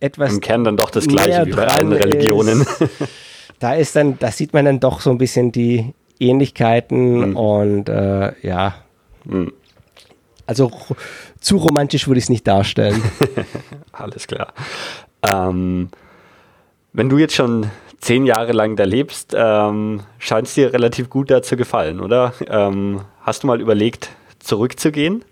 etwas. 0.01 0.35
Im 0.35 0.41
Kern 0.41 0.65
dann 0.65 0.77
doch 0.77 0.91
das 0.91 1.07
gleiche 1.07 1.47
wie 1.47 1.53
bei 1.53 1.67
allen 1.67 1.93
Religionen. 1.93 2.61
Ist, 2.61 2.85
da 3.59 3.75
ist 3.75 3.97
dann, 3.97 4.19
da 4.19 4.31
sieht 4.31 4.53
man 4.53 4.67
dann 4.67 4.81
doch 4.81 5.01
so 5.01 5.11
ein 5.11 5.19
bisschen 5.19 5.53
die 5.53 5.95
Ähnlichkeiten 6.21 7.31
mhm. 7.31 7.37
und 7.37 7.89
äh, 7.89 8.33
ja. 8.47 8.75
Mhm. 9.25 9.53
Also 10.47 10.71
zu 11.41 11.57
romantisch 11.57 12.07
würde 12.07 12.19
ich 12.19 12.25
es 12.25 12.31
nicht 12.31 12.47
darstellen. 12.47 13.03
Alles 13.93 14.27
klar. 14.27 14.53
Ähm, 15.23 15.89
wenn 16.93 17.09
du 17.09 17.19
jetzt 17.19 17.35
schon 17.35 17.71
zehn 17.99 18.27
Jahre 18.27 18.53
lang 18.53 18.77
da 18.77 18.85
lebst, 18.85 19.35
ähm, 19.37 20.01
scheint 20.19 20.49
es 20.49 20.55
dir 20.55 20.73
relativ 20.73 21.11
gut 21.11 21.31
da 21.31 21.43
zu 21.43 21.57
gefallen, 21.57 22.01
oder? 22.01 22.33
Ähm, 22.49 23.03
hast 23.21 23.43
du 23.43 23.47
mal 23.47 23.61
überlegt, 23.61 24.11
zurückzugehen? 24.39 25.25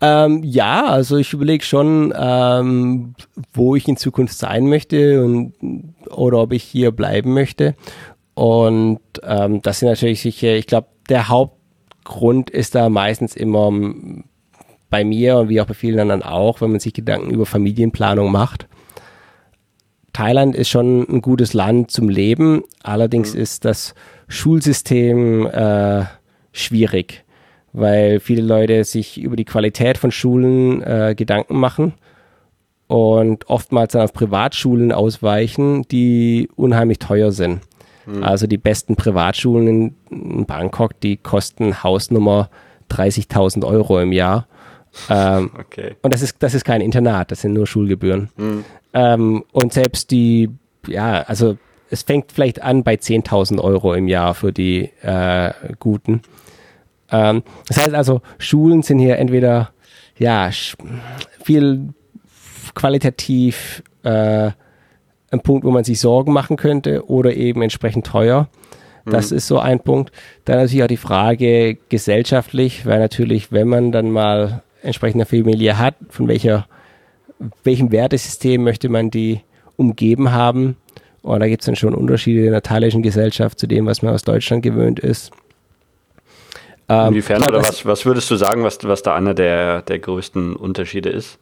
Ähm, 0.00 0.42
ja, 0.42 0.86
also 0.86 1.16
ich 1.16 1.32
überlege 1.32 1.64
schon, 1.64 2.14
ähm, 2.16 3.14
wo 3.52 3.76
ich 3.76 3.86
in 3.86 3.96
Zukunft 3.98 4.38
sein 4.38 4.66
möchte 4.66 5.22
und 5.22 5.52
oder 6.08 6.38
ob 6.38 6.52
ich 6.52 6.62
hier 6.62 6.90
bleiben 6.90 7.34
möchte. 7.34 7.74
Und 8.34 9.00
ähm, 9.22 9.60
das 9.60 9.80
sind 9.80 9.88
natürlich 9.88 10.22
sicher, 10.22 10.54
ich 10.54 10.66
glaube, 10.66 10.88
der 11.10 11.28
Hauptgrund 11.28 12.48
ist 12.48 12.74
da 12.74 12.88
meistens 12.88 13.36
immer 13.36 13.70
bei 14.88 15.04
mir 15.04 15.36
und 15.36 15.48
wie 15.50 15.60
auch 15.60 15.66
bei 15.66 15.74
vielen 15.74 16.00
anderen 16.00 16.22
auch, 16.22 16.62
wenn 16.62 16.70
man 16.70 16.80
sich 16.80 16.94
Gedanken 16.94 17.30
über 17.30 17.44
Familienplanung 17.44 18.32
macht. 18.32 18.66
Thailand 20.20 20.54
ist 20.54 20.68
schon 20.68 21.06
ein 21.08 21.20
gutes 21.20 21.54
Land 21.54 21.90
zum 21.90 22.08
Leben, 22.08 22.62
allerdings 22.82 23.34
mhm. 23.34 23.40
ist 23.40 23.64
das 23.64 23.94
Schulsystem 24.28 25.46
äh, 25.46 26.04
schwierig 26.52 27.24
weil 27.72 28.20
viele 28.20 28.42
Leute 28.42 28.84
sich 28.84 29.20
über 29.20 29.36
die 29.36 29.44
Qualität 29.44 29.98
von 29.98 30.10
Schulen 30.10 30.82
äh, 30.82 31.14
Gedanken 31.16 31.58
machen 31.58 31.94
und 32.86 33.48
oftmals 33.48 33.92
dann 33.92 34.02
auf 34.02 34.12
Privatschulen 34.12 34.92
ausweichen, 34.92 35.82
die 35.90 36.48
unheimlich 36.56 36.98
teuer 36.98 37.30
sind. 37.30 37.60
Mhm. 38.06 38.24
Also 38.24 38.46
die 38.46 38.58
besten 38.58 38.96
Privatschulen 38.96 39.68
in, 39.68 39.94
in, 40.10 40.46
Bangkok, 40.46 40.98
die 41.00 41.16
kosten 41.16 41.82
Hausnummer 41.82 42.50
30.000 42.90 43.64
Euro 43.64 44.00
im 44.00 44.12
Jahr. 44.12 44.48
Ähm, 45.08 45.52
okay. 45.58 45.94
Und 46.02 46.12
das 46.12 46.22
ist, 46.22 46.36
das 46.40 46.54
ist 46.54 46.64
kein 46.64 46.80
Internat, 46.80 47.30
das 47.30 47.42
sind 47.42 47.52
nur 47.52 47.66
Schulgebühren. 47.66 48.30
Mhm. 48.36 48.64
Ähm, 48.92 49.44
und 49.52 49.72
selbst 49.72 50.10
die, 50.10 50.50
ja, 50.86 51.22
also 51.22 51.56
es 51.90 52.02
fängt 52.02 52.32
vielleicht 52.32 52.62
an 52.62 52.84
bei 52.84 52.94
10.000 52.94 53.60
Euro 53.60 53.94
im 53.94 54.08
Jahr 54.08 54.34
für 54.34 54.52
die 54.52 54.90
äh, 55.02 55.52
Guten. 55.78 56.22
Ähm, 57.10 57.42
das 57.66 57.78
heißt 57.78 57.94
also, 57.94 58.22
Schulen 58.38 58.82
sind 58.82 58.98
hier 58.98 59.18
entweder 59.18 59.70
ja 60.18 60.50
viel 61.42 61.88
qualitativ 62.74 63.82
äh, 64.02 64.50
ein 65.32 65.40
Punkt, 65.42 65.64
wo 65.64 65.70
man 65.70 65.84
sich 65.84 66.00
Sorgen 66.00 66.32
machen 66.32 66.56
könnte 66.56 67.08
oder 67.08 67.34
eben 67.34 67.62
entsprechend 67.62 68.06
teuer. 68.06 68.48
Das 69.04 69.30
mhm. 69.30 69.38
ist 69.38 69.46
so 69.46 69.58
ein 69.58 69.80
Punkt. 69.80 70.12
Dann 70.44 70.58
natürlich 70.58 70.82
auch 70.82 70.88
die 70.88 70.96
Frage 70.96 71.78
gesellschaftlich, 71.88 72.86
weil 72.86 72.98
natürlich, 72.98 73.52
wenn 73.52 73.68
man 73.68 73.92
dann 73.92 74.10
mal 74.10 74.62
entsprechende 74.82 75.26
Familie 75.26 75.78
hat, 75.78 75.94
von 76.08 76.28
welcher, 76.28 76.66
welchem 77.64 77.90
Wertesystem 77.92 78.62
möchte 78.62 78.88
man 78.88 79.10
die 79.10 79.40
umgeben 79.76 80.32
haben. 80.32 80.76
Und 81.22 81.40
da 81.40 81.48
gibt 81.48 81.62
es 81.62 81.66
dann 81.66 81.76
schon 81.76 81.94
Unterschiede 81.94 82.46
in 82.46 82.52
der 82.52 82.62
thailändischen 82.62 83.02
Gesellschaft 83.02 83.58
zu 83.58 83.66
dem, 83.66 83.86
was 83.86 84.02
man 84.02 84.14
aus 84.14 84.22
Deutschland 84.22 84.62
gewöhnt 84.62 85.00
ist. 85.00 85.32
Ähm, 86.88 87.08
Inwiefern 87.08 87.42
oder 87.44 87.60
was, 87.60 87.84
was 87.86 88.04
würdest 88.06 88.30
du 88.30 88.36
sagen, 88.36 88.64
was, 88.64 88.78
was 88.84 89.02
da 89.02 89.14
einer 89.14 89.34
der, 89.34 89.82
der 89.82 89.98
größten 89.98 90.56
Unterschiede 90.56 91.10
ist? 91.10 91.38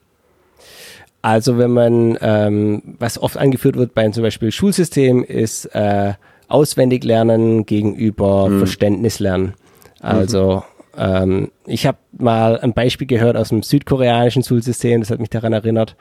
Also 1.23 1.59
wenn 1.59 1.73
man, 1.73 2.19
ähm, 2.21 2.83
was 2.99 3.21
oft 3.21 3.37
angeführt 3.37 3.77
wird 3.77 3.95
beim 3.95 4.13
zum 4.13 4.23
Beispiel 4.23 4.53
Schulsystem, 4.53 5.25
ist 5.25 5.67
äh, 5.67 6.15
auswendig 6.49 7.05
lernen 7.05 7.67
gegenüber 7.67 8.49
mhm. 8.49 8.59
Verständnis 8.59 9.19
lernen. 9.19 9.55
Also 10.01 10.57
mhm. 10.57 10.78
Ähm, 10.99 11.51
ich 11.67 11.87
habe 11.87 11.99
mal 12.13 12.59
ein 12.61 12.73
Beispiel 12.73 13.07
gehört 13.07 13.37
aus 13.37 13.51
dem 13.51 13.63
südkoreanischen 13.63 14.43
Schulsystem, 14.43 15.01
das 15.01 15.11
hat 15.11 15.21
mich 15.21 15.31
daran 15.31 15.53
erinnert. 15.53 15.97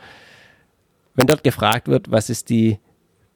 Wenn 1.14 1.28
dort 1.28 1.44
gefragt 1.44 1.88
wird, 1.88 2.12
was 2.12 2.30
ist 2.30 2.50
die 2.50 2.80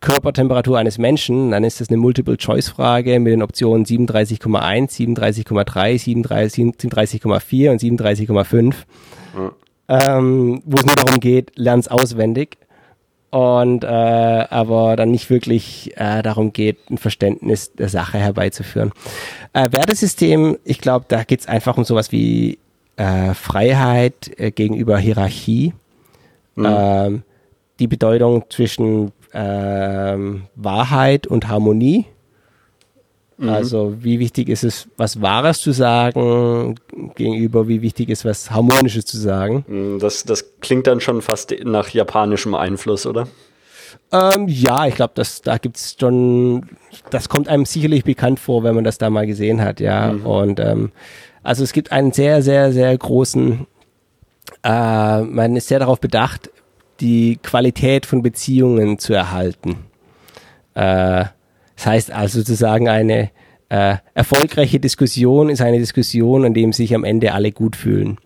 Körpertemperatur 0.01 0.79
eines 0.79 0.97
Menschen, 0.97 1.51
dann 1.51 1.63
ist 1.63 1.79
das 1.79 1.89
eine 1.89 1.97
Multiple-Choice-Frage 1.97 3.19
mit 3.19 3.33
den 3.33 3.43
Optionen 3.43 3.85
37,1, 3.85 4.89
37,3, 4.89 6.23
37,4 6.25 7.69
und 7.69 7.81
37,5. 7.81 8.63
Mhm. 8.63 9.51
Ähm, 9.87 10.61
wo 10.65 10.77
es 10.77 10.85
nur 10.85 10.95
darum 10.95 11.19
geht, 11.19 11.51
lern's 11.55 11.87
auswendig. 11.87 12.57
Und 13.31 13.85
äh, 13.85 13.87
aber 13.87 14.97
dann 14.97 15.11
nicht 15.11 15.29
wirklich 15.29 15.93
äh, 15.95 16.21
darum 16.21 16.51
geht, 16.51 16.77
ein 16.89 16.97
Verständnis 16.97 17.71
der 17.73 17.87
Sache 17.87 18.17
herbeizuführen. 18.17 18.91
Äh, 19.53 19.71
Wertesystem, 19.71 20.57
ich 20.65 20.79
glaube, 20.79 21.05
da 21.07 21.23
geht 21.23 21.39
es 21.39 21.47
einfach 21.47 21.77
um 21.77 21.85
sowas 21.85 22.11
wie 22.11 22.59
äh, 22.97 23.33
Freiheit 23.33 24.31
äh, 24.37 24.51
gegenüber 24.51 24.97
Hierarchie. 24.97 25.73
Mhm. 26.55 26.65
Ähm, 26.67 27.23
die 27.79 27.87
Bedeutung 27.87 28.43
zwischen 28.49 29.13
ähm, 29.33 30.43
Wahrheit 30.55 31.25
und 31.25 31.47
Harmonie. 31.47 32.05
Mhm. 33.41 33.49
Also 33.49 33.95
wie 33.99 34.19
wichtig 34.19 34.49
ist 34.49 34.63
es, 34.63 34.87
was 34.97 35.19
Wahres 35.19 35.59
zu 35.61 35.71
sagen, 35.71 36.75
gegenüber 37.15 37.67
wie 37.67 37.81
wichtig 37.81 38.09
ist 38.09 38.23
was 38.23 38.51
Harmonisches 38.51 39.05
zu 39.05 39.17
sagen. 39.17 39.65
Mhm, 39.67 39.99
das, 39.99 40.23
das 40.23 40.59
klingt 40.59 40.85
dann 40.85 41.01
schon 41.01 41.23
fast 41.23 41.51
nach 41.63 41.89
japanischem 41.89 42.53
Einfluss, 42.53 43.07
oder? 43.07 43.27
Ähm, 44.11 44.47
ja, 44.47 44.85
ich 44.85 44.93
glaube, 44.93 45.13
da 45.43 45.57
gibt 45.57 45.77
es 45.77 45.97
schon, 45.99 46.67
das 47.09 47.29
kommt 47.29 47.47
einem 47.47 47.65
sicherlich 47.65 48.03
bekannt 48.03 48.39
vor, 48.39 48.63
wenn 48.63 48.75
man 48.75 48.83
das 48.83 48.99
da 48.99 49.09
mal 49.09 49.25
gesehen 49.25 49.59
hat, 49.61 49.79
ja. 49.79 50.13
Mhm. 50.13 50.25
Und 50.25 50.59
ähm, 50.59 50.91
also 51.41 51.63
es 51.63 51.73
gibt 51.73 51.91
einen 51.91 52.11
sehr, 52.11 52.43
sehr, 52.43 52.71
sehr 52.71 52.95
großen, 52.95 53.65
äh, 54.63 55.21
man 55.21 55.55
ist 55.55 55.67
sehr 55.67 55.79
darauf 55.79 55.99
bedacht, 55.99 56.51
die 56.99 57.39
Qualität 57.41 58.05
von 58.05 58.21
Beziehungen 58.21 58.99
zu 58.99 59.13
erhalten. 59.13 59.77
Äh, 60.75 61.25
das 61.81 61.87
heißt 61.87 62.11
also 62.11 62.39
sozusagen 62.41 62.87
eine 62.89 63.31
äh, 63.69 63.95
erfolgreiche 64.13 64.79
Diskussion 64.79 65.49
ist 65.49 65.61
eine 65.61 65.79
Diskussion, 65.79 66.45
an 66.45 66.53
dem 66.53 66.73
sich 66.73 66.93
am 66.93 67.03
Ende 67.03 67.33
alle 67.33 67.51
gut 67.51 67.75
fühlen. 67.75 68.19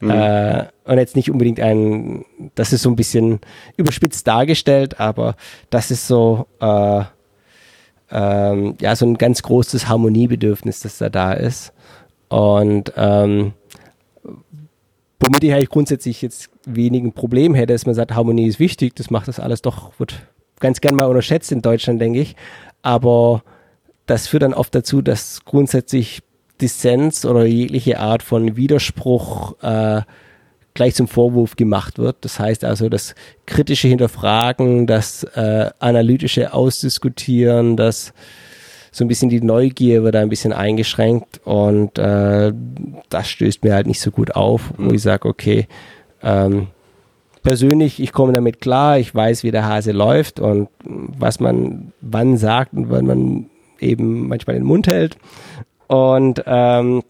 Mhm. 0.00 0.10
Äh, 0.10 0.64
und 0.84 0.96
jetzt 0.96 1.14
nicht 1.14 1.30
unbedingt 1.30 1.60
ein, 1.60 2.24
das 2.54 2.72
ist 2.72 2.80
so 2.80 2.88
ein 2.88 2.96
bisschen 2.96 3.40
überspitzt 3.76 4.26
dargestellt, 4.26 5.00
aber 5.00 5.36
das 5.68 5.90
ist 5.90 6.06
so, 6.08 6.46
äh, 6.60 7.02
ähm, 8.10 8.76
ja, 8.80 8.96
so 8.96 9.04
ein 9.04 9.18
ganz 9.18 9.42
großes 9.42 9.86
Harmoniebedürfnis, 9.86 10.80
das 10.80 10.96
da 10.96 11.10
da 11.10 11.34
ist. 11.34 11.74
Und 12.28 12.94
ähm, 12.96 13.52
womit 15.20 15.44
ich 15.44 15.52
eigentlich 15.52 15.68
grundsätzlich 15.68 16.22
jetzt 16.22 16.48
wenigen 16.64 17.12
Problem 17.12 17.54
hätte, 17.54 17.74
dass 17.74 17.84
man 17.84 17.94
sagt, 17.94 18.14
Harmonie 18.14 18.46
ist 18.46 18.58
wichtig, 18.58 18.96
das 18.96 19.10
macht 19.10 19.28
das 19.28 19.40
alles 19.40 19.60
doch, 19.60 19.92
wird 19.98 20.22
ganz 20.60 20.80
gern 20.80 20.96
mal 20.96 21.06
unterschätzt 21.06 21.52
in 21.52 21.62
Deutschland, 21.62 22.00
denke 22.00 22.20
ich. 22.20 22.36
Aber 22.82 23.42
das 24.06 24.26
führt 24.28 24.42
dann 24.42 24.54
oft 24.54 24.74
dazu, 24.74 25.02
dass 25.02 25.44
grundsätzlich 25.44 26.22
Dissens 26.60 27.24
oder 27.24 27.44
jegliche 27.44 28.00
Art 28.00 28.22
von 28.22 28.56
Widerspruch 28.56 29.62
äh, 29.62 30.02
gleich 30.74 30.94
zum 30.94 31.08
Vorwurf 31.08 31.56
gemacht 31.56 31.98
wird. 31.98 32.16
Das 32.20 32.38
heißt 32.38 32.64
also, 32.64 32.88
das 32.88 33.14
kritische 33.46 33.88
Hinterfragen, 33.88 34.86
das 34.86 35.24
äh, 35.24 35.70
analytische 35.78 36.52
Ausdiskutieren, 36.52 37.76
das 37.76 38.12
so 38.90 39.04
ein 39.04 39.08
bisschen 39.08 39.28
die 39.28 39.40
Neugier 39.40 40.02
wird 40.02 40.16
ein 40.16 40.28
bisschen 40.28 40.52
eingeschränkt 40.52 41.40
und 41.44 41.98
äh, 41.98 42.52
das 43.08 43.28
stößt 43.28 43.62
mir 43.62 43.74
halt 43.74 43.86
nicht 43.86 44.00
so 44.00 44.10
gut 44.10 44.34
auf, 44.34 44.72
wo 44.76 44.84
mhm. 44.84 44.94
ich 44.94 45.02
sage, 45.02 45.28
okay, 45.28 45.68
ähm, 46.22 46.68
persönlich, 47.48 47.98
ich 47.98 48.12
komme 48.12 48.34
damit 48.34 48.60
klar, 48.60 48.98
ich 48.98 49.14
weiß, 49.14 49.42
wie 49.42 49.50
der 49.50 49.66
Hase 49.66 49.92
läuft 49.92 50.38
und 50.38 50.68
was 50.84 51.40
man 51.40 51.94
wann 52.02 52.36
sagt 52.36 52.74
und 52.74 52.90
wann 52.90 53.06
man 53.06 53.46
eben 53.80 54.28
manchmal 54.28 54.56
den 54.56 54.66
Mund 54.66 54.86
hält. 54.86 55.16
Und 55.86 56.42
ähm, 56.44 57.02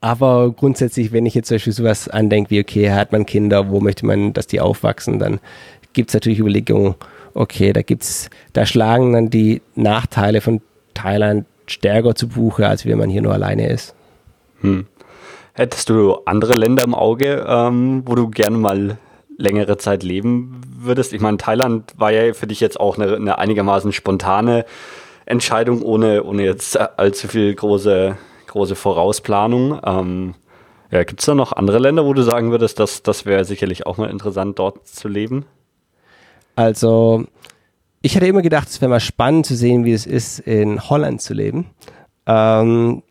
aber 0.00 0.50
grundsätzlich, 0.50 1.12
wenn 1.12 1.24
ich 1.24 1.34
jetzt 1.34 1.46
zum 1.46 1.54
Beispiel 1.54 1.72
sowas 1.72 2.08
andenke, 2.08 2.50
wie 2.50 2.60
okay, 2.60 2.90
hat 2.90 3.12
man 3.12 3.26
Kinder, 3.26 3.70
wo 3.70 3.78
möchte 3.78 4.04
man, 4.04 4.32
dass 4.32 4.48
die 4.48 4.60
aufwachsen, 4.60 5.20
dann 5.20 5.38
gibt 5.92 6.10
es 6.10 6.14
natürlich 6.14 6.40
Überlegungen, 6.40 6.96
okay, 7.34 7.72
da 7.72 7.82
gibt's, 7.82 8.30
da 8.54 8.66
schlagen 8.66 9.12
dann 9.12 9.30
die 9.30 9.62
Nachteile 9.76 10.40
von 10.40 10.62
Thailand 10.94 11.46
stärker 11.66 12.16
zu 12.16 12.26
Buche, 12.26 12.66
als 12.66 12.84
wenn 12.86 12.98
man 12.98 13.08
hier 13.08 13.22
nur 13.22 13.32
alleine 13.32 13.68
ist. 13.68 13.94
Hm. 14.62 14.86
Hättest 15.52 15.90
du 15.90 16.16
andere 16.26 16.54
Länder 16.54 16.82
im 16.82 16.94
Auge, 16.94 17.46
ähm, 17.48 18.02
wo 18.04 18.16
du 18.16 18.28
gerne 18.30 18.58
mal 18.58 18.98
längere 19.36 19.76
Zeit 19.76 20.02
leben 20.02 20.60
würdest? 20.76 21.12
Ich 21.12 21.20
meine, 21.20 21.36
Thailand 21.36 21.92
war 21.96 22.12
ja 22.12 22.34
für 22.34 22.46
dich 22.46 22.60
jetzt 22.60 22.78
auch 22.78 22.98
eine, 22.98 23.14
eine 23.14 23.38
einigermaßen 23.38 23.92
spontane 23.92 24.64
Entscheidung 25.26 25.82
ohne, 25.82 26.24
ohne 26.24 26.44
jetzt 26.44 26.78
allzu 26.78 27.28
viel 27.28 27.54
große, 27.54 28.16
große 28.46 28.74
Vorausplanung. 28.74 29.80
Ähm, 29.84 30.34
ja, 30.90 31.02
Gibt 31.04 31.20
es 31.20 31.26
da 31.26 31.34
noch 31.34 31.52
andere 31.52 31.78
Länder, 31.78 32.04
wo 32.04 32.12
du 32.12 32.22
sagen 32.22 32.50
würdest, 32.50 32.78
dass 32.78 33.02
das 33.02 33.26
wäre 33.26 33.44
sicherlich 33.44 33.86
auch 33.86 33.96
mal 33.96 34.10
interessant, 34.10 34.58
dort 34.58 34.86
zu 34.86 35.08
leben? 35.08 35.46
Also, 36.56 37.24
ich 38.02 38.14
hätte 38.14 38.26
immer 38.26 38.42
gedacht, 38.42 38.68
es 38.68 38.80
wäre 38.80 38.90
mal 38.90 39.00
spannend 39.00 39.46
zu 39.46 39.56
sehen, 39.56 39.84
wie 39.84 39.92
es 39.92 40.06
ist, 40.06 40.40
in 40.40 40.88
Holland 40.88 41.20
zu 41.20 41.34
leben. 41.34 41.70
Ähm, 42.26 43.02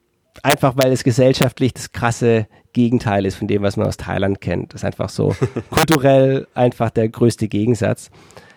einfach 0.43 0.73
weil 0.77 0.91
es 0.91 1.03
gesellschaftlich 1.03 1.73
das 1.73 1.91
krasse 1.91 2.47
Gegenteil 2.73 3.25
ist 3.25 3.35
von 3.35 3.47
dem, 3.47 3.61
was 3.61 3.77
man 3.77 3.87
aus 3.87 3.97
Thailand 3.97 4.41
kennt. 4.41 4.73
Das 4.73 4.81
ist 4.81 4.85
einfach 4.85 5.09
so 5.09 5.35
kulturell 5.69 6.47
einfach 6.53 6.89
der 6.89 7.09
größte 7.09 7.47
Gegensatz. 7.47 8.09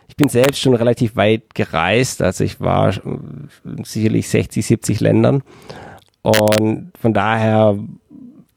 Ich 0.09 0.17
bin 0.17 0.29
selbst 0.29 0.61
schon 0.61 0.75
relativ 0.75 1.17
weit 1.17 1.55
gereist, 1.55 2.23
also 2.23 2.45
ich 2.45 2.61
war 2.61 2.95
sicherlich 3.83 4.29
60, 4.29 4.65
70 4.65 5.01
Ländern 5.01 5.43
und 6.23 6.93
von 7.01 7.13
daher 7.13 7.79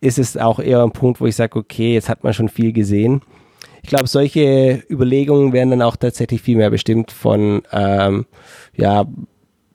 ist 0.02 0.20
es 0.20 0.38
auch 0.38 0.60
eher 0.60 0.84
ein 0.84 0.92
Punkt, 0.92 1.20
wo 1.20 1.26
ich 1.26 1.36
sage, 1.36 1.60
okay, 1.60 1.94
jetzt 1.94 2.10
hat 2.10 2.24
man 2.24 2.34
schon 2.34 2.50
viel 2.50 2.72
gesehen. 2.72 3.22
Ich 3.82 3.90
glaube, 3.90 4.08
solche 4.08 4.84
Überlegungen 4.90 5.54
werden 5.54 5.72
dann 5.72 5.82
auch 5.82 5.96
tatsächlich 5.96 6.42
viel 6.42 6.58
mehr 6.58 6.70
bestimmt 6.70 7.12
von 7.12 7.62
ähm, 7.72 8.26
ja, 8.76 9.06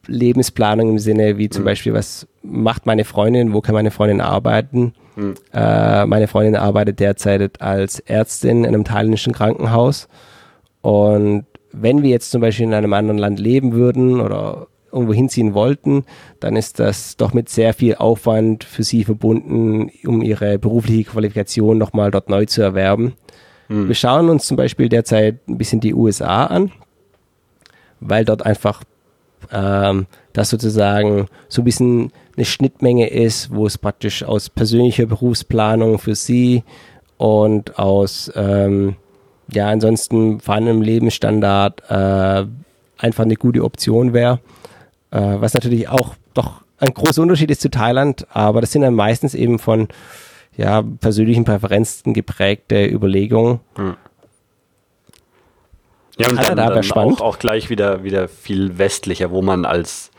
Lebensplanung 0.06 0.90
im 0.90 0.98
Sinne, 0.98 1.38
wie 1.38 1.48
zum 1.48 1.62
mhm. 1.62 1.66
Beispiel, 1.66 1.94
was 1.94 2.26
macht 2.42 2.86
meine 2.86 3.04
Freundin, 3.04 3.52
wo 3.52 3.60
kann 3.60 3.74
meine 3.74 3.90
Freundin 3.90 4.20
arbeiten? 4.20 4.94
Mhm. 5.16 5.34
Äh, 5.52 6.06
meine 6.06 6.28
Freundin 6.28 6.56
arbeitet 6.56 7.00
derzeit 7.00 7.60
als 7.60 8.00
Ärztin 8.00 8.64
in 8.64 8.74
einem 8.74 8.84
thailändischen 8.84 9.32
Krankenhaus. 9.32 10.08
Und 10.82 11.46
wenn 11.72 12.02
wir 12.02 12.10
jetzt 12.10 12.30
zum 12.30 12.40
Beispiel 12.40 12.66
in 12.66 12.74
einem 12.74 12.92
anderen 12.92 13.18
Land 13.18 13.38
leben 13.38 13.72
würden 13.72 14.20
oder 14.20 14.68
irgendwo 14.92 15.12
hinziehen 15.12 15.54
wollten, 15.54 16.04
dann 16.40 16.56
ist 16.56 16.78
das 16.78 17.16
doch 17.16 17.34
mit 17.34 17.48
sehr 17.48 17.74
viel 17.74 17.96
Aufwand 17.96 18.64
für 18.64 18.84
sie 18.84 19.04
verbunden, 19.04 19.90
um 20.06 20.22
ihre 20.22 20.58
berufliche 20.58 21.10
Qualifikation 21.10 21.78
nochmal 21.78 22.10
dort 22.10 22.30
neu 22.30 22.46
zu 22.46 22.62
erwerben. 22.62 23.14
Mhm. 23.68 23.88
Wir 23.88 23.94
schauen 23.94 24.28
uns 24.28 24.46
zum 24.46 24.56
Beispiel 24.56 24.88
derzeit 24.88 25.48
ein 25.48 25.58
bisschen 25.58 25.80
die 25.80 25.94
USA 25.94 26.46
an, 26.46 26.70
weil 28.00 28.24
dort 28.24 28.46
einfach 28.46 28.84
ähm, 29.52 30.06
das 30.32 30.50
sozusagen 30.50 31.26
so 31.48 31.62
ein 31.62 31.64
bisschen 31.64 32.12
eine 32.36 32.44
Schnittmenge 32.44 33.08
ist, 33.08 33.54
wo 33.54 33.66
es 33.66 33.78
praktisch 33.78 34.24
aus 34.24 34.50
persönlicher 34.50 35.06
Berufsplanung 35.06 35.98
für 35.98 36.14
sie 36.14 36.64
und 37.16 37.78
aus 37.78 38.30
ähm, 38.34 38.96
ja 39.52 39.68
ansonsten 39.68 40.40
vorhandenem 40.40 40.82
Lebensstandard 40.82 41.82
äh, 41.88 42.46
einfach 42.98 43.24
eine 43.24 43.36
gute 43.36 43.62
Option 43.64 44.12
wäre. 44.12 44.40
Äh, 45.10 45.20
was 45.20 45.54
natürlich 45.54 45.88
auch 45.88 46.14
doch 46.34 46.62
ein 46.78 46.92
großer 46.92 47.22
Unterschied 47.22 47.50
ist 47.50 47.60
zu 47.60 47.70
Thailand, 47.70 48.26
aber 48.30 48.60
das 48.60 48.72
sind 48.72 48.82
dann 48.82 48.94
meistens 48.94 49.34
eben 49.34 49.58
von 49.58 49.88
ja, 50.56 50.82
persönlichen 50.82 51.44
Präferenzen 51.44 52.14
geprägte 52.14 52.86
Überlegungen. 52.86 53.60
Hm. 53.76 53.96
Ja, 56.18 56.28
und 56.28 56.36
dann, 56.42 56.56
dann 56.56 56.92
auch, 56.92 57.20
auch, 57.20 57.38
gleich 57.38 57.70
wieder, 57.70 58.04
wieder 58.04 58.28
viel 58.28 58.78
westlicher, 58.78 59.30
wo 59.30 59.42
man 59.42 59.64
als 59.64 60.10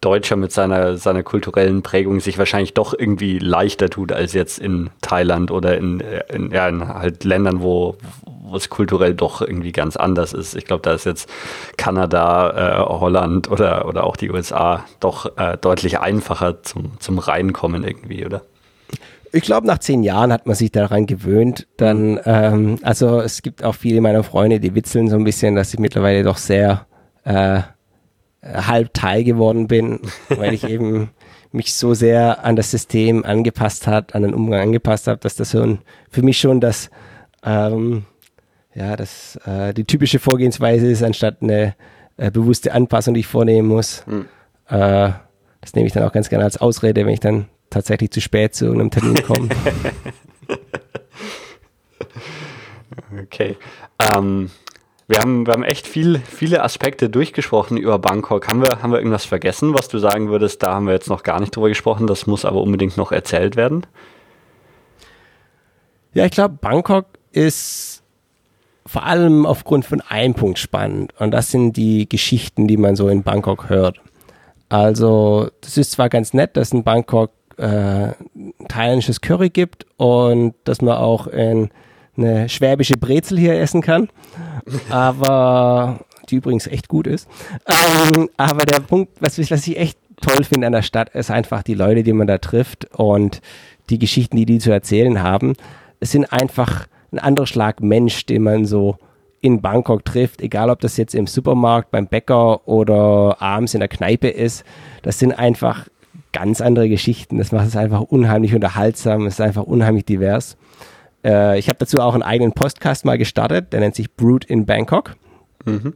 Deutscher 0.00 0.36
mit 0.36 0.50
seiner, 0.50 0.96
seiner 0.96 1.22
kulturellen 1.22 1.82
Prägung 1.82 2.20
sich 2.20 2.36
wahrscheinlich 2.36 2.74
doch 2.74 2.92
irgendwie 2.92 3.38
leichter 3.38 3.88
tut 3.88 4.12
als 4.12 4.32
jetzt 4.32 4.58
in 4.58 4.90
Thailand 5.00 5.50
oder 5.50 5.76
in, 5.76 6.02
in, 6.28 6.50
ja, 6.50 6.68
in 6.68 6.88
halt 6.88 7.22
Ländern, 7.24 7.62
wo, 7.62 7.96
wo 8.24 8.56
es 8.56 8.68
kulturell 8.68 9.14
doch 9.14 9.42
irgendwie 9.42 9.72
ganz 9.72 9.96
anders 9.96 10.32
ist. 10.32 10.56
Ich 10.56 10.64
glaube, 10.64 10.82
da 10.82 10.92
ist 10.92 11.04
jetzt 11.04 11.30
Kanada, 11.76 12.80
äh, 12.80 12.84
Holland 12.84 13.50
oder, 13.50 13.86
oder 13.86 14.04
auch 14.04 14.16
die 14.16 14.30
USA 14.30 14.84
doch 14.98 15.36
äh, 15.36 15.56
deutlich 15.58 16.00
einfacher 16.00 16.62
zum, 16.62 16.98
zum 16.98 17.18
Reinkommen 17.18 17.84
irgendwie, 17.84 18.26
oder? 18.26 18.42
Ich 19.32 19.42
glaube, 19.42 19.66
nach 19.66 19.78
zehn 19.78 20.02
Jahren 20.02 20.32
hat 20.32 20.46
man 20.46 20.54
sich 20.54 20.70
daran 20.70 21.06
gewöhnt. 21.06 21.66
Dann, 21.76 22.20
ähm, 22.24 22.78
also 22.82 23.20
es 23.20 23.42
gibt 23.42 23.64
auch 23.64 23.74
viele 23.74 24.00
meiner 24.00 24.22
Freunde, 24.22 24.60
die 24.60 24.74
witzeln 24.74 25.08
so 25.08 25.16
ein 25.16 25.24
bisschen, 25.24 25.54
dass 25.54 25.72
ich 25.72 25.80
mittlerweile 25.80 26.22
doch 26.22 26.36
sehr 26.36 26.86
äh, 27.24 27.62
halb 28.42 28.92
Teil 28.92 29.24
geworden 29.24 29.68
bin, 29.68 30.00
weil 30.28 30.52
ich 30.52 30.68
eben 30.68 31.10
mich 31.50 31.74
so 31.74 31.94
sehr 31.94 32.44
an 32.44 32.56
das 32.56 32.70
System 32.70 33.24
angepasst 33.24 33.86
hat, 33.86 34.14
an 34.14 34.22
den 34.22 34.34
Umgang 34.34 34.60
angepasst 34.60 35.06
habe, 35.06 35.18
dass 35.18 35.36
das 35.36 35.50
so 35.50 35.62
ein, 35.62 35.78
für 36.10 36.22
mich 36.22 36.38
schon 36.38 36.60
das, 36.60 36.90
ähm, 37.44 38.04
ja, 38.74 38.96
das 38.96 39.36
äh, 39.46 39.74
die 39.74 39.84
typische 39.84 40.18
Vorgehensweise 40.18 40.86
ist, 40.86 41.02
anstatt 41.02 41.38
eine 41.42 41.74
äh, 42.16 42.30
bewusste 42.30 42.72
Anpassung, 42.72 43.14
die 43.14 43.20
ich 43.20 43.26
vornehmen 43.26 43.68
muss. 43.68 44.04
Mhm. 44.06 44.26
Äh, 44.68 45.10
das 45.60 45.74
nehme 45.74 45.86
ich 45.86 45.92
dann 45.92 46.04
auch 46.04 46.12
ganz 46.12 46.28
gerne 46.28 46.44
als 46.44 46.58
Ausrede, 46.58 47.04
wenn 47.04 47.12
ich 47.12 47.20
dann 47.20 47.46
tatsächlich 47.72 48.10
zu 48.10 48.20
spät 48.20 48.54
zu 48.54 48.70
einem 48.70 48.90
Termin 48.90 49.22
kommen. 49.22 49.48
okay. 53.22 53.56
Ähm, 53.98 54.50
wir, 55.08 55.18
haben, 55.18 55.46
wir 55.46 55.52
haben 55.54 55.64
echt 55.64 55.86
viel, 55.86 56.20
viele 56.20 56.62
Aspekte 56.62 57.10
durchgesprochen 57.10 57.76
über 57.76 57.98
Bangkok. 57.98 58.48
Haben 58.48 58.62
wir, 58.62 58.82
haben 58.82 58.92
wir 58.92 58.98
irgendwas 58.98 59.24
vergessen, 59.24 59.74
was 59.74 59.88
du 59.88 59.98
sagen 59.98 60.28
würdest, 60.28 60.62
da 60.62 60.74
haben 60.74 60.86
wir 60.86 60.94
jetzt 60.94 61.08
noch 61.08 61.22
gar 61.22 61.40
nicht 61.40 61.54
drüber 61.54 61.68
gesprochen, 61.68 62.06
das 62.06 62.26
muss 62.26 62.44
aber 62.44 62.60
unbedingt 62.60 62.96
noch 62.96 63.12
erzählt 63.12 63.56
werden? 63.56 63.86
Ja, 66.14 66.24
ich 66.26 66.32
glaube, 66.32 66.56
Bangkok 66.60 67.06
ist 67.32 68.02
vor 68.84 69.04
allem 69.04 69.46
aufgrund 69.46 69.86
von 69.86 70.00
einem 70.00 70.34
Punkt 70.34 70.58
spannend 70.58 71.14
und 71.18 71.30
das 71.30 71.50
sind 71.50 71.76
die 71.76 72.08
Geschichten, 72.08 72.66
die 72.66 72.76
man 72.76 72.96
so 72.96 73.08
in 73.08 73.22
Bangkok 73.22 73.68
hört. 73.68 74.00
Also, 74.68 75.50
das 75.60 75.76
ist 75.76 75.92
zwar 75.92 76.08
ganz 76.08 76.32
nett, 76.32 76.56
dass 76.56 76.72
in 76.72 76.82
Bangkok 76.82 77.30
äh, 77.58 78.12
thailändisches 78.68 79.20
Curry 79.20 79.50
gibt 79.50 79.86
und 79.96 80.54
dass 80.64 80.82
man 80.82 80.96
auch 80.96 81.26
in 81.26 81.70
eine 82.16 82.48
schwäbische 82.48 82.96
Brezel 82.96 83.38
hier 83.38 83.58
essen 83.60 83.80
kann. 83.80 84.08
Aber 84.90 86.00
die 86.28 86.36
übrigens 86.36 86.66
echt 86.66 86.88
gut 86.88 87.06
ist. 87.06 87.28
Ähm, 87.66 88.28
aber 88.36 88.64
der 88.64 88.80
Punkt, 88.80 89.12
was, 89.20 89.38
was 89.38 89.66
ich 89.66 89.78
echt 89.78 89.98
toll 90.20 90.44
finde 90.44 90.66
an 90.66 90.72
der 90.72 90.82
Stadt, 90.82 91.10
ist 91.10 91.30
einfach 91.30 91.62
die 91.62 91.74
Leute, 91.74 92.02
die 92.02 92.12
man 92.12 92.26
da 92.26 92.38
trifft 92.38 92.86
und 92.94 93.40
die 93.90 93.98
Geschichten, 93.98 94.36
die 94.36 94.46
die 94.46 94.58
zu 94.58 94.70
erzählen 94.70 95.22
haben. 95.22 95.54
Es 96.00 96.12
sind 96.12 96.32
einfach 96.32 96.86
ein 97.12 97.18
anderer 97.18 97.46
Schlag 97.46 97.80
Mensch, 97.80 98.26
den 98.26 98.42
man 98.42 98.64
so 98.64 98.96
in 99.40 99.60
Bangkok 99.60 100.04
trifft, 100.04 100.40
egal 100.40 100.70
ob 100.70 100.80
das 100.80 100.96
jetzt 100.96 101.14
im 101.14 101.26
Supermarkt, 101.26 101.90
beim 101.90 102.06
Bäcker 102.06 102.66
oder 102.66 103.36
abends 103.40 103.74
in 103.74 103.80
der 103.80 103.88
Kneipe 103.88 104.28
ist. 104.28 104.64
Das 105.02 105.18
sind 105.18 105.32
einfach 105.32 105.88
ganz 106.32 106.60
andere 106.60 106.88
Geschichten. 106.88 107.38
Das 107.38 107.52
macht 107.52 107.66
es 107.66 107.76
einfach 107.76 108.00
unheimlich 108.00 108.54
unterhaltsam. 108.54 109.26
Es 109.26 109.34
ist 109.34 109.40
einfach 109.40 109.64
unheimlich 109.64 110.04
divers. 110.04 110.56
Äh, 111.24 111.58
ich 111.58 111.68
habe 111.68 111.78
dazu 111.78 111.98
auch 111.98 112.14
einen 112.14 112.22
eigenen 112.22 112.52
Podcast 112.52 113.04
mal 113.04 113.18
gestartet. 113.18 113.72
Der 113.72 113.80
nennt 113.80 113.94
sich 113.94 114.12
Brood 114.14 114.44
in 114.44 114.66
Bangkok. 114.66 115.16
Mhm. 115.64 115.94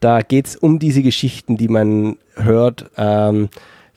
Da 0.00 0.22
geht 0.22 0.46
es 0.46 0.56
um 0.56 0.78
diese 0.78 1.02
Geschichten, 1.02 1.56
die 1.56 1.68
man 1.68 2.16
hört. 2.36 2.90
Ähm, 2.96 3.48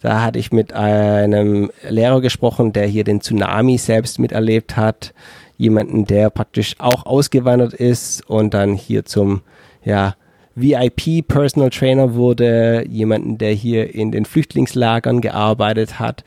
da 0.02 0.22
hatte 0.22 0.40
ich 0.40 0.52
mit 0.52 0.74
einem 0.74 1.72
Lehrer 1.88 2.22
gesprochen, 2.22 2.72
der 2.72 2.86
hier 2.88 3.04
den 3.04 3.22
Tsunami 3.22 3.78
selbst 3.78 4.20
miterlebt 4.20 4.78
hat. 4.78 5.14
Jemanden, 5.58 6.06
der 6.06 6.30
praktisch 6.30 6.76
auch 6.78 7.06
ausgewandert 7.06 7.74
ist 7.74 8.30
und 8.30 8.54
dann 8.54 8.74
hier 8.74 9.06
zum, 9.06 9.42
ja, 9.84 10.16
VIP 10.60 11.28
Personal 11.28 11.70
Trainer 11.70 12.16
wurde, 12.16 12.84
jemanden, 12.90 13.38
der 13.38 13.52
hier 13.52 13.94
in 13.94 14.12
den 14.12 14.26
Flüchtlingslagern 14.26 15.22
gearbeitet 15.22 16.00
hat. 16.00 16.24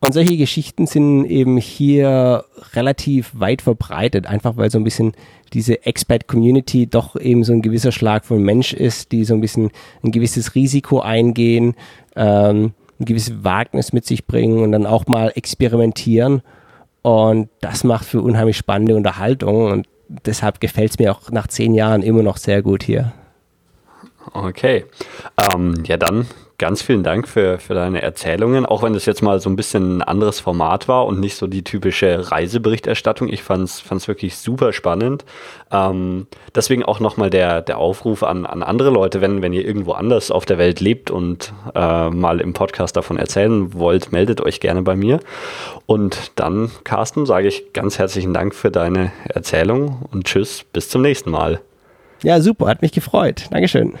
Und 0.00 0.12
solche 0.12 0.36
Geschichten 0.36 0.86
sind 0.86 1.24
eben 1.24 1.56
hier 1.56 2.44
relativ 2.74 3.32
weit 3.32 3.62
verbreitet, 3.62 4.26
einfach 4.26 4.58
weil 4.58 4.70
so 4.70 4.76
ein 4.76 4.84
bisschen 4.84 5.12
diese 5.54 5.86
Expat-Community 5.86 6.86
doch 6.86 7.16
eben 7.16 7.42
so 7.42 7.54
ein 7.54 7.62
gewisser 7.62 7.90
Schlag 7.90 8.26
von 8.26 8.42
Mensch 8.42 8.74
ist, 8.74 9.12
die 9.12 9.24
so 9.24 9.32
ein 9.32 9.40
bisschen 9.40 9.70
ein 10.02 10.12
gewisses 10.12 10.54
Risiko 10.54 11.00
eingehen, 11.00 11.74
ähm, 12.16 12.74
ein 13.00 13.06
gewisses 13.06 13.44
Wagnis 13.44 13.94
mit 13.94 14.04
sich 14.04 14.26
bringen 14.26 14.58
und 14.58 14.72
dann 14.72 14.84
auch 14.84 15.06
mal 15.06 15.32
experimentieren. 15.34 16.42
Und 17.00 17.48
das 17.62 17.82
macht 17.82 18.04
für 18.04 18.20
unheimlich 18.20 18.58
spannende 18.58 18.96
Unterhaltung 18.96 19.72
und 19.72 19.86
deshalb 20.26 20.60
gefällt 20.60 20.90
es 20.90 20.98
mir 20.98 21.12
auch 21.12 21.30
nach 21.30 21.46
zehn 21.46 21.72
Jahren 21.72 22.02
immer 22.02 22.22
noch 22.22 22.36
sehr 22.36 22.60
gut 22.60 22.82
hier. 22.82 23.14
Okay. 24.34 24.84
Ähm, 25.54 25.74
ja, 25.86 25.96
dann 25.96 26.26
ganz 26.58 26.82
vielen 26.82 27.02
Dank 27.02 27.28
für, 27.28 27.58
für 27.58 27.74
deine 27.74 28.02
Erzählungen, 28.02 28.64
auch 28.64 28.82
wenn 28.82 28.94
das 28.94 29.06
jetzt 29.06 29.22
mal 29.22 29.40
so 29.40 29.50
ein 29.50 29.56
bisschen 29.56 29.98
ein 29.98 30.02
anderes 30.02 30.40
Format 30.40 30.88
war 30.88 31.06
und 31.06 31.18
nicht 31.20 31.36
so 31.36 31.46
die 31.46 31.64
typische 31.64 32.30
Reiseberichterstattung. 32.30 33.28
Ich 33.28 33.42
fand 33.42 33.68
es 33.68 34.08
wirklich 34.08 34.36
super 34.36 34.72
spannend. 34.72 35.24
Ähm, 35.72 36.26
deswegen 36.54 36.84
auch 36.84 37.00
nochmal 37.00 37.30
der, 37.30 37.60
der 37.60 37.78
Aufruf 37.78 38.22
an, 38.22 38.46
an 38.46 38.62
andere 38.62 38.90
Leute, 38.90 39.20
wenn, 39.20 39.42
wenn 39.42 39.52
ihr 39.52 39.64
irgendwo 39.64 39.92
anders 39.92 40.30
auf 40.30 40.46
der 40.46 40.58
Welt 40.58 40.80
lebt 40.80 41.10
und 41.10 41.52
äh, 41.74 42.10
mal 42.10 42.40
im 42.40 42.52
Podcast 42.52 42.96
davon 42.96 43.18
erzählen 43.18 43.74
wollt, 43.74 44.12
meldet 44.12 44.40
euch 44.40 44.60
gerne 44.60 44.82
bei 44.82 44.96
mir. 44.96 45.20
Und 45.86 46.32
dann, 46.36 46.70
Carsten, 46.84 47.26
sage 47.26 47.48
ich 47.48 47.72
ganz 47.72 47.98
herzlichen 47.98 48.32
Dank 48.32 48.54
für 48.54 48.70
deine 48.70 49.12
Erzählung 49.28 50.06
und 50.12 50.24
tschüss, 50.24 50.64
bis 50.72 50.88
zum 50.88 51.02
nächsten 51.02 51.30
Mal. 51.30 51.60
Ja, 52.22 52.40
super, 52.40 52.68
hat 52.68 52.80
mich 52.80 52.92
gefreut. 52.92 53.48
Dankeschön. 53.50 53.92